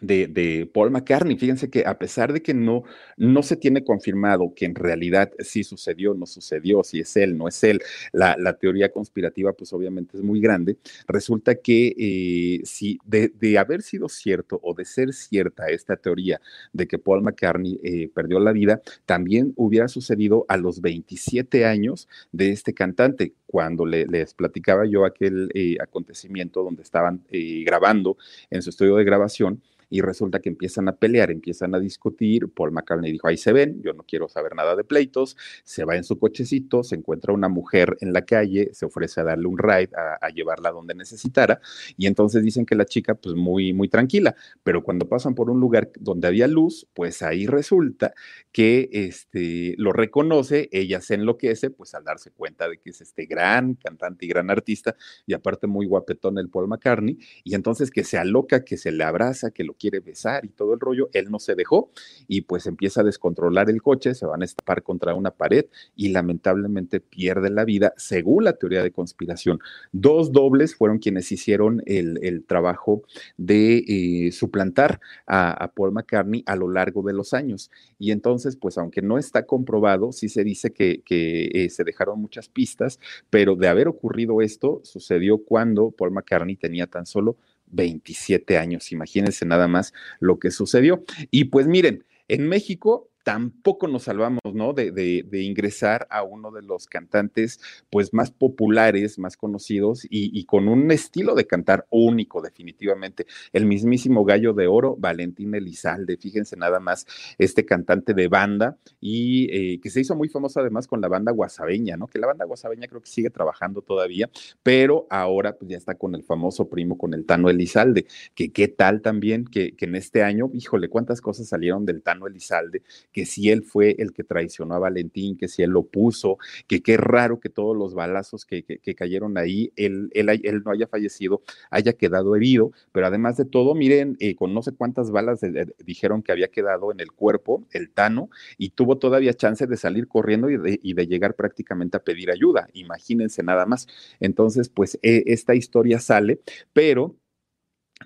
de, 0.00 0.26
de, 0.26 0.70
Paul 0.72 0.90
McCartney. 0.90 1.36
Fíjense 1.36 1.70
que 1.70 1.84
a 1.86 1.98
pesar 1.98 2.32
de 2.32 2.42
que 2.42 2.54
no, 2.54 2.84
no 3.16 3.42
se 3.42 3.56
tiene 3.56 3.84
confirmado 3.84 4.52
que 4.54 4.66
en 4.66 4.74
realidad 4.74 5.30
sí 5.40 5.64
sucedió, 5.64 6.14
no 6.14 6.26
sucedió, 6.26 6.82
si 6.84 7.00
es 7.00 7.16
él, 7.16 7.36
no 7.36 7.48
es 7.48 7.62
él, 7.64 7.80
la, 8.12 8.36
la 8.38 8.54
teoría 8.58 8.90
conspirativa 8.90 9.52
pues 9.52 9.72
obviamente 9.72 10.16
es 10.16 10.22
muy 10.22 10.40
grande, 10.40 10.76
resulta 11.06 11.54
que 11.56 11.94
eh, 11.98 12.60
si 12.64 12.98
de, 13.04 13.28
de, 13.28 13.58
haber 13.58 13.82
sido 13.82 14.08
cierto 14.08 14.60
o 14.62 14.74
de 14.74 14.84
ser 14.84 15.12
cierta 15.12 15.68
esta 15.68 15.96
teoría 15.96 16.40
de 16.72 16.86
que 16.86 16.98
Paul 16.98 17.22
McCartney 17.22 17.80
eh, 17.82 18.10
perdió 18.14 18.40
la 18.40 18.52
vida, 18.52 18.80
también 19.06 19.52
hubiera 19.56 19.88
sucedido 19.88 20.46
a 20.48 20.56
los 20.56 20.80
27 20.80 21.66
años 21.66 22.08
de 22.32 22.50
este 22.50 22.74
cantante, 22.74 23.34
cuando 23.50 23.84
les 23.84 24.32
platicaba 24.34 24.86
yo 24.86 25.04
aquel 25.04 25.50
eh, 25.54 25.76
acontecimiento 25.80 26.62
donde 26.62 26.82
estaban 26.82 27.24
eh, 27.30 27.64
grabando 27.66 28.16
en 28.48 28.62
su 28.62 28.70
estudio 28.70 28.94
de 28.94 29.02
grabación 29.02 29.60
y 29.90 30.00
resulta 30.00 30.38
que 30.40 30.48
empiezan 30.48 30.88
a 30.88 30.96
pelear, 30.96 31.30
empiezan 31.30 31.74
a 31.74 31.80
discutir. 31.80 32.48
Paul 32.48 32.70
McCartney 32.70 33.10
dijo, 33.10 33.26
ahí 33.26 33.36
se 33.36 33.52
ven, 33.52 33.82
yo 33.82 33.92
no 33.92 34.04
quiero 34.04 34.28
saber 34.28 34.54
nada 34.54 34.76
de 34.76 34.84
pleitos, 34.84 35.36
se 35.64 35.84
va 35.84 35.96
en 35.96 36.04
su 36.04 36.18
cochecito, 36.18 36.84
se 36.84 36.94
encuentra 36.94 37.34
una 37.34 37.48
mujer 37.48 37.96
en 38.00 38.12
la 38.12 38.24
calle, 38.24 38.70
se 38.72 38.86
ofrece 38.86 39.20
a 39.20 39.24
darle 39.24 39.48
un 39.48 39.58
ride, 39.58 39.90
a, 39.96 40.30
llevarla 40.30 40.70
donde 40.70 40.94
necesitara, 40.94 41.60
y 41.96 42.06
entonces 42.06 42.44
dicen 42.44 42.64
que 42.64 42.76
la 42.76 42.84
chica, 42.84 43.16
pues 43.16 43.34
muy, 43.34 43.72
muy 43.72 43.88
tranquila, 43.88 44.36
pero 44.62 44.84
cuando 44.84 45.08
pasan 45.08 45.34
por 45.34 45.50
un 45.50 45.58
lugar 45.58 45.90
donde 45.98 46.28
había 46.28 46.46
luz, 46.46 46.86
pues 46.94 47.20
ahí 47.22 47.48
resulta 47.48 48.14
que 48.52 48.88
este, 48.92 49.74
lo 49.76 49.92
reconoce, 49.92 50.68
ella 50.70 51.00
se 51.00 51.14
enloquece, 51.14 51.70
pues 51.70 51.94
al 51.94 52.04
darse 52.04 52.30
cuenta 52.30 52.68
de 52.68 52.78
que 52.78 52.90
es 52.90 53.00
este 53.00 53.26
gran 53.26 53.39
cantante 53.74 54.26
y 54.26 54.28
gran 54.28 54.50
artista, 54.50 54.96
y 55.26 55.34
aparte 55.34 55.66
muy 55.66 55.86
guapetón 55.86 56.38
el 56.38 56.48
Paul 56.48 56.68
McCartney, 56.68 57.18
y 57.44 57.54
entonces 57.54 57.90
que 57.90 58.04
se 58.04 58.18
aloca, 58.18 58.64
que 58.64 58.76
se 58.76 58.92
le 58.92 59.04
abraza, 59.04 59.50
que 59.50 59.64
lo 59.64 59.74
quiere 59.74 60.00
besar 60.00 60.44
y 60.44 60.48
todo 60.48 60.74
el 60.74 60.80
rollo, 60.80 61.08
él 61.12 61.30
no 61.30 61.38
se 61.38 61.54
dejó 61.54 61.90
y 62.28 62.42
pues 62.42 62.66
empieza 62.66 63.00
a 63.00 63.04
descontrolar 63.04 63.70
el 63.70 63.82
coche, 63.82 64.14
se 64.14 64.26
van 64.26 64.42
a 64.42 64.44
estampar 64.44 64.82
contra 64.82 65.14
una 65.14 65.30
pared 65.30 65.66
y 65.96 66.08
lamentablemente 66.10 67.00
pierde 67.00 67.50
la 67.50 67.64
vida, 67.64 67.94
según 67.96 68.44
la 68.44 68.54
teoría 68.54 68.82
de 68.82 68.92
conspiración. 68.92 69.60
Dos 69.92 70.32
dobles 70.32 70.74
fueron 70.74 70.98
quienes 70.98 71.30
hicieron 71.32 71.82
el, 71.86 72.44
trabajo 72.46 73.02
de 73.36 73.84
eh, 73.86 74.32
suplantar 74.32 75.00
a, 75.26 75.72
Paul 75.74 75.92
McCartney 75.92 76.42
a 76.46 76.56
lo 76.56 76.68
largo 76.68 77.02
de 77.02 77.12
los 77.12 77.34
años. 77.34 77.70
Y 77.98 78.12
entonces, 78.12 78.56
pues 78.56 78.78
aunque 78.78 79.02
no 79.02 79.18
está 79.18 79.46
comprobado, 79.46 80.12
sí 80.12 80.28
se 80.28 80.42
dice 80.44 80.72
que, 80.72 81.02
eh, 81.08 81.70
se 81.70 81.84
dejaron 81.84 82.20
muchas 82.20 82.48
pistas, 82.48 82.98
pero 83.30 83.56
de 83.56 83.68
haber 83.68 83.88
ocurrido 83.88 84.42
esto, 84.42 84.80
sucedió 84.84 85.38
cuando 85.38 85.90
Paul 85.92 86.12
McCartney 86.12 86.56
tenía 86.56 86.86
tan 86.86 87.06
solo 87.06 87.36
27 87.66 88.58
años. 88.58 88.92
Imagínense 88.92 89.46
nada 89.46 89.68
más 89.68 89.92
lo 90.18 90.38
que 90.38 90.50
sucedió. 90.50 91.04
Y 91.30 91.44
pues 91.44 91.66
miren, 91.66 92.04
en 92.28 92.48
México 92.48 93.09
tampoco 93.22 93.88
nos 93.88 94.04
salvamos, 94.04 94.40
¿no? 94.54 94.72
De, 94.72 94.92
de, 94.92 95.42
ingresar 95.42 96.06
a 96.10 96.22
uno 96.22 96.50
de 96.50 96.62
los 96.62 96.86
cantantes, 96.86 97.60
pues, 97.90 98.12
más 98.14 98.30
populares, 98.30 99.18
más 99.18 99.36
conocidos 99.36 100.06
y, 100.08 100.44
con 100.44 100.68
un 100.68 100.90
estilo 100.90 101.34
de 101.34 101.46
cantar 101.46 101.86
único, 101.90 102.40
definitivamente. 102.40 103.26
El 103.52 103.66
mismísimo 103.66 104.24
gallo 104.24 104.52
de 104.52 104.66
oro, 104.66 104.96
Valentín 104.98 105.54
Elizalde, 105.54 106.16
fíjense 106.16 106.56
nada 106.56 106.80
más, 106.80 107.06
este 107.38 107.64
cantante 107.64 108.14
de 108.14 108.28
banda 108.28 108.78
y 109.00 109.48
eh, 109.52 109.80
que 109.80 109.90
se 109.90 110.00
hizo 110.00 110.16
muy 110.16 110.28
famoso 110.28 110.60
además 110.60 110.86
con 110.86 111.00
la 111.00 111.08
banda 111.08 111.32
guasabeña, 111.32 111.96
¿no? 111.96 112.06
Que 112.06 112.18
la 112.18 112.26
banda 112.26 112.44
guasabeña 112.44 112.88
creo 112.88 113.00
que 113.00 113.08
sigue 113.08 113.30
trabajando 113.30 113.82
todavía, 113.82 114.30
pero 114.62 115.06
ahora 115.10 115.56
pues 115.56 115.70
ya 115.70 115.76
está 115.76 115.94
con 115.94 116.14
el 116.14 116.22
famoso 116.22 116.68
primo, 116.68 116.98
con 116.98 117.14
el 117.14 117.26
Tano 117.26 117.50
Elizalde, 117.50 118.06
que 118.34 118.52
qué 118.52 118.68
tal 118.68 119.02
también 119.02 119.44
que, 119.44 119.74
que 119.76 119.84
en 119.84 119.94
este 119.94 120.22
año, 120.22 120.50
híjole, 120.52 120.88
cuántas 120.88 121.20
cosas 121.20 121.48
salieron 121.48 121.84
del 121.86 122.02
Tano 122.02 122.26
Elizalde, 122.26 122.82
que 123.12 123.26
si 123.26 123.50
él 123.50 123.62
fue 123.62 123.96
el 123.98 124.12
que 124.12 124.24
traicionó 124.24 124.74
a 124.74 124.78
Valentín, 124.78 125.36
que 125.36 125.48
si 125.48 125.62
él 125.62 125.70
lo 125.70 125.84
puso, 125.84 126.38
que 126.66 126.82
qué 126.82 126.96
raro 126.96 127.40
que 127.40 127.48
todos 127.48 127.76
los 127.76 127.94
balazos 127.94 128.44
que, 128.44 128.64
cayeron 128.96 129.38
ahí, 129.38 129.72
él, 129.76 130.10
él, 130.12 130.62
no 130.64 130.72
haya 130.72 130.86
fallecido, 130.86 131.42
haya 131.70 131.92
quedado 131.92 132.36
herido, 132.36 132.72
pero 132.92 133.06
además 133.06 133.36
de 133.36 133.44
todo, 133.44 133.74
miren, 133.74 134.16
eh, 134.20 134.34
con 134.34 134.52
no 134.52 134.62
sé 134.62 134.72
cuántas 134.72 135.10
balas 135.10 135.40
dijeron 135.84 136.22
que 136.22 136.32
había 136.32 136.48
quedado 136.48 136.92
en 136.92 137.00
el 137.00 137.12
cuerpo, 137.12 137.64
el 137.72 137.90
Tano, 137.90 138.30
y 138.58 138.70
tuvo 138.70 138.98
todavía 138.98 139.34
chance 139.34 139.66
de 139.66 139.76
salir 139.76 140.08
corriendo 140.08 140.50
y 140.50 140.56
de, 140.58 141.06
llegar 141.06 141.34
prácticamente 141.34 141.96
a 141.96 142.04
pedir 142.04 142.30
ayuda, 142.30 142.68
imagínense 142.72 143.42
nada 143.42 143.66
más. 143.66 143.86
Entonces, 144.20 144.68
pues 144.68 144.98
e, 145.02 145.24
esta 145.26 145.54
historia 145.54 145.98
sale, 145.98 146.40
pero 146.72 147.16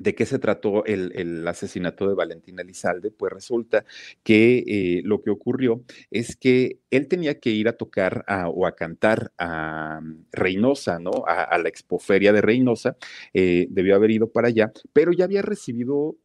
¿De 0.00 0.16
qué 0.16 0.26
se 0.26 0.40
trató 0.40 0.84
el, 0.84 1.46
asesinato 1.46 2.08
de 2.08 2.14
Valentín 2.14 2.58
Elizalde? 2.58 3.12
Pues 3.12 3.32
resulta 3.32 3.84
que 4.24 4.64
eh, 4.66 5.02
lo 5.04 5.22
que 5.22 5.30
ocurrió 5.30 5.84
es 6.10 6.34
que 6.34 6.80
él 6.90 7.06
tenía 7.06 7.38
que 7.38 7.50
ir 7.50 7.68
a 7.68 7.76
tocar 7.76 8.24
o 8.52 8.66
a 8.66 8.74
cantar 8.74 9.32
a 9.38 10.00
mm, 10.02 10.26
Reynosa, 10.32 10.98
¿no? 10.98 11.24
A, 11.28 11.56
la 11.58 11.68
expoferia 11.68 12.32
de 12.32 12.40
Reynosa, 12.40 12.96
eh, 13.32 13.68
debió 13.70 13.94
haber 13.94 14.10
ido 14.10 14.32
para 14.32 14.48
allá, 14.48 14.72
pero 14.92 15.12
ya 15.12 15.26
había 15.26 15.42
recibido 15.42 16.16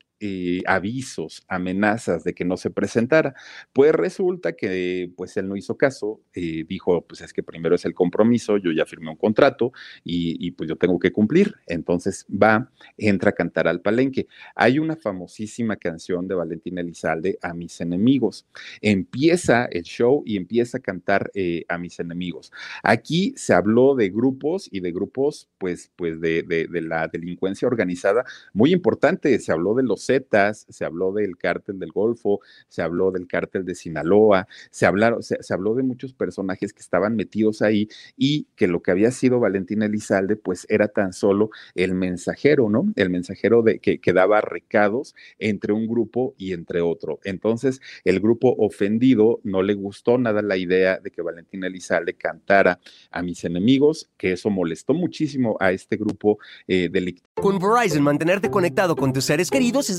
avisos, 0.66 1.44
amenazas 1.48 2.24
de 2.24 2.34
que 2.34 2.46
no 2.46 2.58
se 2.58 2.70
presentara. 2.70 3.36
Pues 3.74 3.94
resulta 3.94 4.54
que 4.54 5.12
pues 5.16 5.38
él 5.38 5.48
no 5.48 5.56
hizo 5.56 5.78
caso, 5.78 6.22
dijo, 6.34 7.06
pues 7.06 7.22
es 7.22 7.34
que 7.34 7.44
primero 7.44 7.76
es 7.76 7.86
el 7.86 7.94
compromiso, 7.94 8.58
yo 8.58 8.72
ya 8.72 8.86
firmé 8.86 9.10
un 9.10 9.16
contrato 9.16 9.72
y, 10.04 10.52
pues 10.52 10.70
yo 10.70 10.76
tengo 10.76 11.00
que 11.00 11.12
cumplir. 11.12 11.56
Entonces 11.68 12.26
va, 12.30 12.72
entra 12.98 13.32
a 13.32 13.34
cantar 13.34 13.68
al 13.68 13.82
palenque. 13.82 14.28
Hay 14.56 14.80
una 14.80 14.96
famosísima 14.96 15.78
canción 15.78 16.28
de 16.28 16.36
Valentín 16.36 16.78
Elizalde, 16.78 17.38
A 17.42 17.54
mis 17.54 17.80
enemigos. 17.82 18.46
Empieza 18.82 19.66
el 19.66 19.84
show 19.84 20.24
y 20.26 20.38
empieza 20.38 20.78
a 20.78 20.82
cantar 20.82 21.32
eh, 21.34 21.66
A 21.70 21.78
mis 21.78 22.00
enemigos. 22.00 22.52
Aquí 22.84 23.34
se 23.36 23.54
habló 23.54 23.96
de 23.96 24.10
grupos 24.10 24.70
y 24.72 24.80
de 24.80 24.92
grupos 24.92 25.50
pues, 25.58 25.92
pues 25.96 26.20
de, 26.20 26.44
de 26.44 26.82
la 26.82 27.08
delincuencia 27.08 27.68
organizada 27.68 28.26
muy 28.54 28.72
importante. 28.72 29.38
Se 29.40 29.52
habló 29.52 29.76
de 29.76 29.84
los 29.84 30.09
se 30.70 30.86
habló 30.86 31.12
del 31.12 31.38
cártel 31.38 31.80
del 31.80 31.92
Golfo, 31.92 32.40
se 32.68 32.82
habló 32.82 33.12
del 33.12 33.28
cártel 33.28 33.66
de 33.66 33.76
Sinaloa, 33.76 34.48
se, 34.72 34.86
hablaron, 34.86 35.22
se, 35.22 35.54
habló 35.54 35.76
de 35.76 35.84
muchos 35.84 36.14
personajes 36.14 36.74
que 36.74 36.82
estaban 36.82 37.16
metidos 37.16 37.62
ahí 37.62 37.88
y 38.18 38.48
que 38.56 38.68
lo 38.68 38.82
que 38.82 38.92
había 38.92 39.12
sido 39.12 39.40
Valentín 39.40 39.84
Elizalde, 39.84 40.36
pues 40.36 40.66
era 40.70 40.88
tan 40.88 41.14
solo 41.14 41.50
el 41.76 41.94
mensajero, 41.94 42.70
¿no? 42.70 42.92
El 42.96 43.10
mensajero 43.10 43.62
de, 43.62 43.80
que, 43.80 44.00
que 44.00 44.14
daba 44.14 44.42
recados 44.42 45.16
entre 45.38 45.74
un 45.74 45.88
grupo 45.88 46.34
y 46.38 46.54
entre 46.54 46.82
otro. 46.82 47.20
Entonces, 47.24 47.82
el 48.04 48.20
grupo 48.20 48.56
ofendido 48.58 49.40
no 49.44 49.62
le 49.62 49.74
gustó 49.74 50.18
nada 50.18 50.42
la 50.42 50.58
idea 50.58 51.00
de 51.00 51.12
que 51.12 51.22
Valentín 51.22 51.64
Elizalde 51.64 52.14
cantara 52.14 52.80
a 53.12 53.22
mis 53.22 53.44
enemigos, 53.44 54.10
que 54.18 54.34
eso 54.34 54.50
molestó 54.50 54.94
muchísimo 54.94 55.58
a 55.60 55.72
este 55.72 55.98
grupo 55.98 56.40
eh, 56.68 56.90
delictivo. 56.92 57.28
Con 57.36 57.60
Verizon, 57.60 58.04
mantenerte 58.04 58.50
conectado 58.50 58.96
con 58.96 59.14
tus 59.14 59.26
seres 59.26 59.50
queridos 59.50 59.90
es 59.90 59.99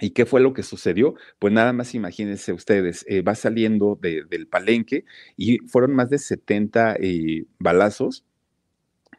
¿Y 0.00 0.10
qué 0.10 0.26
fue 0.26 0.40
lo 0.40 0.52
que 0.54 0.62
sucedió? 0.62 1.14
Pues 1.38 1.52
nada 1.52 1.72
más 1.72 1.94
imagínense 1.94 2.52
ustedes, 2.52 3.04
eh, 3.08 3.22
va 3.22 3.34
saliendo 3.34 3.98
del 4.00 4.46
palenque 4.48 5.04
y 5.36 5.58
fueron 5.68 5.94
más 5.94 6.10
de 6.10 6.18
70 6.18 6.96
eh, 7.00 7.44
balazos 7.58 8.24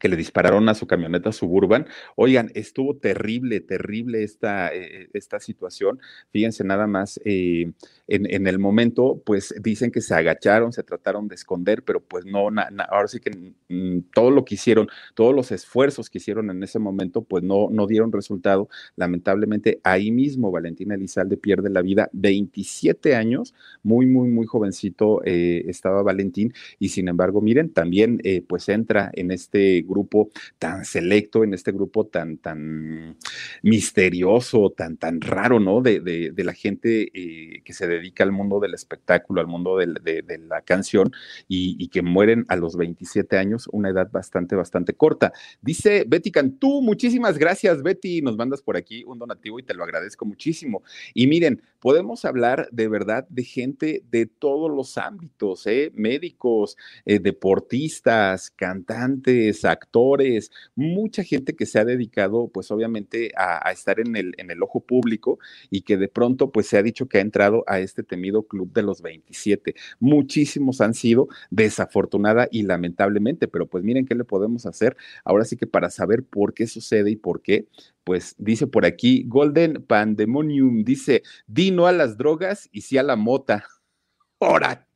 que 0.02 0.10
le 0.10 0.18
dispararon 0.18 0.68
a 0.68 0.74
su 0.74 0.88
camioneta 0.88 1.32
suburban. 1.32 1.86
Oigan, 2.16 2.52
estuvo 2.56 2.98
terrible, 2.98 3.62
terrible 3.62 4.24
esta, 4.24 4.74
eh, 4.74 5.10
esta 5.14 5.40
situación. 5.40 6.00
Fíjense 6.32 6.64
nada 6.64 6.88
más, 6.88 7.22
eh, 7.24 7.72
en, 8.08 8.48
el 8.48 8.58
momento, 8.58 9.22
pues 9.24 9.54
dicen 9.62 9.92
que 9.92 10.02
se 10.02 10.16
agacharon, 10.16 10.74
se 10.74 10.82
trataron 10.82 11.28
de 11.28 11.36
esconder, 11.36 11.84
pero 11.84 12.02
pues 12.02 12.26
no, 12.26 12.50
ahora 12.90 13.08
sí 13.08 13.20
que 13.20 13.54
mm, 13.70 14.10
todo 14.12 14.32
lo 14.32 14.44
que 14.44 14.56
hicieron, 14.56 14.88
todos 15.14 15.36
los 15.36 15.52
esfuerzos 15.52 16.10
que 16.10 16.18
hicieron 16.18 16.50
en 16.50 16.64
ese 16.64 16.80
momento, 16.80 17.22
pues 17.22 17.44
no, 17.44 17.70
no 17.70 17.86
dieron 17.86 18.12
resultado. 18.12 18.70
Lamentablemente, 18.96 19.80
ahí 19.84 20.10
mismo 20.12 20.50
Valentina 20.50 20.96
Elizalde 20.96 21.38
pierde 21.38 21.70
la 21.70 21.84
vida, 21.84 22.10
27 22.14 23.16
años, 23.16 23.54
muy, 23.84 24.08
muy, 24.08 24.30
muy 24.30 24.48
jovencito 24.48 25.22
eh, 25.26 25.64
estaba 25.68 26.02
Valentín, 26.02 26.54
y 26.80 26.90
sin 26.90 27.08
embargo, 27.08 27.40
miren, 27.40 27.72
también 27.72 28.20
pues 28.48 28.68
entra 28.68 29.12
en 29.14 29.30
este 29.30 29.84
grupo 29.92 30.30
tan 30.58 30.86
selecto, 30.86 31.44
en 31.44 31.54
este 31.54 31.72
grupo 31.72 32.08
tan, 32.08 32.38
tan 32.38 33.18
misterioso, 33.62 34.72
tan, 34.72 34.98
tan 34.98 35.22
raro, 35.22 35.60
¿no? 35.60 35.82
De, 35.82 36.00
de, 36.00 36.44
la 36.44 36.54
gente 36.54 37.12
eh, 37.14 37.62
que 37.64 37.74
se 37.74 37.88
dedica 37.88 38.24
al 38.24 38.32
mundo 38.32 38.60
del 38.60 38.74
espectáculo, 38.74 39.42
al 39.42 39.48
mundo 39.48 39.78
de, 39.78 40.24
de 40.24 40.38
la 40.40 40.62
canción 40.62 41.12
y, 41.48 41.76
y, 41.78 41.90
que 41.90 42.02
mueren 42.02 42.46
a 42.48 42.56
los 42.56 42.76
27 42.76 43.38
años, 43.38 43.70
una 43.72 43.90
edad 43.90 44.10
bastante, 44.12 44.56
bastante 44.56 44.94
corta. 44.94 45.32
Dice 45.62 46.06
Betty 46.08 46.32
Cantú, 46.32 46.82
muchísimas 46.82 47.38
gracias, 47.38 47.84
Betty, 47.84 48.22
nos 48.22 48.38
mandas 48.38 48.62
por 48.64 48.76
aquí 48.76 49.04
un 49.06 49.20
donativo 49.20 49.60
y 49.60 49.64
te 49.64 49.76
lo 49.76 49.84
agradezco 49.84 50.26
muchísimo. 50.26 50.82
Y 51.14 51.28
miren, 51.28 51.62
podemos 51.82 52.24
hablar 52.24 52.70
de 52.72 52.88
verdad 52.88 53.28
de 53.30 53.44
gente 53.44 54.04
de 54.10 54.28
todos 54.28 54.72
los 54.72 54.98
ámbitos, 54.98 55.68
¿eh? 55.68 55.92
médicos, 55.94 56.78
eh, 57.06 57.20
deportistas, 57.20 58.52
cantantes, 58.52 59.66
actores, 59.66 60.52
mucha 60.76 61.24
gente 61.24 61.56
que 61.56 61.66
se 61.66 61.80
ha 61.80 61.86
dedicado 61.86 62.48
pues 62.48 62.72
obviamente 62.72 63.32
a, 63.36 63.72
estar 63.72 64.00
en 64.00 64.16
el, 64.16 64.34
en 64.38 64.52
el 64.52 64.62
ojo 64.64 64.80
público 64.80 65.40
y 65.70 65.82
que 65.82 65.98
de 65.98 66.08
pronto 66.08 66.52
pues 66.52 66.68
se 66.68 66.78
ha 66.78 66.84
dicho 66.84 67.08
que 67.08 67.18
ha 67.18 67.22
entrado 67.22 67.64
a 67.68 67.80
este 67.80 68.04
temido 68.04 68.44
club 68.44 68.72
de 68.72 68.84
los 68.84 69.02
27. 69.02 69.76
Muchísimos 70.00 70.82
han 70.82 70.94
sido 70.94 71.28
desafortunada 71.50 72.48
y 72.52 72.64
lamentablemente, 72.64 73.48
pero 73.48 73.68
pues 73.68 73.84
miren 73.84 74.06
qué 74.06 74.16
le 74.16 74.24
podemos 74.24 74.66
hacer 74.66 74.96
ahora 75.26 75.46
sí 75.46 75.58
que 75.58 75.68
para 75.68 75.90
saber 75.90 76.24
por 76.24 76.54
qué 76.54 76.68
sucede 76.68 77.12
y 77.12 77.16
por 77.16 77.42
qué, 77.42 77.68
pues 78.04 78.36
dice 78.38 78.68
por 78.68 78.86
aquí 78.86 79.24
Golden 79.28 79.84
Pandemonium, 79.86 80.84
dice, 80.84 81.24
di 81.48 81.72
no 81.72 81.88
a 81.88 81.92
las 81.92 82.18
drogas 82.18 82.70
y 82.72 82.82
sí 82.82 82.98
a 82.98 83.04
la 83.04 83.16
mota. 83.16 83.66
Ahora. 84.40 84.88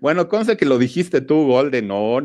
Bueno, 0.00 0.28
conste 0.28 0.56
que 0.56 0.66
lo 0.66 0.78
dijiste 0.78 1.20
tú, 1.20 1.46
Golden, 1.46 1.88
no. 1.88 2.18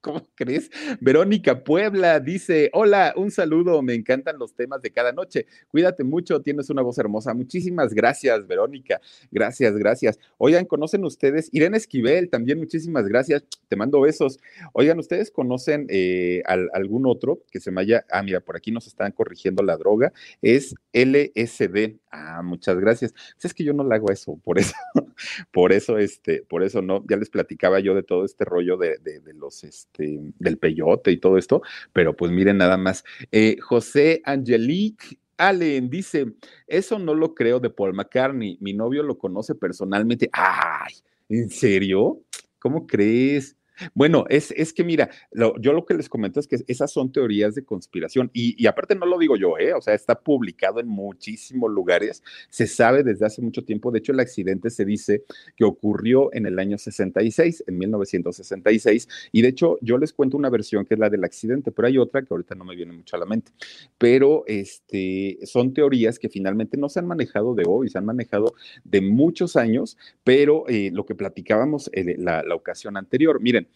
¿Cómo 0.00 0.26
crees? 0.34 0.70
Verónica 1.00 1.62
Puebla 1.62 2.20
dice, 2.20 2.70
hola, 2.72 3.12
un 3.16 3.30
saludo, 3.30 3.82
me 3.82 3.92
encantan 3.92 4.38
los 4.38 4.54
temas 4.54 4.80
de 4.80 4.90
cada 4.90 5.12
noche. 5.12 5.46
Cuídate 5.68 6.04
mucho, 6.04 6.40
tienes 6.40 6.70
una 6.70 6.80
voz 6.80 6.96
hermosa. 6.96 7.34
Muchísimas 7.34 7.92
gracias, 7.92 8.46
Verónica. 8.46 8.98
Gracias, 9.30 9.76
gracias. 9.76 10.18
Oigan, 10.38 10.64
¿conocen 10.64 11.04
ustedes? 11.04 11.50
Irene 11.52 11.76
Esquivel, 11.76 12.30
también 12.30 12.58
muchísimas 12.58 13.06
gracias. 13.06 13.44
Te 13.68 13.76
mando 13.76 14.00
besos. 14.00 14.38
Oigan, 14.72 14.98
¿ustedes 14.98 15.30
conocen 15.30 15.86
eh, 15.90 16.42
algún 16.46 17.06
otro 17.06 17.42
que 17.50 17.60
se 17.60 17.70
vaya? 17.70 18.06
Ah, 18.10 18.22
mira, 18.22 18.40
por 18.40 18.56
aquí 18.56 18.70
nos 18.70 18.86
están 18.86 19.12
corrigiendo 19.12 19.62
la 19.62 19.76
droga. 19.76 20.14
Es 20.40 20.74
LSD. 20.94 21.98
Ah, 22.10 22.40
muchas 22.42 22.78
gracias. 22.78 23.12
Pues 23.12 23.44
es 23.44 23.54
que 23.54 23.64
yo 23.64 23.74
no 23.74 23.84
le 23.86 23.94
hago 23.94 24.10
eso, 24.10 24.40
por 24.42 24.58
eso, 24.58 24.74
por 25.52 25.72
eso, 25.72 25.98
este, 25.98 26.42
por 26.42 26.62
eso 26.62 26.80
no, 26.80 27.04
ya 27.06 27.18
les 27.18 27.28
platicaba 27.28 27.80
yo 27.80 27.94
de 27.94 28.02
todo 28.02 28.24
este 28.24 28.46
rollo 28.46 28.78
de, 28.78 28.96
de, 28.98 29.20
de 29.20 29.34
los, 29.34 29.62
este, 29.62 29.89
del 29.96 30.58
peyote 30.58 31.12
y 31.12 31.18
todo 31.18 31.38
esto, 31.38 31.62
pero 31.92 32.16
pues 32.16 32.32
miren 32.32 32.58
nada 32.58 32.76
más. 32.76 33.04
Eh, 33.32 33.56
José 33.60 34.22
Angelique 34.24 35.18
Allen 35.36 35.88
dice, 35.88 36.26
eso 36.66 36.98
no 36.98 37.14
lo 37.14 37.34
creo 37.34 37.60
de 37.60 37.70
Paul 37.70 37.94
McCartney, 37.94 38.58
mi 38.60 38.74
novio 38.74 39.02
lo 39.02 39.18
conoce 39.18 39.54
personalmente. 39.54 40.28
Ay, 40.32 40.94
¿en 41.28 41.50
serio? 41.50 42.20
¿Cómo 42.58 42.86
crees? 42.86 43.56
Bueno, 43.94 44.24
es, 44.28 44.52
es 44.52 44.72
que 44.72 44.84
mira, 44.84 45.10
yo 45.32 45.72
lo 45.72 45.84
que 45.84 45.94
les 45.94 46.08
comento 46.08 46.40
es 46.40 46.46
que 46.46 46.58
esas 46.66 46.92
son 46.92 47.12
teorías 47.12 47.54
de 47.54 47.64
conspiración 47.64 48.30
y, 48.32 48.66
aparte 48.66 48.94
no 48.94 49.06
lo 49.06 49.18
digo 49.18 49.36
yo, 49.36 49.58
¿eh? 49.58 49.72
o 49.72 49.80
sea, 49.80 49.94
está 49.94 50.20
publicado 50.20 50.80
en 50.80 50.88
muchísimos 50.88 51.70
lugares, 51.70 52.22
se 52.48 52.66
sabe 52.66 53.02
desde 53.02 53.26
hace 53.26 53.42
mucho 53.42 53.64
tiempo, 53.64 53.90
de 53.90 53.98
hecho 53.98 54.12
el 54.12 54.20
accidente 54.20 54.70
se 54.70 54.84
dice 54.84 55.24
que 55.56 55.64
ocurrió 55.64 56.32
en 56.32 56.46
el 56.46 56.58
año 56.58 56.78
66, 56.78 57.64
en 57.66 57.78
1966, 57.78 59.08
y 59.32 59.42
de 59.42 59.48
hecho 59.48 59.78
yo 59.80 59.98
les 59.98 60.12
cuento 60.12 60.36
una 60.36 60.50
versión 60.50 60.84
que 60.84 60.94
es 60.94 61.00
la 61.00 61.10
del 61.10 61.24
accidente, 61.24 61.72
pero 61.72 61.88
hay 61.88 61.98
otra 61.98 62.22
que 62.22 62.28
ahorita 62.30 62.54
no 62.54 62.64
me 62.64 62.76
viene 62.76 62.92
mucho 62.92 63.16
a 63.16 63.18
la 63.18 63.26
mente, 63.26 63.52
pero 63.98 64.44
este, 64.46 65.38
son 65.44 65.72
teorías 65.72 66.18
que 66.18 66.28
finalmente 66.28 66.76
no 66.76 66.88
se 66.88 67.00
han 67.00 67.06
manejado 67.06 67.54
de 67.54 67.64
hoy, 67.66 67.88
se 67.88 67.98
han 67.98 68.06
manejado 68.06 68.54
de 68.84 69.00
muchos 69.00 69.56
años, 69.56 69.96
pero 70.24 70.64
eh, 70.68 70.90
lo 70.92 71.06
que 71.06 71.14
platicábamos 71.14 71.90
eh, 71.92 72.16
la, 72.18 72.42
la 72.42 72.54
ocasión 72.54 72.96
anterior, 72.96 73.40
miren, 73.40 73.66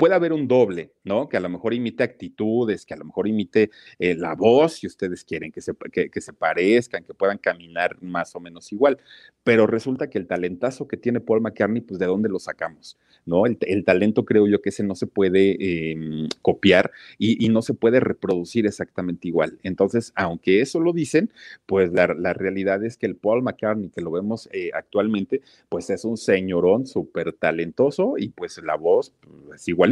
puede 0.00 0.14
haber 0.14 0.32
un 0.32 0.48
doble, 0.48 0.94
¿no? 1.04 1.28
Que 1.28 1.36
a 1.36 1.40
lo 1.40 1.50
mejor 1.50 1.74
imite 1.74 2.02
actitudes, 2.02 2.86
que 2.86 2.94
a 2.94 2.96
lo 2.96 3.04
mejor 3.04 3.28
imite 3.28 3.70
eh, 3.98 4.14
la 4.14 4.34
voz, 4.34 4.72
si 4.76 4.86
ustedes 4.86 5.24
quieren, 5.24 5.52
que 5.52 5.60
se, 5.60 5.74
que, 5.92 6.20
se, 6.22 6.32
parezcan, 6.32 7.04
que 7.04 7.12
puedan 7.12 7.36
caminar 7.36 8.02
más 8.02 8.34
o 8.34 8.40
menos 8.40 8.72
igual. 8.72 8.96
Pero 9.44 9.66
resulta 9.66 10.08
que 10.08 10.16
el 10.16 10.26
talentazo 10.26 10.88
que 10.88 10.96
tiene 10.96 11.20
Paul 11.20 11.42
McCartney, 11.42 11.82
pues 11.82 12.00
de 12.00 12.06
dónde 12.06 12.30
lo 12.30 12.38
sacamos, 12.38 12.96
¿no? 13.26 13.44
El, 13.44 13.84
talento 13.84 14.24
creo 14.24 14.46
yo 14.46 14.62
que 14.62 14.70
ese 14.70 14.84
no 14.84 14.94
se 14.94 15.06
puede 15.06 15.56
eh, 15.60 16.28
copiar 16.40 16.92
y, 17.18 17.50
no 17.50 17.60
se 17.60 17.74
puede 17.74 18.00
reproducir 18.00 18.66
exactamente 18.66 19.28
igual. 19.28 19.58
Entonces, 19.64 20.12
aunque 20.14 20.62
eso 20.62 20.80
lo 20.80 20.94
dicen, 20.94 21.30
pues 21.66 21.92
la, 21.92 22.06
la 22.06 22.32
realidad 22.32 22.82
es 22.84 22.96
que 22.96 23.04
el 23.04 23.16
Paul 23.16 23.42
McCartney 23.42 23.90
que 23.90 24.00
lo 24.00 24.10
vemos 24.10 24.48
eh, 24.52 24.70
actualmente, 24.72 25.42
pues 25.68 25.90
es 25.90 26.06
un 26.06 26.16
señorón 26.16 26.86
súper 26.86 27.34
talentoso 27.34 28.14
y 28.16 28.28
pues 28.30 28.62
la 28.62 28.76
voz 28.76 29.12
pues, 29.20 29.60
es 29.60 29.68
igual 29.68 29.89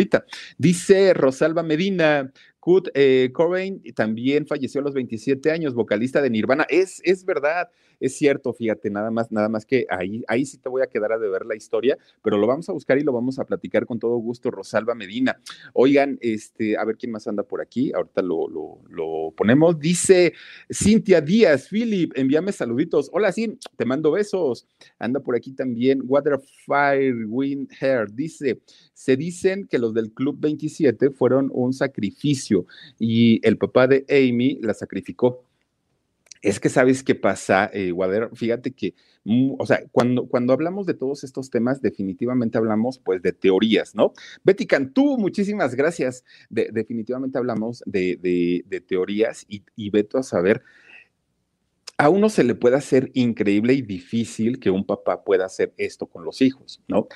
Dice 0.57 1.12
Rosalba 1.14 1.62
Medina, 1.62 2.30
Kurt 2.61 2.88
eh, 2.94 3.30
Cobain 3.32 3.82
también 3.94 4.46
falleció 4.46 4.80
a 4.80 4.84
los 4.84 4.94
27 4.94 5.50
años, 5.50 5.74
vocalista 5.74 6.20
de 6.20 6.30
Nirvana. 6.30 6.66
Es, 6.68 7.00
es 7.04 7.24
verdad, 7.24 7.70
es 8.00 8.16
cierto, 8.16 8.52
fíjate, 8.52 8.90
nada 8.90 9.11
más, 9.11 9.30
nada 9.30 9.48
más 9.48 9.64
que 9.64 9.86
ahí, 9.90 10.22
ahí 10.28 10.44
sí 10.44 10.59
te 10.59 10.68
voy 10.68 10.82
a 10.82 10.86
quedar 10.86 11.12
a 11.12 11.18
deber 11.18 11.46
la 11.46 11.56
historia, 11.56 11.96
pero 12.22 12.36
lo 12.36 12.46
vamos 12.46 12.68
a 12.68 12.72
buscar 12.72 12.98
y 12.98 13.04
lo 13.04 13.12
vamos 13.12 13.38
a 13.38 13.44
platicar 13.44 13.86
con 13.86 13.98
todo 13.98 14.16
gusto, 14.16 14.50
Rosalba 14.50 14.94
Medina. 14.94 15.40
Oigan, 15.72 16.18
este, 16.20 16.76
a 16.76 16.84
ver 16.84 16.96
quién 16.96 17.12
más 17.12 17.26
anda 17.28 17.42
por 17.42 17.61
aquí, 17.61 17.92
ahorita 17.92 18.22
lo, 18.22 18.48
lo, 18.48 18.80
lo 18.88 19.32
ponemos. 19.36 19.78
Dice 19.78 20.32
Cintia 20.72 21.20
Díaz, 21.20 21.68
Philip, 21.68 22.12
envíame 22.16 22.52
saluditos. 22.52 23.09
Hola, 23.12 23.32
sí, 23.32 23.59
te 23.76 23.84
mando 23.84 24.11
besos. 24.11 24.66
Anda 24.98 25.20
por 25.20 25.36
aquí 25.36 25.52
también 25.52 26.02
Waterfire 26.04 27.24
Wind 27.26 27.70
Hair. 27.80 28.12
Dice, 28.12 28.61
se 28.92 29.16
dicen 29.16 29.66
que 29.66 29.78
los 29.78 29.94
del 29.94 30.12
Club 30.12 30.38
27 30.40 31.11
fueron 31.11 31.50
un 31.52 31.72
sacrificio 31.72 32.47
y 32.99 33.46
el 33.46 33.59
papá 33.59 33.86
de 33.86 34.05
Amy 34.09 34.59
la 34.61 34.74
sacrificó. 34.74 35.44
Es 36.40 36.61
que 36.61 36.68
sabes 36.68 37.03
qué 37.03 37.16
pasa, 37.16 37.68
eh, 37.72 37.90
Wader, 37.90 38.30
fíjate 38.34 38.72
que, 38.72 38.94
mm, 39.24 39.55
o 39.59 39.66
sea, 39.66 39.82
cuando, 39.90 40.28
cuando 40.28 40.53
hablamos 40.53 40.86
de 40.86 40.94
todos 40.94 41.24
estos 41.24 41.51
temas, 41.51 41.82
definitivamente 41.82 42.59
hablamos 42.59 43.01
pues 43.01 43.22
de 43.22 43.32
teorías, 43.32 43.96
¿no? 43.96 44.12
Betty 44.44 44.66
Cantú, 44.66 45.18
muchísimas 45.18 45.74
gracias. 45.74 46.24
De, 46.49 46.70
definitivamente 46.72 47.38
hablamos 47.38 47.82
de, 47.86 48.16
de, 48.64 48.80
teorías 48.80 49.44
y, 49.49 49.64
y 49.74 49.90
a 49.96 50.22
saber, 50.22 50.62
a 51.96 52.09
uno 52.09 52.28
se 52.28 52.44
le 52.44 52.55
puede 52.55 52.76
hacer 52.76 53.11
increíble 53.14 53.72
y 53.74 53.82
difícil 53.82 54.61
que 54.61 54.70
un 54.70 54.86
papá 54.86 55.24
pueda 55.24 55.46
hacer 55.46 55.74
esto 55.76 56.07
con 56.07 56.24
los 56.24 56.40
hijos, 56.40 56.80
¿no? 56.86 57.09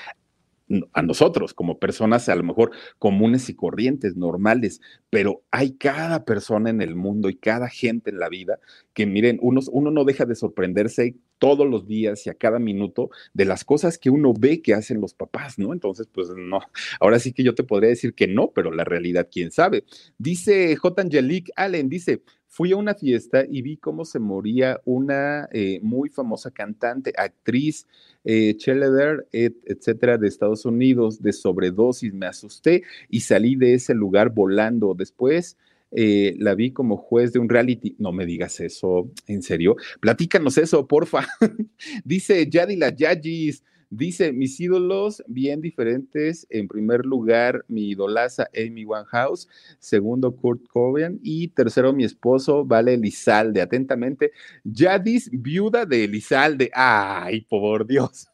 A 0.93 1.03
nosotros 1.03 1.55
como 1.55 1.79
personas 1.79 2.29
a 2.29 2.35
lo 2.35 2.43
mejor 2.43 2.71
comunes 2.99 3.49
y 3.49 3.55
corrientes, 3.55 4.17
normales, 4.17 4.81
pero 5.11 5.43
hay 5.51 5.73
cada 5.73 6.25
persona 6.25 6.71
en 6.71 6.81
el 6.81 6.95
mundo 6.95 7.29
y 7.29 7.37
cada 7.37 7.69
gente 7.69 8.11
en 8.11 8.19
la 8.19 8.29
vida 8.29 8.59
que 8.95 9.07
miren, 9.07 9.39
uno, 9.43 9.61
uno 9.71 9.91
no 9.91 10.05
deja 10.05 10.25
de 10.25 10.35
sorprenderse 10.35 11.17
todos 11.43 11.69
los 11.69 11.89
días 11.89 12.25
y 12.25 12.31
a 12.31 12.35
cada 12.35 12.61
minuto 12.61 13.11
de 13.35 13.45
las 13.45 13.65
cosas 13.65 13.99
que 13.99 14.11
uno 14.11 14.33
ve 14.33 14.63
que 14.63 14.75
hacen 14.75 15.01
los 15.01 15.13
papás, 15.13 15.59
¿no? 15.59 15.73
Entonces, 15.73 16.07
pues 16.07 16.29
no, 16.37 16.61
ahora 17.01 17.19
sí 17.19 17.33
que 17.33 17.43
yo 17.43 17.53
te 17.57 17.65
podría 17.65 17.91
decir 17.91 18.15
que 18.15 18.29
no, 18.29 18.53
pero 18.55 18.71
la 18.71 18.85
realidad, 18.85 19.27
quién 19.29 19.51
sabe. 19.51 19.83
Dice 20.19 20.77
J. 20.77 21.03
Angelique 21.03 21.51
Allen, 21.57 21.89
dice, 21.89 22.23
fui 22.47 22.71
a 22.71 22.77
una 22.77 22.95
fiesta 22.95 23.45
y 23.51 23.61
vi 23.61 23.77
cómo 23.77 24.05
se 24.05 24.21
moría 24.21 24.81
una 24.85 25.49
eh, 25.51 25.81
muy 25.83 26.11
famosa 26.11 26.53
cantante, 26.53 27.13
actriz, 27.17 27.89
eh, 28.23 28.57
Cheleder, 28.57 29.27
et, 29.33 29.57
etcétera, 29.65 30.19
de 30.19 30.29
Estados 30.29 30.65
Unidos, 30.65 31.21
de 31.21 31.33
sobredosis. 31.33 32.15
Me 32.15 32.27
asusté 32.27 32.85
y 33.09 33.23
salí 33.23 33.57
de 33.57 33.75
ese 33.75 33.95
lugar 33.95 34.31
volando. 34.31 34.95
Después 34.95 35.57
eh, 35.95 36.35
la 36.39 36.55
vi 36.55 36.73
como 36.73 36.97
juez 36.97 37.33
de 37.33 37.39
un 37.39 37.49
reality. 37.49 37.97
No 37.99 38.13
me 38.13 38.27
digas 38.27 38.61
eso, 38.61 39.11
¿en 39.27 39.43
serio? 39.43 39.77
Platícanos 40.01 40.59
eso, 40.59 40.87
porfa. 40.87 41.27
Dice 42.05 42.49
Yadila 42.49 42.95
Yagis. 42.95 43.63
Dice, 43.95 44.33
mis 44.33 44.59
ídolos 44.59 45.23
bien 45.27 45.61
diferentes. 45.61 46.47
En 46.49 46.67
primer 46.67 47.05
lugar, 47.05 47.63
mi 47.69 47.91
idolaza 47.91 48.49
Amy 48.57 48.87
Winehouse. 48.87 49.49
Segundo, 49.81 50.35
Kurt 50.35 50.67
Cobain. 50.69 51.21
Y 51.23 51.49
tercero, 51.49 51.93
mi 51.93 52.05
esposo, 52.05 52.65
Vale 52.65 52.95
Elizalde. 52.95 53.61
Atentamente, 53.61 54.33
Yadis, 54.65 55.29
viuda 55.31 55.85
de 55.85 56.05
Elizalde. 56.05 56.71
Ay, 56.73 57.43
por 57.43 57.87
Dios. 57.87 58.32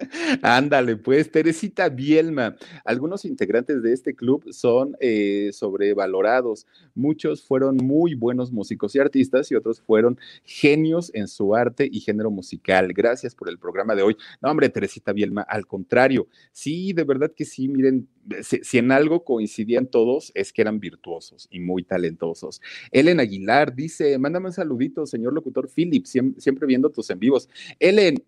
Ándale, 0.42 0.96
pues, 0.96 1.30
Teresita 1.30 1.88
Bielma. 1.88 2.56
Algunos 2.84 3.24
integrantes 3.24 3.82
de 3.82 3.92
este 3.92 4.14
club 4.14 4.52
son 4.52 4.96
eh, 5.00 5.50
sobrevalorados. 5.52 6.66
Muchos 6.94 7.42
fueron 7.42 7.76
muy 7.76 8.14
buenos 8.14 8.52
músicos 8.52 8.94
y 8.94 8.98
artistas 8.98 9.50
y 9.50 9.54
otros 9.54 9.80
fueron 9.80 10.18
genios 10.44 11.10
en 11.14 11.28
su 11.28 11.54
arte 11.54 11.88
y 11.90 12.00
género 12.00 12.30
musical. 12.30 12.92
Gracias 12.92 13.34
por 13.34 13.48
el 13.48 13.58
programa 13.58 13.94
de 13.94 14.02
hoy. 14.02 14.16
No, 14.40 14.50
hombre, 14.50 14.68
Teresita 14.68 15.12
Bielma, 15.12 15.42
al 15.42 15.66
contrario. 15.66 16.28
Sí, 16.52 16.92
de 16.92 17.04
verdad 17.04 17.32
que 17.34 17.44
sí, 17.44 17.68
miren, 17.68 18.08
si, 18.42 18.78
en 18.78 18.92
algo 18.92 19.24
coincidían 19.24 19.86
todos 19.86 20.32
es 20.34 20.52
que 20.52 20.62
eran 20.62 20.80
virtuosos 20.80 21.48
y 21.50 21.60
muy 21.60 21.84
talentosos. 21.84 22.60
Ellen 22.90 23.20
Aguilar 23.20 23.74
dice, 23.74 24.18
mándame 24.18 24.46
un 24.46 24.52
saludito, 24.52 25.06
señor 25.06 25.32
locutor 25.32 25.68
Philip, 25.68 26.04
siempre, 26.06 26.40
siempre 26.40 26.66
viendo 26.66 26.90
tus 26.90 27.10
en 27.10 27.18
vivos. 27.18 27.48
Ellen, 27.78 28.22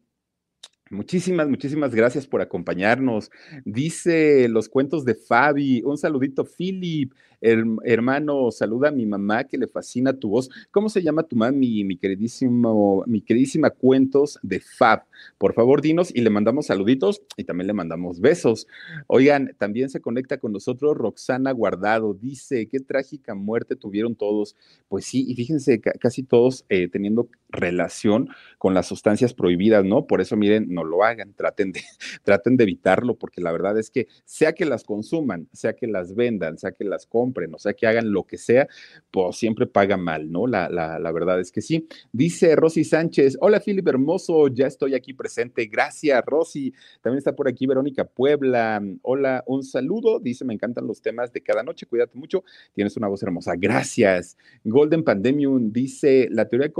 Muchísimas, 0.90 1.48
muchísimas 1.48 1.94
gracias 1.94 2.26
por 2.26 2.40
acompañarnos. 2.40 3.30
Dice 3.64 4.48
los 4.48 4.68
cuentos 4.68 5.04
de 5.04 5.14
Fabi. 5.14 5.82
Un 5.84 5.98
saludito, 5.98 6.44
Philip 6.44 7.12
hermano, 7.40 8.50
saluda 8.50 8.88
a 8.88 8.92
mi 8.92 9.06
mamá 9.06 9.44
que 9.44 9.58
le 9.58 9.68
fascina 9.68 10.12
tu 10.12 10.30
voz. 10.30 10.50
¿Cómo 10.70 10.88
se 10.88 11.02
llama 11.02 11.22
tu 11.22 11.36
mami, 11.36 11.84
mi 11.84 11.96
queridísimo, 11.96 13.04
mi 13.06 13.20
queridísima 13.20 13.70
cuentos 13.70 14.38
de 14.42 14.60
Fab? 14.60 15.04
Por 15.38 15.54
favor, 15.54 15.82
dinos 15.82 16.14
y 16.14 16.20
le 16.20 16.30
mandamos 16.30 16.66
saluditos 16.66 17.22
y 17.36 17.44
también 17.44 17.66
le 17.66 17.72
mandamos 17.74 18.20
besos. 18.20 18.66
Oigan, 19.06 19.54
también 19.58 19.90
se 19.90 20.00
conecta 20.00 20.38
con 20.38 20.52
nosotros 20.52 20.96
Roxana 20.96 21.52
Guardado. 21.52 22.14
Dice, 22.14 22.68
qué 22.68 22.80
trágica 22.80 23.34
muerte 23.34 23.76
tuvieron 23.76 24.14
todos. 24.14 24.56
Pues 24.88 25.04
sí, 25.04 25.24
y 25.28 25.34
fíjense, 25.34 25.80
casi 25.80 26.22
todos 26.22 26.64
eh, 26.68 26.88
teniendo 26.88 27.28
relación 27.50 28.28
con 28.58 28.74
las 28.74 28.86
sustancias 28.86 29.34
prohibidas, 29.34 29.84
¿no? 29.84 30.06
Por 30.06 30.20
eso, 30.20 30.36
miren, 30.36 30.66
no 30.68 30.84
lo 30.84 31.04
hagan, 31.04 31.34
traten 31.34 31.72
de, 31.72 31.80
traten 32.22 32.56
de 32.56 32.64
evitarlo, 32.64 33.16
porque 33.16 33.40
la 33.40 33.52
verdad 33.52 33.78
es 33.78 33.90
que 33.90 34.08
sea 34.24 34.52
que 34.52 34.64
las 34.64 34.84
consuman, 34.84 35.48
sea 35.52 35.74
que 35.74 35.86
las 35.86 36.14
vendan, 36.14 36.58
sea 36.58 36.72
que 36.72 36.84
las 36.84 37.06
compren, 37.06 37.27
o 37.52 37.58
sea, 37.58 37.72
que 37.72 37.86
hagan 37.86 38.12
lo 38.12 38.24
que 38.24 38.38
sea, 38.38 38.68
pues 39.10 39.36
siempre 39.36 39.66
paga 39.66 39.96
mal, 39.96 40.30
¿no? 40.30 40.46
La, 40.46 40.68
la, 40.68 41.12
verdad 41.12 41.40
es 41.40 41.50
que 41.50 41.60
sí. 41.60 41.88
Dice 42.12 42.54
Rosy 42.56 42.84
Sánchez, 42.84 43.38
hola 43.40 43.60
Philip 43.60 43.86
Hermoso, 43.86 44.48
ya 44.48 44.66
estoy 44.66 44.94
aquí 44.94 45.14
presente, 45.14 45.66
gracias 45.66 46.22
Rosy. 46.26 46.72
También 47.00 47.18
está 47.18 47.34
por 47.34 47.48
aquí 47.48 47.66
Verónica 47.66 48.04
Puebla, 48.04 48.82
hola, 49.02 49.42
un 49.46 49.62
saludo, 49.62 50.20
dice, 50.20 50.44
me 50.44 50.54
encantan 50.54 50.86
los 50.86 51.00
temas 51.00 51.32
de 51.32 51.40
cada 51.40 51.62
noche, 51.62 51.86
cuídate 51.86 52.18
mucho, 52.18 52.44
tienes 52.74 52.96
una 52.96 53.08
voz 53.08 53.22
hermosa, 53.22 53.54
gracias. 53.56 54.36
Golden 54.64 55.02
Pandemium 55.02 55.72
dice, 55.72 56.28
la 56.30 56.48
teoría 56.48 56.70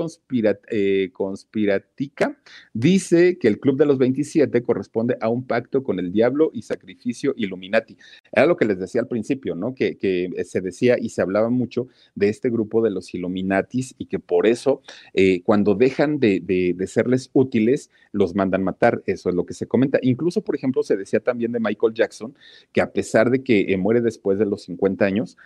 eh, 0.70 1.10
conspiratica 1.12 2.38
dice 2.72 3.38
que 3.38 3.48
el 3.48 3.58
Club 3.60 3.78
de 3.78 3.86
los 3.86 3.98
27 3.98 4.62
corresponde 4.62 5.16
a 5.20 5.28
un 5.28 5.46
pacto 5.46 5.82
con 5.82 5.98
el 5.98 6.12
diablo 6.12 6.50
y 6.52 6.62
sacrificio 6.62 7.34
Illuminati. 7.36 7.96
Era 8.32 8.46
lo 8.46 8.56
que 8.56 8.64
les 8.64 8.78
decía 8.78 9.00
al 9.00 9.08
principio, 9.08 9.54
¿no? 9.54 9.74
Que, 9.74 9.98
eh, 10.00 10.44
se 10.44 10.60
decía 10.60 10.96
y 11.00 11.10
se 11.10 11.22
hablaba 11.22 11.50
mucho 11.50 11.88
de 12.14 12.28
este 12.28 12.50
grupo 12.50 12.82
de 12.82 12.90
los 12.90 13.12
Illuminatis 13.14 13.94
y 13.98 14.06
que 14.06 14.18
por 14.18 14.46
eso 14.46 14.82
eh, 15.14 15.42
cuando 15.42 15.74
dejan 15.74 16.18
de, 16.20 16.74
serles 16.86 17.30
útiles, 17.32 17.90
los 18.12 18.34
mandan 18.34 18.62
matar. 18.62 19.02
Eso 19.06 19.28
es 19.28 19.34
lo 19.34 19.44
que 19.44 19.54
se 19.54 19.66
comenta. 19.66 19.98
Incluso, 20.02 20.42
por 20.42 20.56
ejemplo, 20.56 20.82
se 20.82 20.96
decía 20.96 21.20
también 21.20 21.52
de 21.52 21.60
Michael 21.60 21.94
Jackson, 21.94 22.34
que 22.72 22.80
a 22.80 22.90
pesar 22.90 23.30
de 23.30 23.42
que 23.42 23.66
eh, 23.68 23.76
muere 23.76 24.00
después 24.00 24.38
de 24.38 24.46
los 24.46 24.62
50 24.62 25.04
años, 25.04 25.36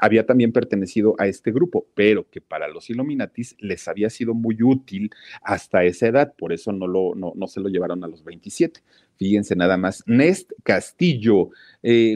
había 0.00 0.24
también 0.26 0.52
pertenecido 0.52 1.14
a 1.18 1.26
este 1.26 1.52
grupo, 1.52 1.86
pero 1.94 2.26
que 2.30 2.40
para 2.40 2.68
los 2.68 2.88
Illuminatis 2.88 3.54
les 3.58 3.86
había 3.88 4.08
sido 4.10 4.34
muy 4.34 4.62
útil 4.62 5.10
hasta 5.42 5.84
esa 5.84 6.06
edad, 6.06 6.34
por 6.36 6.52
eso 6.52 6.72
no, 6.72 6.86
lo, 6.86 7.14
no, 7.14 7.32
no 7.36 7.46
se 7.46 7.60
lo 7.60 7.68
llevaron 7.68 8.02
a 8.04 8.08
los 8.08 8.24
27. 8.24 8.80
Fíjense 9.16 9.56
nada 9.56 9.76
más. 9.76 10.02
Nest 10.06 10.52
Castillo, 10.62 11.50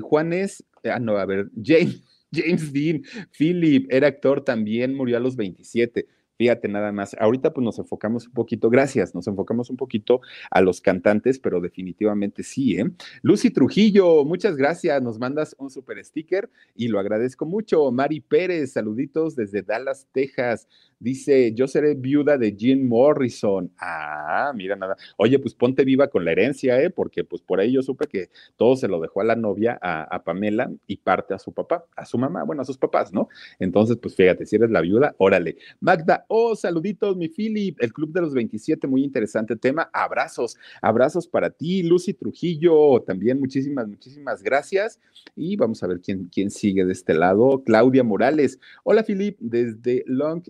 Juanes 0.02 0.64
ah, 0.84 0.98
no, 0.98 1.16
a 1.16 1.26
ver, 1.26 1.50
James, 1.62 2.02
James 2.32 2.72
Dean, 2.72 3.02
Philip, 3.36 3.86
era 3.90 4.08
actor 4.08 4.44
también, 4.44 4.94
murió 4.94 5.16
a 5.16 5.20
los 5.20 5.36
27. 5.36 6.06
Fíjate 6.38 6.68
nada 6.68 6.92
más, 6.92 7.16
ahorita 7.18 7.52
pues 7.52 7.64
nos 7.64 7.80
enfocamos 7.80 8.28
un 8.28 8.32
poquito, 8.32 8.70
gracias, 8.70 9.12
nos 9.12 9.26
enfocamos 9.26 9.70
un 9.70 9.76
poquito 9.76 10.20
a 10.52 10.60
los 10.60 10.80
cantantes, 10.80 11.40
pero 11.40 11.60
definitivamente 11.60 12.44
sí, 12.44 12.78
¿eh? 12.78 12.88
Lucy 13.22 13.50
Trujillo, 13.50 14.24
muchas 14.24 14.54
gracias, 14.54 15.02
nos 15.02 15.18
mandas 15.18 15.56
un 15.58 15.68
super 15.68 16.02
sticker 16.04 16.48
y 16.76 16.86
lo 16.86 17.00
agradezco 17.00 17.44
mucho. 17.44 17.90
Mari 17.90 18.20
Pérez, 18.20 18.72
saluditos 18.72 19.34
desde 19.34 19.62
Dallas, 19.62 20.06
Texas. 20.12 20.68
Dice, 21.00 21.54
yo 21.54 21.68
seré 21.68 21.94
viuda 21.94 22.38
de 22.38 22.56
Jim 22.58 22.88
Morrison. 22.88 23.72
Ah, 23.78 24.52
mira 24.54 24.74
nada. 24.74 24.96
Oye, 25.16 25.38
pues 25.38 25.54
ponte 25.54 25.84
viva 25.84 26.08
con 26.08 26.24
la 26.24 26.32
herencia, 26.32 26.80
¿eh? 26.82 26.90
Porque 26.90 27.22
pues 27.22 27.40
por 27.40 27.60
ahí 27.60 27.72
yo 27.72 27.82
supe 27.82 28.06
que 28.08 28.30
todo 28.56 28.74
se 28.74 28.88
lo 28.88 29.00
dejó 29.00 29.20
a 29.20 29.24
la 29.24 29.36
novia, 29.36 29.78
a, 29.80 30.22
Pamela, 30.24 30.70
y 30.86 30.96
parte 30.96 31.34
a 31.34 31.38
su 31.38 31.52
papá, 31.52 31.84
a 31.94 32.04
su 32.04 32.18
mamá, 32.18 32.42
bueno, 32.42 32.62
a 32.62 32.64
sus 32.64 32.78
papás, 32.78 33.12
¿no? 33.12 33.28
Entonces, 33.60 33.96
pues 33.96 34.16
fíjate, 34.16 34.44
si 34.44 34.56
eres 34.56 34.70
la 34.70 34.80
viuda, 34.80 35.14
órale. 35.18 35.56
Magda, 35.80 36.26
oh, 36.28 36.54
saluditos, 36.54 37.16
mi 37.16 37.28
Philip, 37.28 37.76
el 37.80 37.92
Club 37.92 38.12
de 38.12 38.20
los 38.20 38.34
27, 38.34 38.86
muy 38.86 39.02
interesante 39.02 39.56
tema. 39.56 39.90
Abrazos, 39.92 40.56
abrazos 40.80 41.26
para 41.26 41.50
ti, 41.50 41.82
Lucy 41.82 42.14
Trujillo, 42.14 43.02
también 43.02 43.40
muchísimas, 43.40 43.88
muchísimas 43.88 44.42
gracias. 44.42 45.00
Y 45.34 45.56
vamos 45.56 45.82
a 45.82 45.86
ver 45.86 46.00
quién, 46.00 46.28
quién 46.32 46.50
sigue 46.50 46.84
de 46.84 46.92
este 46.92 47.14
lado. 47.14 47.62
Claudia 47.64 48.04
Morales. 48.04 48.60
Hola, 48.84 49.02
Philip, 49.02 49.36
desde 49.40 50.04
Long 50.06 50.42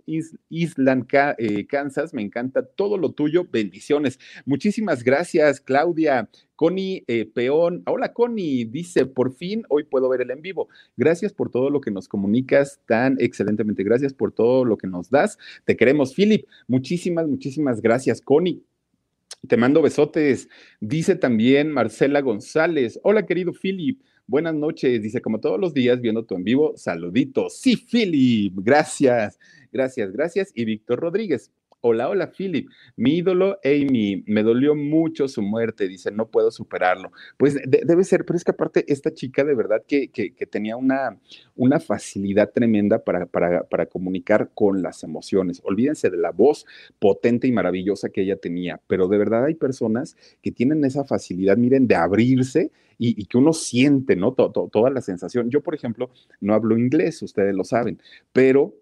Island 0.49 1.07
eh, 1.39 1.67
Kansas. 1.67 2.13
Me 2.13 2.23
encanta 2.23 2.63
todo 2.63 2.99
lo 2.99 3.13
tuyo. 3.13 3.47
Bendiciones. 3.51 4.19
Muchísimas 4.45 5.03
gracias, 5.03 5.61
Claudia. 5.61 6.29
Connie 6.59 7.05
eh, 7.07 7.25
Peón, 7.25 7.85
hola 7.87 8.13
Connie, 8.13 8.65
dice, 8.65 9.07
por 9.07 9.33
fin 9.33 9.63
hoy 9.69 9.85
puedo 9.85 10.09
ver 10.09 10.23
el 10.23 10.33
en 10.33 10.43
vivo. 10.43 10.69
Gracias 10.97 11.33
por 11.33 11.53
todo 11.53 11.71
lo 11.71 11.81
que 11.81 11.93
nos 11.93 12.09
comunicas 12.09 12.81
tan 12.85 13.17
excelentemente. 13.21 13.85
Gracias 13.85 14.13
por 14.13 14.33
todo 14.33 14.65
lo 14.65 14.77
que 14.77 14.89
nos 14.89 15.09
das. 15.09 15.39
Te 15.65 15.77
queremos, 15.77 16.17
Philip. 16.17 16.49
Muchísimas, 16.67 17.29
muchísimas 17.29 17.81
gracias, 17.81 18.21
Connie. 18.21 18.61
Te 19.47 19.57
mando 19.57 19.83
besotes. 19.83 20.49
Dice 20.81 21.15
también 21.15 21.71
Marcela 21.71 22.23
González. 22.23 22.99
Hola, 23.05 23.25
querido 23.25 23.53
Philip. 23.53 24.03
Buenas 24.27 24.57
noches. 24.57 25.01
Dice, 25.01 25.23
como 25.23 25.39
todos 25.39 25.61
los 25.61 25.73
días, 25.73 26.01
viendo 26.01 26.25
tu 26.25 26.35
en 26.35 26.43
vivo, 26.43 26.77
saluditos. 26.77 27.57
Sí, 27.61 27.77
Philip. 27.77 28.53
Gracias. 28.57 29.39
Gracias, 29.71 30.11
gracias. 30.11 30.51
Y 30.57 30.65
Víctor 30.65 30.99
Rodríguez. 30.99 31.53
Hola, 31.81 32.09
hola, 32.09 32.33
Philip. 32.37 32.69
Mi 32.97 33.19
ídolo, 33.19 33.61
Amy, 33.63 34.25
me 34.27 34.43
dolió 34.43 34.75
mucho 34.75 35.29
su 35.29 35.43
muerte. 35.43 35.87
Dice, 35.87 36.11
no 36.11 36.27
puedo 36.29 36.51
superarlo. 36.51 37.13
Pues 37.37 37.57
debe 37.69 38.03
ser, 38.03 38.25
pero 38.25 38.37
es 38.37 38.43
que 38.43 38.51
aparte, 38.51 38.85
esta 38.93 39.15
chica 39.15 39.45
de 39.45 39.55
verdad 39.55 39.85
que, 39.87 40.09
que, 40.09 40.31
tenía 40.47 40.77
una, 40.77 41.21
una 41.55 41.79
facilidad 41.79 42.51
tremenda 42.51 43.05
para, 43.05 43.27
para, 43.27 43.63
para, 43.63 43.87
comunicar 43.87 44.51
con 44.55 44.83
las 44.83 45.05
emociones. 45.05 45.63
Olvídense 45.65 46.11
de 46.11 46.17
la 46.17 46.33
voz 46.33 46.67
potente 46.99 47.47
y 47.47 47.53
maravillosa 47.53 48.09
que 48.09 48.23
ella 48.23 48.37
tenía, 48.37 48.81
pero 48.89 49.07
de 49.07 49.19
verdad 49.19 49.45
hay 49.45 49.55
personas 49.55 50.17
que 50.43 50.51
tienen 50.51 50.85
esa 50.85 51.05
facilidad, 51.05 51.57
miren, 51.57 51.87
de 51.87 51.95
abrirse 51.95 52.73
y, 52.99 53.25
que 53.27 53.39
uno 53.39 53.53
siente, 53.53 54.17
¿no? 54.17 54.33
toda 54.33 54.91
la 54.91 55.01
sensación. 55.01 55.49
Yo, 55.49 55.63
por 55.63 55.77
ejemplo, 55.77 56.11
no 56.41 56.55
hablo 56.55 56.77
inglés, 56.77 57.23
ustedes 57.23 57.55
lo 57.55 57.63
saben, 57.63 58.03
pero 58.33 58.75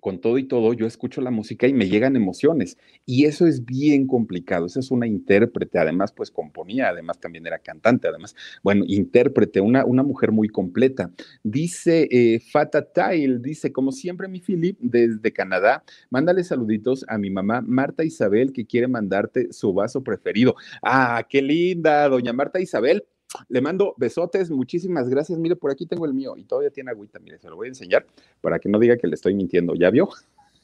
con 0.00 0.20
todo 0.20 0.38
y 0.38 0.44
todo, 0.44 0.72
yo 0.72 0.86
escucho 0.86 1.20
la 1.20 1.30
música 1.30 1.66
y 1.66 1.72
me 1.72 1.88
llegan 1.88 2.16
emociones. 2.16 2.78
Y 3.06 3.26
eso 3.26 3.46
es 3.46 3.64
bien 3.64 4.06
complicado. 4.06 4.66
Esa 4.66 4.80
es 4.80 4.90
una 4.90 5.06
intérprete, 5.06 5.78
además, 5.78 6.12
pues 6.12 6.30
componía, 6.30 6.88
además 6.88 7.18
también 7.20 7.46
era 7.46 7.58
cantante, 7.58 8.08
además, 8.08 8.34
bueno, 8.62 8.84
intérprete, 8.86 9.60
una, 9.60 9.84
una 9.84 10.02
mujer 10.02 10.32
muy 10.32 10.48
completa. 10.48 11.10
Dice 11.42 12.08
eh, 12.10 12.40
Fata 12.40 12.82
Tile, 12.92 13.38
dice, 13.40 13.72
como 13.72 13.92
siempre, 13.92 14.28
mi 14.28 14.40
Philip, 14.40 14.78
desde 14.80 15.32
Canadá, 15.32 15.84
mándale 16.10 16.44
saluditos 16.44 17.04
a 17.08 17.18
mi 17.18 17.30
mamá 17.30 17.60
Marta 17.60 18.04
Isabel, 18.04 18.52
que 18.52 18.66
quiere 18.66 18.88
mandarte 18.88 19.52
su 19.52 19.72
vaso 19.72 20.02
preferido. 20.02 20.54
Ah, 20.82 21.26
qué 21.28 21.42
linda, 21.42 22.08
doña 22.08 22.32
Marta 22.32 22.60
Isabel. 22.60 23.04
Le 23.48 23.60
mando 23.60 23.94
besotes, 23.96 24.50
muchísimas 24.50 25.08
gracias. 25.08 25.38
Mire, 25.38 25.56
por 25.56 25.70
aquí 25.70 25.86
tengo 25.86 26.04
el 26.06 26.14
mío 26.14 26.36
y 26.36 26.44
todavía 26.44 26.70
tiene 26.70 26.90
agüita. 26.90 27.18
Mire, 27.18 27.38
se 27.38 27.48
lo 27.48 27.56
voy 27.56 27.66
a 27.66 27.68
enseñar 27.68 28.06
para 28.40 28.58
que 28.58 28.68
no 28.68 28.78
diga 28.78 28.96
que 28.96 29.06
le 29.06 29.14
estoy 29.14 29.34
mintiendo. 29.34 29.74
¿Ya 29.74 29.90
vio? 29.90 30.08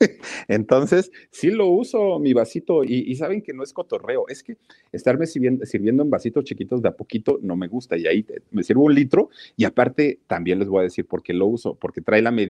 Entonces, 0.48 1.10
sí 1.30 1.50
lo 1.50 1.68
uso 1.68 2.18
mi 2.18 2.32
vasito 2.32 2.84
y, 2.84 3.14
saben 3.16 3.42
que 3.42 3.52
no 3.52 3.62
es 3.62 3.72
cotorreo, 3.72 4.28
es 4.28 4.42
que 4.42 4.56
estarme 4.92 5.26
sirviendo, 5.26 6.02
en 6.02 6.10
vasitos 6.10 6.44
chiquitos 6.44 6.82
de 6.82 6.88
a 6.88 6.92
poquito 6.92 7.38
no 7.42 7.56
me 7.56 7.68
gusta 7.68 7.96
y 7.96 8.06
ahí 8.06 8.26
me 8.50 8.62
sirvo 8.62 8.84
un 8.84 8.94
litro 8.94 9.30
y 9.56 9.64
aparte 9.64 10.20
también 10.26 10.58
les 10.58 10.68
voy 10.68 10.80
a 10.80 10.82
decir 10.82 11.06
por 11.06 11.22
qué 11.22 11.32
lo 11.32 11.46
uso, 11.46 11.74
porque 11.74 12.00
trae 12.00 12.22
la 12.22 12.30
medida. 12.30 12.50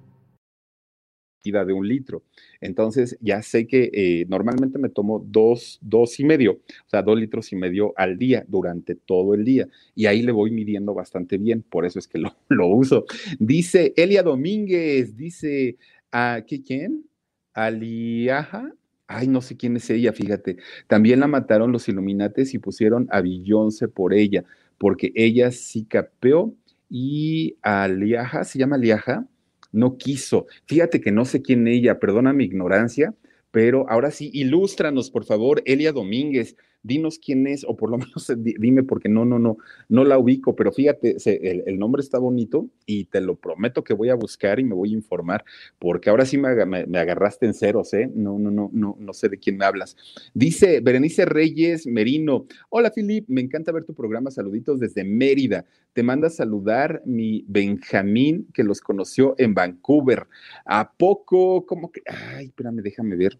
de 1.43 1.73
un 1.73 1.87
litro. 1.87 2.23
Entonces, 2.59 3.17
ya 3.19 3.41
sé 3.41 3.65
que 3.65 3.89
eh, 3.93 4.25
normalmente 4.29 4.77
me 4.77 4.89
tomo 4.89 5.23
dos, 5.25 5.79
dos 5.81 6.19
y 6.19 6.23
medio, 6.23 6.53
o 6.53 6.89
sea, 6.89 7.01
dos 7.01 7.19
litros 7.19 7.51
y 7.51 7.55
medio 7.55 7.93
al 7.97 8.17
día 8.17 8.45
durante 8.47 8.95
todo 8.95 9.33
el 9.33 9.43
día. 9.43 9.67
Y 9.95 10.05
ahí 10.05 10.21
le 10.21 10.31
voy 10.31 10.51
midiendo 10.51 10.93
bastante 10.93 11.37
bien, 11.37 11.63
por 11.63 11.85
eso 11.85 11.97
es 11.99 12.07
que 12.07 12.19
lo, 12.19 12.31
uso. 12.67 13.05
Dice 13.39 13.93
Elia 13.97 14.23
Domínguez, 14.23 15.17
dice, 15.17 15.77
¿a 16.11 16.43
qué 16.45 16.61
quién? 16.61 17.05
Aliaja, 17.53 18.73
Ay, 19.13 19.27
no 19.27 19.41
sé 19.41 19.57
quién 19.57 19.75
es 19.75 19.89
ella, 19.89 20.13
fíjate. 20.13 20.55
También 20.87 21.19
la 21.19 21.27
mataron 21.27 21.73
los 21.73 21.89
Illuminates 21.89 22.53
y 22.53 22.59
pusieron 22.59 23.09
a 23.11 23.19
Beyoncé 23.19 23.89
por 23.89 24.13
ella, 24.13 24.45
porque 24.77 25.11
ella 25.15 25.51
sí 25.51 25.83
capeó 25.83 26.55
y 26.89 27.57
a 27.61 27.89
Liaja, 27.89 28.45
se 28.45 28.57
llama 28.57 28.77
Liaja, 28.77 29.27
no 29.71 29.97
quiso. 29.97 30.47
Fíjate 30.65 31.01
que 31.01 31.11
no 31.11 31.25
sé 31.25 31.41
quién 31.41 31.67
ella, 31.67 31.99
perdona 31.99 32.33
mi 32.33 32.45
ignorancia, 32.45 33.13
pero 33.51 33.89
ahora 33.89 34.11
sí, 34.11 34.29
ilústranos, 34.33 35.11
por 35.11 35.25
favor, 35.25 35.61
Elia 35.65 35.91
Domínguez 35.91 36.55
dinos 36.83 37.19
quién 37.19 37.47
es, 37.47 37.63
o 37.63 37.75
por 37.75 37.89
lo 37.89 37.97
menos 37.99 38.31
dime, 38.37 38.83
porque 38.83 39.09
no, 39.09 39.25
no, 39.25 39.39
no, 39.39 39.57
no 39.89 40.03
la 40.03 40.17
ubico, 40.17 40.55
pero 40.55 40.71
fíjate, 40.71 41.17
el, 41.65 41.79
nombre 41.79 42.01
está 42.01 42.17
bonito 42.19 42.69
y 42.85 43.05
te 43.05 43.21
lo 43.21 43.35
prometo 43.35 43.83
que 43.83 43.93
voy 43.93 44.09
a 44.09 44.15
buscar 44.15 44.59
y 44.59 44.63
me 44.63 44.75
voy 44.75 44.91
a 44.91 44.95
informar, 44.95 45.43
porque 45.79 46.09
ahora 46.09 46.25
sí 46.25 46.37
me, 46.37 46.47
agarraste 46.47 47.45
en 47.45 47.53
ceros, 47.53 47.93
¿eh? 47.93 48.09
No, 48.13 48.39
no, 48.39 48.51
no, 48.51 48.69
no, 48.73 48.95
no 48.99 49.13
sé 49.13 49.29
de 49.29 49.37
quién 49.37 49.57
me 49.57 49.65
hablas. 49.65 49.95
Dice 50.33 50.79
Berenice 50.81 51.25
Reyes 51.25 51.87
Merino, 51.87 52.45
hola 52.69 52.91
Filip, 52.91 53.27
me 53.27 53.41
encanta 53.41 53.71
ver 53.71 53.83
tu 53.83 53.93
programa, 53.93 54.31
saluditos 54.31 54.79
desde 54.79 55.03
Mérida. 55.03 55.65
Te 55.93 56.03
manda 56.03 56.27
a 56.27 56.31
saludar 56.31 57.01
mi 57.05 57.43
Benjamín, 57.47 58.47
que 58.53 58.63
los 58.63 58.79
conoció 58.79 59.35
en 59.37 59.53
Vancouver. 59.53 60.27
¿A 60.65 60.91
poco? 60.91 61.65
¿Cómo 61.65 61.91
que? 61.91 62.01
Ay, 62.05 62.45
espérame, 62.45 62.81
déjame 62.81 63.15
ver. 63.15 63.37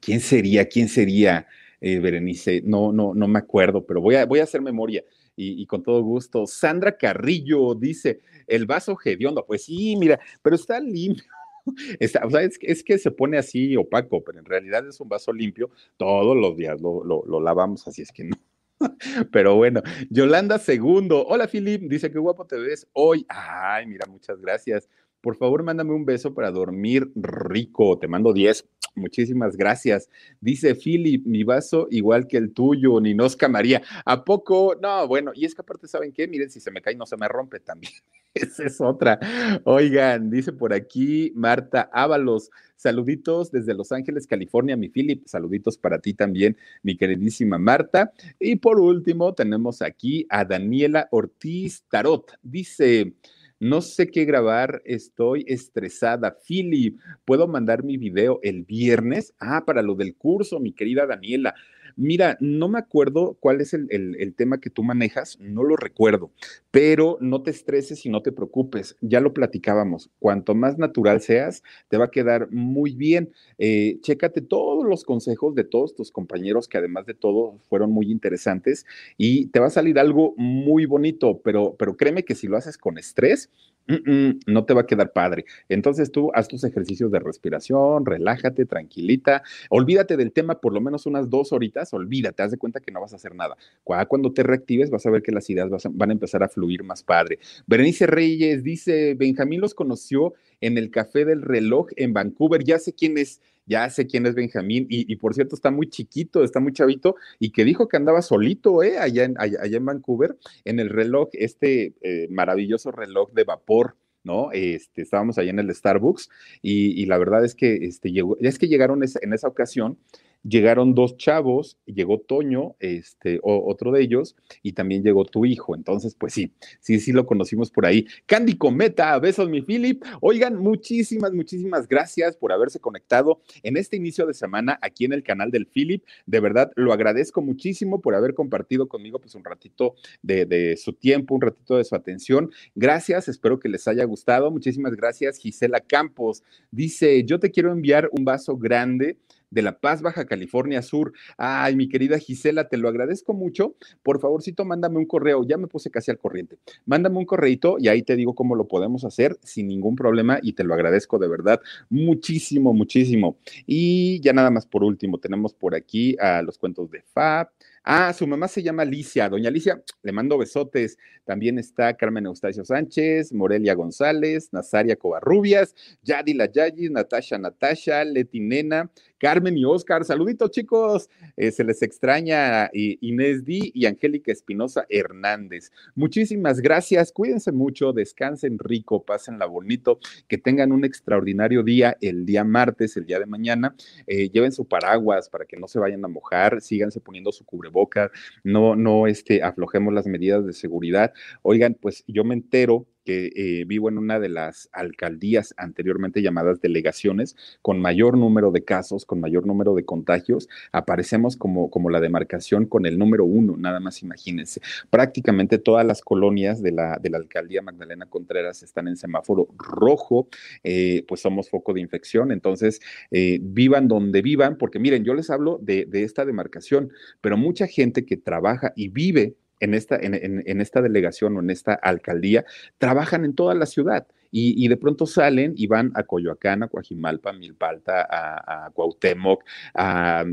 ¿Quién 0.00 0.20
sería? 0.20 0.66
¿Quién 0.68 0.88
sería? 0.88 1.46
Eh, 1.86 1.98
Berenice, 1.98 2.62
no, 2.64 2.92
no, 2.92 3.12
no 3.14 3.28
me 3.28 3.38
acuerdo, 3.38 3.84
pero 3.84 4.00
voy 4.00 4.14
a, 4.14 4.24
voy 4.24 4.40
a 4.40 4.44
hacer 4.44 4.62
memoria. 4.62 5.04
Y, 5.36 5.66
con 5.66 5.82
todo 5.82 6.00
gusto. 6.00 6.46
Sandra 6.46 6.96
Carrillo 6.96 7.74
dice, 7.74 8.20
el 8.46 8.64
vaso 8.64 8.96
hediondo. 9.04 9.44
Pues 9.44 9.64
sí, 9.64 9.94
mira, 9.96 10.18
pero 10.40 10.56
está 10.56 10.80
limpio. 10.80 11.24
Está, 11.98 12.24
o 12.26 12.30
sea, 12.30 12.42
es, 12.42 12.84
que 12.84 12.98
se 12.98 13.10
pone 13.10 13.38
así 13.38 13.74
opaco, 13.76 14.22
pero 14.22 14.38
en 14.38 14.44
realidad 14.44 14.86
es 14.86 15.00
un 15.00 15.08
vaso 15.08 15.32
limpio. 15.32 15.70
Todos 15.96 16.36
los 16.36 16.56
días 16.56 16.80
lo, 16.80 17.02
lo, 17.04 17.24
lo 17.26 17.40
lavamos, 17.40 17.88
así 17.88 18.02
es 18.02 18.12
que 18.12 18.24
no. 18.24 18.36
Pero 19.32 19.56
bueno, 19.56 19.82
Yolanda 20.10 20.58
Segundo. 20.58 21.26
Hola, 21.26 21.48
Filip. 21.48 21.82
Dice, 21.82 22.10
qué 22.10 22.18
guapo 22.18 22.46
te 22.46 22.56
ves 22.56 22.86
hoy. 22.92 23.26
Ay, 23.28 23.86
mira, 23.86 24.06
muchas 24.06 24.40
gracias. 24.40 24.88
Por 25.20 25.36
favor, 25.36 25.62
mándame 25.62 25.92
un 25.92 26.04
beso 26.04 26.34
para 26.34 26.50
dormir 26.50 27.10
rico. 27.14 27.98
Te 27.98 28.08
mando 28.08 28.32
10. 28.32 28.68
Muchísimas 28.94 29.56
gracias. 29.56 30.08
Dice 30.40 30.74
Philip, 30.74 31.26
mi 31.26 31.42
vaso 31.42 31.88
igual 31.90 32.28
que 32.28 32.36
el 32.36 32.52
tuyo, 32.52 33.00
ni 33.00 33.14
Nosca 33.14 33.48
María. 33.48 33.82
¿A 34.04 34.24
poco? 34.24 34.76
No, 34.80 35.06
bueno, 35.08 35.32
y 35.34 35.44
es 35.44 35.54
que 35.54 35.62
aparte, 35.62 35.88
¿saben 35.88 36.12
qué? 36.12 36.28
Miren, 36.28 36.50
si 36.50 36.60
se 36.60 36.70
me 36.70 36.80
cae, 36.80 36.94
no 36.94 37.06
se 37.06 37.16
me 37.16 37.26
rompe 37.26 37.58
también. 37.60 37.92
Esa 38.34 38.64
es 38.64 38.80
otra. 38.80 39.18
Oigan, 39.64 40.30
dice 40.30 40.52
por 40.52 40.72
aquí 40.72 41.32
Marta 41.34 41.90
Ábalos. 41.92 42.50
Saluditos 42.76 43.50
desde 43.50 43.74
Los 43.74 43.92
Ángeles, 43.92 44.26
California, 44.26 44.76
mi 44.76 44.88
Philip. 44.88 45.26
Saluditos 45.26 45.78
para 45.78 45.98
ti 46.00 46.14
también, 46.14 46.56
mi 46.82 46.96
queridísima 46.96 47.58
Marta. 47.58 48.12
Y 48.38 48.56
por 48.56 48.78
último, 48.78 49.34
tenemos 49.34 49.82
aquí 49.82 50.26
a 50.28 50.44
Daniela 50.44 51.08
Ortiz 51.10 51.84
Tarot. 51.88 52.32
Dice. 52.42 53.14
No 53.60 53.80
sé 53.80 54.10
qué 54.10 54.24
grabar, 54.24 54.82
estoy 54.84 55.44
estresada. 55.46 56.36
Philip, 56.46 56.98
¿puedo 57.24 57.46
mandar 57.46 57.84
mi 57.84 57.96
video 57.96 58.40
el 58.42 58.64
viernes? 58.64 59.32
Ah, 59.38 59.64
para 59.64 59.80
lo 59.80 59.94
del 59.94 60.16
curso, 60.16 60.58
mi 60.58 60.72
querida 60.72 61.06
Daniela. 61.06 61.54
Mira, 61.96 62.36
no 62.40 62.68
me 62.68 62.78
acuerdo 62.78 63.36
cuál 63.38 63.60
es 63.60 63.72
el, 63.72 64.34
tema 64.36 64.58
que 64.60 64.70
tú 64.70 64.82
manejas, 64.82 65.38
no 65.40 65.62
lo 65.62 65.76
recuerdo, 65.76 66.32
pero 66.70 67.18
no 67.20 67.42
te 67.42 67.50
estreses 67.50 68.04
y 68.04 68.10
no 68.10 68.20
te 68.20 68.32
preocupes, 68.32 68.96
ya 69.00 69.20
lo 69.20 69.32
platicábamos, 69.32 70.10
cuanto 70.18 70.54
más 70.54 70.76
natural 70.76 71.20
seas, 71.20 71.62
te 71.88 71.96
va 71.96 72.06
a 72.06 72.10
quedar 72.10 72.50
muy 72.50 72.94
bien. 72.94 73.32
Eh, 73.58 73.98
chécate 74.00 74.40
todos 74.40 74.84
los 74.84 75.04
consejos 75.04 75.54
de 75.54 75.64
todos 75.64 75.94
tus 75.94 76.10
compañeros 76.10 76.66
que 76.66 76.78
además 76.78 77.06
de 77.06 77.14
todo 77.14 77.58
fueron 77.68 77.92
muy 77.92 78.10
interesantes 78.10 78.86
y 79.16 79.46
te 79.46 79.60
va 79.60 79.66
a 79.66 79.70
salir 79.70 79.98
algo 79.98 80.34
muy 80.36 80.86
bonito, 80.86 81.40
pero, 81.44 81.76
pero 81.78 81.96
créeme 81.96 82.24
que 82.24 82.34
si 82.34 82.48
lo 82.48 82.56
haces 82.56 82.76
con 82.76 82.98
estrés, 82.98 83.50
no 83.86 84.64
te 84.64 84.74
va 84.74 84.82
a 84.82 84.86
quedar 84.86 85.12
padre. 85.12 85.44
Entonces 85.68 86.10
tú 86.10 86.30
haz 86.34 86.48
tus 86.48 86.64
ejercicios 86.64 87.10
de 87.10 87.18
respiración, 87.18 88.06
relájate, 88.06 88.66
tranquilita, 88.66 89.42
olvídate 89.70 90.16
del 90.16 90.32
tema 90.32 90.60
por 90.60 90.72
lo 90.72 90.80
menos 90.80 91.06
unas 91.06 91.28
dos 91.30 91.52
horitas, 91.52 91.92
olvídate, 91.92 92.42
haz 92.42 92.50
de 92.50 92.58
cuenta 92.58 92.80
que 92.80 92.92
no 92.92 93.00
vas 93.00 93.12
a 93.12 93.16
hacer 93.16 93.34
nada. 93.34 93.56
Cuando 93.82 94.32
te 94.32 94.42
reactives 94.42 94.90
vas 94.90 95.04
a 95.06 95.10
ver 95.10 95.22
que 95.22 95.32
las 95.32 95.48
ideas 95.50 95.70
van 95.90 96.10
a 96.10 96.12
empezar 96.12 96.42
a 96.42 96.48
fluir 96.48 96.82
más 96.82 97.02
padre. 97.02 97.38
Berenice 97.66 98.06
Reyes 98.06 98.62
dice, 98.62 99.14
Benjamín 99.14 99.60
los 99.60 99.74
conoció 99.74 100.34
en 100.60 100.78
el 100.78 100.90
Café 100.90 101.24
del 101.24 101.42
Reloj 101.42 101.88
en 101.96 102.12
Vancouver, 102.12 102.64
ya 102.64 102.78
sé 102.78 102.94
quién 102.94 103.18
es 103.18 103.40
ya 103.66 103.88
sé 103.90 104.06
quién 104.06 104.26
es 104.26 104.34
Benjamín, 104.34 104.86
y, 104.88 105.16
por 105.16 105.34
cierto 105.34 105.54
está 105.54 105.70
muy 105.70 105.88
chiquito, 105.88 106.44
está 106.44 106.60
muy 106.60 106.72
chavito, 106.72 107.16
y 107.38 107.50
que 107.50 107.64
dijo 107.64 107.88
que 107.88 107.96
andaba 107.96 108.22
solito, 108.22 108.82
¿eh? 108.82 108.98
Allá 108.98 109.24
en, 109.24 109.34
allá, 109.38 109.58
en 109.64 109.84
Vancouver, 109.84 110.36
en 110.64 110.80
el 110.80 110.90
reloj, 110.90 111.28
este 111.32 111.94
eh, 112.02 112.28
maravilloso 112.30 112.90
reloj 112.90 113.32
de 113.32 113.44
vapor. 113.44 113.96
¿no? 114.26 114.52
Este, 114.52 115.02
estábamos 115.02 115.36
allá 115.36 115.50
en 115.50 115.58
el 115.58 115.74
Starbucks 115.74 116.30
y, 116.62 117.04
la 117.04 117.18
verdad 117.18 117.44
es 117.44 117.54
que, 117.54 117.74
este, 117.74 118.10
es 118.40 118.58
que 118.58 118.68
llegaron 118.68 119.02
en 119.02 119.32
esa 119.34 119.48
ocasión 119.48 119.98
llegaron 120.46 120.94
dos 120.94 121.16
chavos, 121.16 121.78
llegó 121.86 122.20
Toño, 122.20 122.76
este, 122.78 123.40
otro 123.42 123.90
de 123.90 124.02
ellos, 124.02 124.36
y 124.62 124.72
también 124.72 125.02
llegó 125.02 125.24
tu 125.24 125.44
hijo. 125.46 125.74
Entonces, 125.74 126.14
pues 126.14 126.34
sí, 126.34 126.52
sí, 126.80 127.00
sí 127.00 127.12
lo 127.12 127.26
conocimos 127.26 127.70
por 127.70 127.86
ahí. 127.86 128.06
Candy 128.26 128.56
Cometa, 128.56 129.18
besos, 129.18 129.48
mi 129.48 129.62
Philip. 129.62 130.04
Oigan, 130.20 130.56
muchísimas, 130.56 131.32
muchísimas 131.32 131.88
gracias 131.88 132.36
por 132.36 132.52
haberse 132.52 132.78
conectado 132.78 133.40
en 133.62 133.76
este 133.76 133.96
inicio 133.96 134.26
de 134.26 134.34
semana 134.34 134.78
aquí 134.82 135.04
en 135.04 135.12
el 135.12 135.22
canal 135.22 135.50
del 135.50 135.66
Philip. 135.66 136.04
De 136.26 136.40
verdad, 136.40 136.70
lo 136.76 136.92
agradezco 136.92 137.40
muchísimo 137.40 138.00
por 138.00 138.14
haber 138.14 138.34
compartido 138.34 138.86
conmigo 138.86 139.18
pues 139.18 139.34
un 139.34 139.44
ratito 139.44 139.94
de, 140.22 140.44
de 140.44 140.76
su 140.76 140.92
tiempo, 140.92 141.34
un 141.34 141.40
ratito 141.40 141.78
de 141.78 141.84
su 141.84 141.94
atención. 141.94 142.50
Gracias, 142.74 143.28
espero 143.28 143.58
que 143.58 143.68
les 143.68 143.88
haya 143.88 144.04
gustado. 144.04 144.50
Muchísimas 144.50 144.94
gracias, 144.94 145.38
Gisela 145.38 145.80
Campos. 145.80 146.42
Dice, 146.70 147.24
yo 147.24 147.38
te 147.40 147.50
quiero 147.50 147.72
enviar 147.72 148.10
un 148.12 148.24
vaso 148.24 148.56
grande 148.56 149.18
de 149.54 149.62
La 149.62 149.78
Paz, 149.78 150.02
Baja 150.02 150.26
California 150.26 150.82
Sur. 150.82 151.12
Ay, 151.38 151.76
mi 151.76 151.88
querida 151.88 152.18
Gisela, 152.18 152.68
te 152.68 152.76
lo 152.76 152.88
agradezco 152.88 153.32
mucho. 153.32 153.76
Por 154.02 154.20
favorcito, 154.20 154.64
mándame 154.64 154.98
un 154.98 155.06
correo. 155.06 155.44
Ya 155.46 155.56
me 155.56 155.68
puse 155.68 155.90
casi 155.90 156.10
al 156.10 156.18
corriente. 156.18 156.58
Mándame 156.84 157.18
un 157.18 157.24
correito 157.24 157.76
y 157.78 157.88
ahí 157.88 158.02
te 158.02 158.16
digo 158.16 158.34
cómo 158.34 158.56
lo 158.56 158.68
podemos 158.68 159.04
hacer 159.04 159.38
sin 159.42 159.68
ningún 159.68 159.96
problema 159.96 160.38
y 160.42 160.52
te 160.52 160.64
lo 160.64 160.74
agradezco 160.74 161.18
de 161.18 161.28
verdad 161.28 161.60
muchísimo, 161.88 162.74
muchísimo. 162.74 163.38
Y 163.66 164.20
ya 164.20 164.32
nada 164.32 164.50
más 164.50 164.66
por 164.66 164.82
último, 164.82 165.18
tenemos 165.18 165.54
por 165.54 165.74
aquí 165.74 166.16
a 166.20 166.42
los 166.42 166.58
cuentos 166.58 166.90
de 166.90 167.02
Fab. 167.02 167.48
Ah, 167.86 168.14
su 168.14 168.26
mamá 168.26 168.48
se 168.48 168.62
llama 168.62 168.82
Alicia. 168.82 169.28
Doña 169.28 169.48
Alicia, 169.50 169.82
le 170.02 170.12
mando 170.12 170.38
besotes. 170.38 170.96
También 171.24 171.58
está 171.58 171.94
Carmen 171.94 172.24
Eustacio 172.24 172.64
Sánchez, 172.64 173.32
Morelia 173.32 173.74
González, 173.74 174.48
Nazaria 174.52 174.96
Covarrubias, 174.96 175.74
Yadila 176.02 176.50
Yayis, 176.50 176.90
Natasha 176.90 177.36
Natasha, 177.36 178.04
Leti 178.04 178.40
Nena, 178.40 178.90
Carmen 179.18 179.56
y 179.56 179.64
Oscar. 179.64 180.04
Saluditos, 180.04 180.50
chicos. 180.50 181.08
Eh, 181.36 181.50
se 181.50 181.64
les 181.64 181.82
extraña 181.82 182.70
Inés 182.72 183.44
Di 183.44 183.70
y 183.74 183.86
Angélica 183.86 184.32
Espinosa 184.32 184.86
Hernández. 184.88 185.70
Muchísimas 185.94 186.60
gracias. 186.60 187.12
Cuídense 187.12 187.52
mucho, 187.52 187.92
descansen 187.92 188.58
rico, 188.58 189.02
pásenla 189.04 189.46
bonito, 189.46 189.98
que 190.28 190.38
tengan 190.38 190.72
un 190.72 190.84
extraordinario 190.84 191.62
día 191.62 191.96
el 192.00 192.26
día 192.26 192.44
martes, 192.44 192.96
el 192.96 193.06
día 193.06 193.18
de 193.18 193.26
mañana. 193.26 193.74
Eh, 194.06 194.28
lleven 194.30 194.52
su 194.52 194.66
paraguas 194.66 195.28
para 195.28 195.44
que 195.44 195.56
no 195.56 195.68
se 195.68 195.78
vayan 195.78 196.04
a 196.04 196.08
mojar, 196.08 196.60
síganse 196.60 197.00
poniendo 197.00 197.32
su 197.32 197.44
cubreboca, 197.74 198.10
no, 198.42 198.76
no 198.76 199.06
este, 199.06 199.42
aflojemos 199.42 199.92
las 199.92 200.06
medidas 200.06 200.46
de 200.46 200.52
seguridad. 200.52 201.12
Oigan, 201.42 201.76
pues 201.80 202.04
yo 202.06 202.24
me 202.24 202.34
entero 202.34 202.86
que 203.04 203.30
eh, 203.34 203.64
vivo 203.66 203.88
en 203.88 203.98
una 203.98 204.18
de 204.18 204.28
las 204.28 204.68
alcaldías 204.72 205.54
anteriormente 205.56 206.22
llamadas 206.22 206.60
delegaciones 206.60 207.36
con 207.62 207.80
mayor 207.80 208.16
número 208.16 208.50
de 208.50 208.64
casos, 208.64 209.04
con 209.04 209.20
mayor 209.20 209.46
número 209.46 209.74
de 209.74 209.84
contagios, 209.84 210.48
aparecemos 210.72 211.36
como, 211.36 211.70
como 211.70 211.90
la 211.90 212.00
demarcación 212.00 212.66
con 212.66 212.86
el 212.86 212.98
número 212.98 213.24
uno, 213.24 213.56
nada 213.56 213.80
más 213.80 214.02
imagínense. 214.02 214.60
Prácticamente 214.90 215.58
todas 215.58 215.86
las 215.86 216.00
colonias 216.02 216.62
de 216.62 216.72
la, 216.72 216.98
de 217.00 217.10
la 217.10 217.18
alcaldía 217.18 217.62
Magdalena 217.62 218.06
Contreras 218.06 218.62
están 218.62 218.88
en 218.88 218.96
semáforo 218.96 219.48
rojo, 219.56 220.28
eh, 220.62 221.04
pues 221.06 221.20
somos 221.20 221.50
foco 221.50 221.72
de 221.72 221.80
infección, 221.80 222.32
entonces 222.32 222.80
eh, 223.10 223.38
vivan 223.42 223.88
donde 223.88 224.22
vivan, 224.22 224.56
porque 224.56 224.78
miren, 224.78 225.04
yo 225.04 225.14
les 225.14 225.30
hablo 225.30 225.58
de, 225.62 225.84
de 225.86 226.04
esta 226.04 226.24
demarcación, 226.24 226.90
pero 227.20 227.36
mucha 227.36 227.66
gente 227.66 228.04
que 228.04 228.16
trabaja 228.16 228.72
y 228.76 228.88
vive 228.88 229.34
en 229.60 229.74
esta, 229.74 229.96
en, 229.96 230.60
esta 230.60 230.82
delegación 230.82 231.36
o 231.36 231.40
en 231.40 231.50
esta 231.50 231.74
alcaldía 231.74 232.44
trabajan 232.78 233.24
en 233.24 233.34
toda 233.34 233.54
la 233.54 233.66
ciudad 233.66 234.06
y, 234.30 234.66
de 234.66 234.76
pronto 234.76 235.06
salen 235.06 235.54
y 235.56 235.68
van 235.68 235.92
a 235.94 236.02
Coyoacán, 236.02 236.64
a 236.64 236.68
Coajimalpa, 236.68 237.30
a 237.30 237.34
Milpalta, 237.34 238.02
a, 238.02 238.66
a 238.66 238.70
Cuauhtémoc, 238.70 239.44
a, 239.74 240.24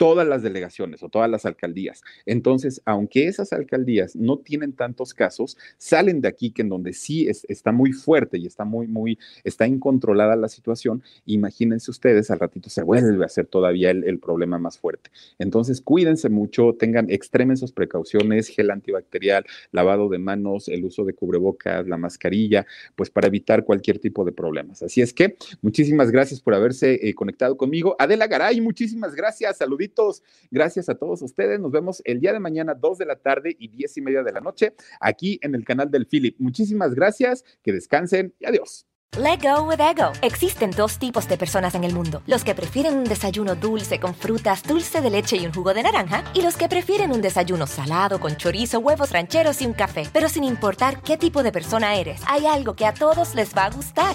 todas 0.00 0.26
las 0.26 0.42
delegaciones 0.42 1.02
o 1.02 1.10
todas 1.10 1.30
las 1.30 1.44
alcaldías. 1.44 2.00
Entonces, 2.24 2.80
aunque 2.86 3.26
esas 3.26 3.52
alcaldías 3.52 4.16
no 4.16 4.38
tienen 4.38 4.72
tantos 4.72 5.12
casos, 5.12 5.58
salen 5.76 6.22
de 6.22 6.28
aquí 6.28 6.52
que 6.52 6.62
en 6.62 6.70
donde 6.70 6.94
sí 6.94 7.28
está 7.28 7.70
muy 7.70 7.92
fuerte 7.92 8.38
y 8.38 8.46
está 8.46 8.64
muy, 8.64 8.86
muy, 8.86 9.18
está 9.44 9.66
incontrolada 9.66 10.36
la 10.36 10.48
situación, 10.48 11.02
imagínense 11.26 11.90
ustedes, 11.90 12.30
al 12.30 12.38
ratito 12.38 12.70
se 12.70 12.82
vuelve 12.82 13.22
a 13.22 13.26
hacer 13.26 13.44
todavía 13.44 13.90
el, 13.90 14.18
problema 14.20 14.58
más 14.58 14.78
fuerte. 14.78 15.10
Entonces, 15.38 15.82
cuídense 15.82 16.30
mucho, 16.30 16.74
tengan, 16.78 17.10
extremen 17.10 17.58
sus 17.58 17.72
precauciones, 17.72 18.48
gel 18.48 18.70
antibacterial, 18.70 19.44
lavado 19.70 20.08
de 20.08 20.18
manos, 20.18 20.68
el 20.68 20.82
uso 20.82 21.04
de 21.04 21.12
cubrebocas, 21.12 21.86
la 21.86 21.98
mascarilla, 21.98 22.66
pues 22.96 23.10
para 23.10 23.26
evitar 23.26 23.64
cualquier 23.64 23.98
tipo 23.98 24.24
de 24.24 24.32
problemas. 24.32 24.82
Así 24.82 25.02
es 25.02 25.12
que, 25.12 25.36
muchísimas 25.60 26.10
gracias 26.10 26.40
por 26.40 26.54
haberse 26.54 27.06
eh, 27.06 27.12
conectado 27.12 27.58
conmigo. 27.58 27.96
Adela 27.98 28.26
Garay, 28.26 28.62
muchísimas 28.62 29.14
gracias, 29.14 29.58
saluditos 29.58 29.89
Gracias 30.50 30.88
a 30.88 30.94
todos 30.94 31.22
ustedes. 31.22 31.60
Nos 31.60 31.72
vemos 31.72 32.02
el 32.04 32.20
día 32.20 32.32
de 32.32 32.40
mañana, 32.40 32.74
2 32.74 32.98
de 32.98 33.06
la 33.06 33.16
tarde 33.16 33.56
y 33.58 33.68
10 33.68 33.96
y 33.96 34.00
media 34.00 34.22
de 34.22 34.32
la 34.32 34.40
noche, 34.40 34.74
aquí 35.00 35.38
en 35.42 35.54
el 35.54 35.64
canal 35.64 35.90
del 35.90 36.06
Philip. 36.06 36.36
Muchísimas 36.38 36.94
gracias, 36.94 37.44
que 37.62 37.72
descansen 37.72 38.34
y 38.38 38.46
adiós. 38.46 38.86
Let 39.18 39.40
go 39.42 39.64
with 39.64 39.80
ego. 39.80 40.12
Existen 40.22 40.70
dos 40.70 41.00
tipos 41.00 41.26
de 41.26 41.36
personas 41.36 41.74
en 41.74 41.82
el 41.82 41.92
mundo: 41.92 42.22
los 42.28 42.44
que 42.44 42.54
prefieren 42.54 42.96
un 42.96 43.04
desayuno 43.04 43.56
dulce 43.56 43.98
con 43.98 44.14
frutas, 44.14 44.62
dulce 44.62 45.00
de 45.00 45.10
leche 45.10 45.36
y 45.36 45.46
un 45.46 45.52
jugo 45.52 45.74
de 45.74 45.82
naranja, 45.82 46.22
y 46.32 46.42
los 46.42 46.56
que 46.56 46.68
prefieren 46.68 47.10
un 47.10 47.20
desayuno 47.20 47.66
salado 47.66 48.20
con 48.20 48.36
chorizo, 48.36 48.78
huevos 48.78 49.10
rancheros 49.10 49.62
y 49.62 49.66
un 49.66 49.72
café. 49.72 50.04
Pero 50.12 50.28
sin 50.28 50.44
importar 50.44 51.02
qué 51.02 51.16
tipo 51.16 51.42
de 51.42 51.50
persona 51.50 51.96
eres, 51.96 52.22
hay 52.28 52.46
algo 52.46 52.74
que 52.76 52.86
a 52.86 52.94
todos 52.94 53.34
les 53.34 53.52
va 53.52 53.64
a 53.64 53.70
gustar. 53.70 54.14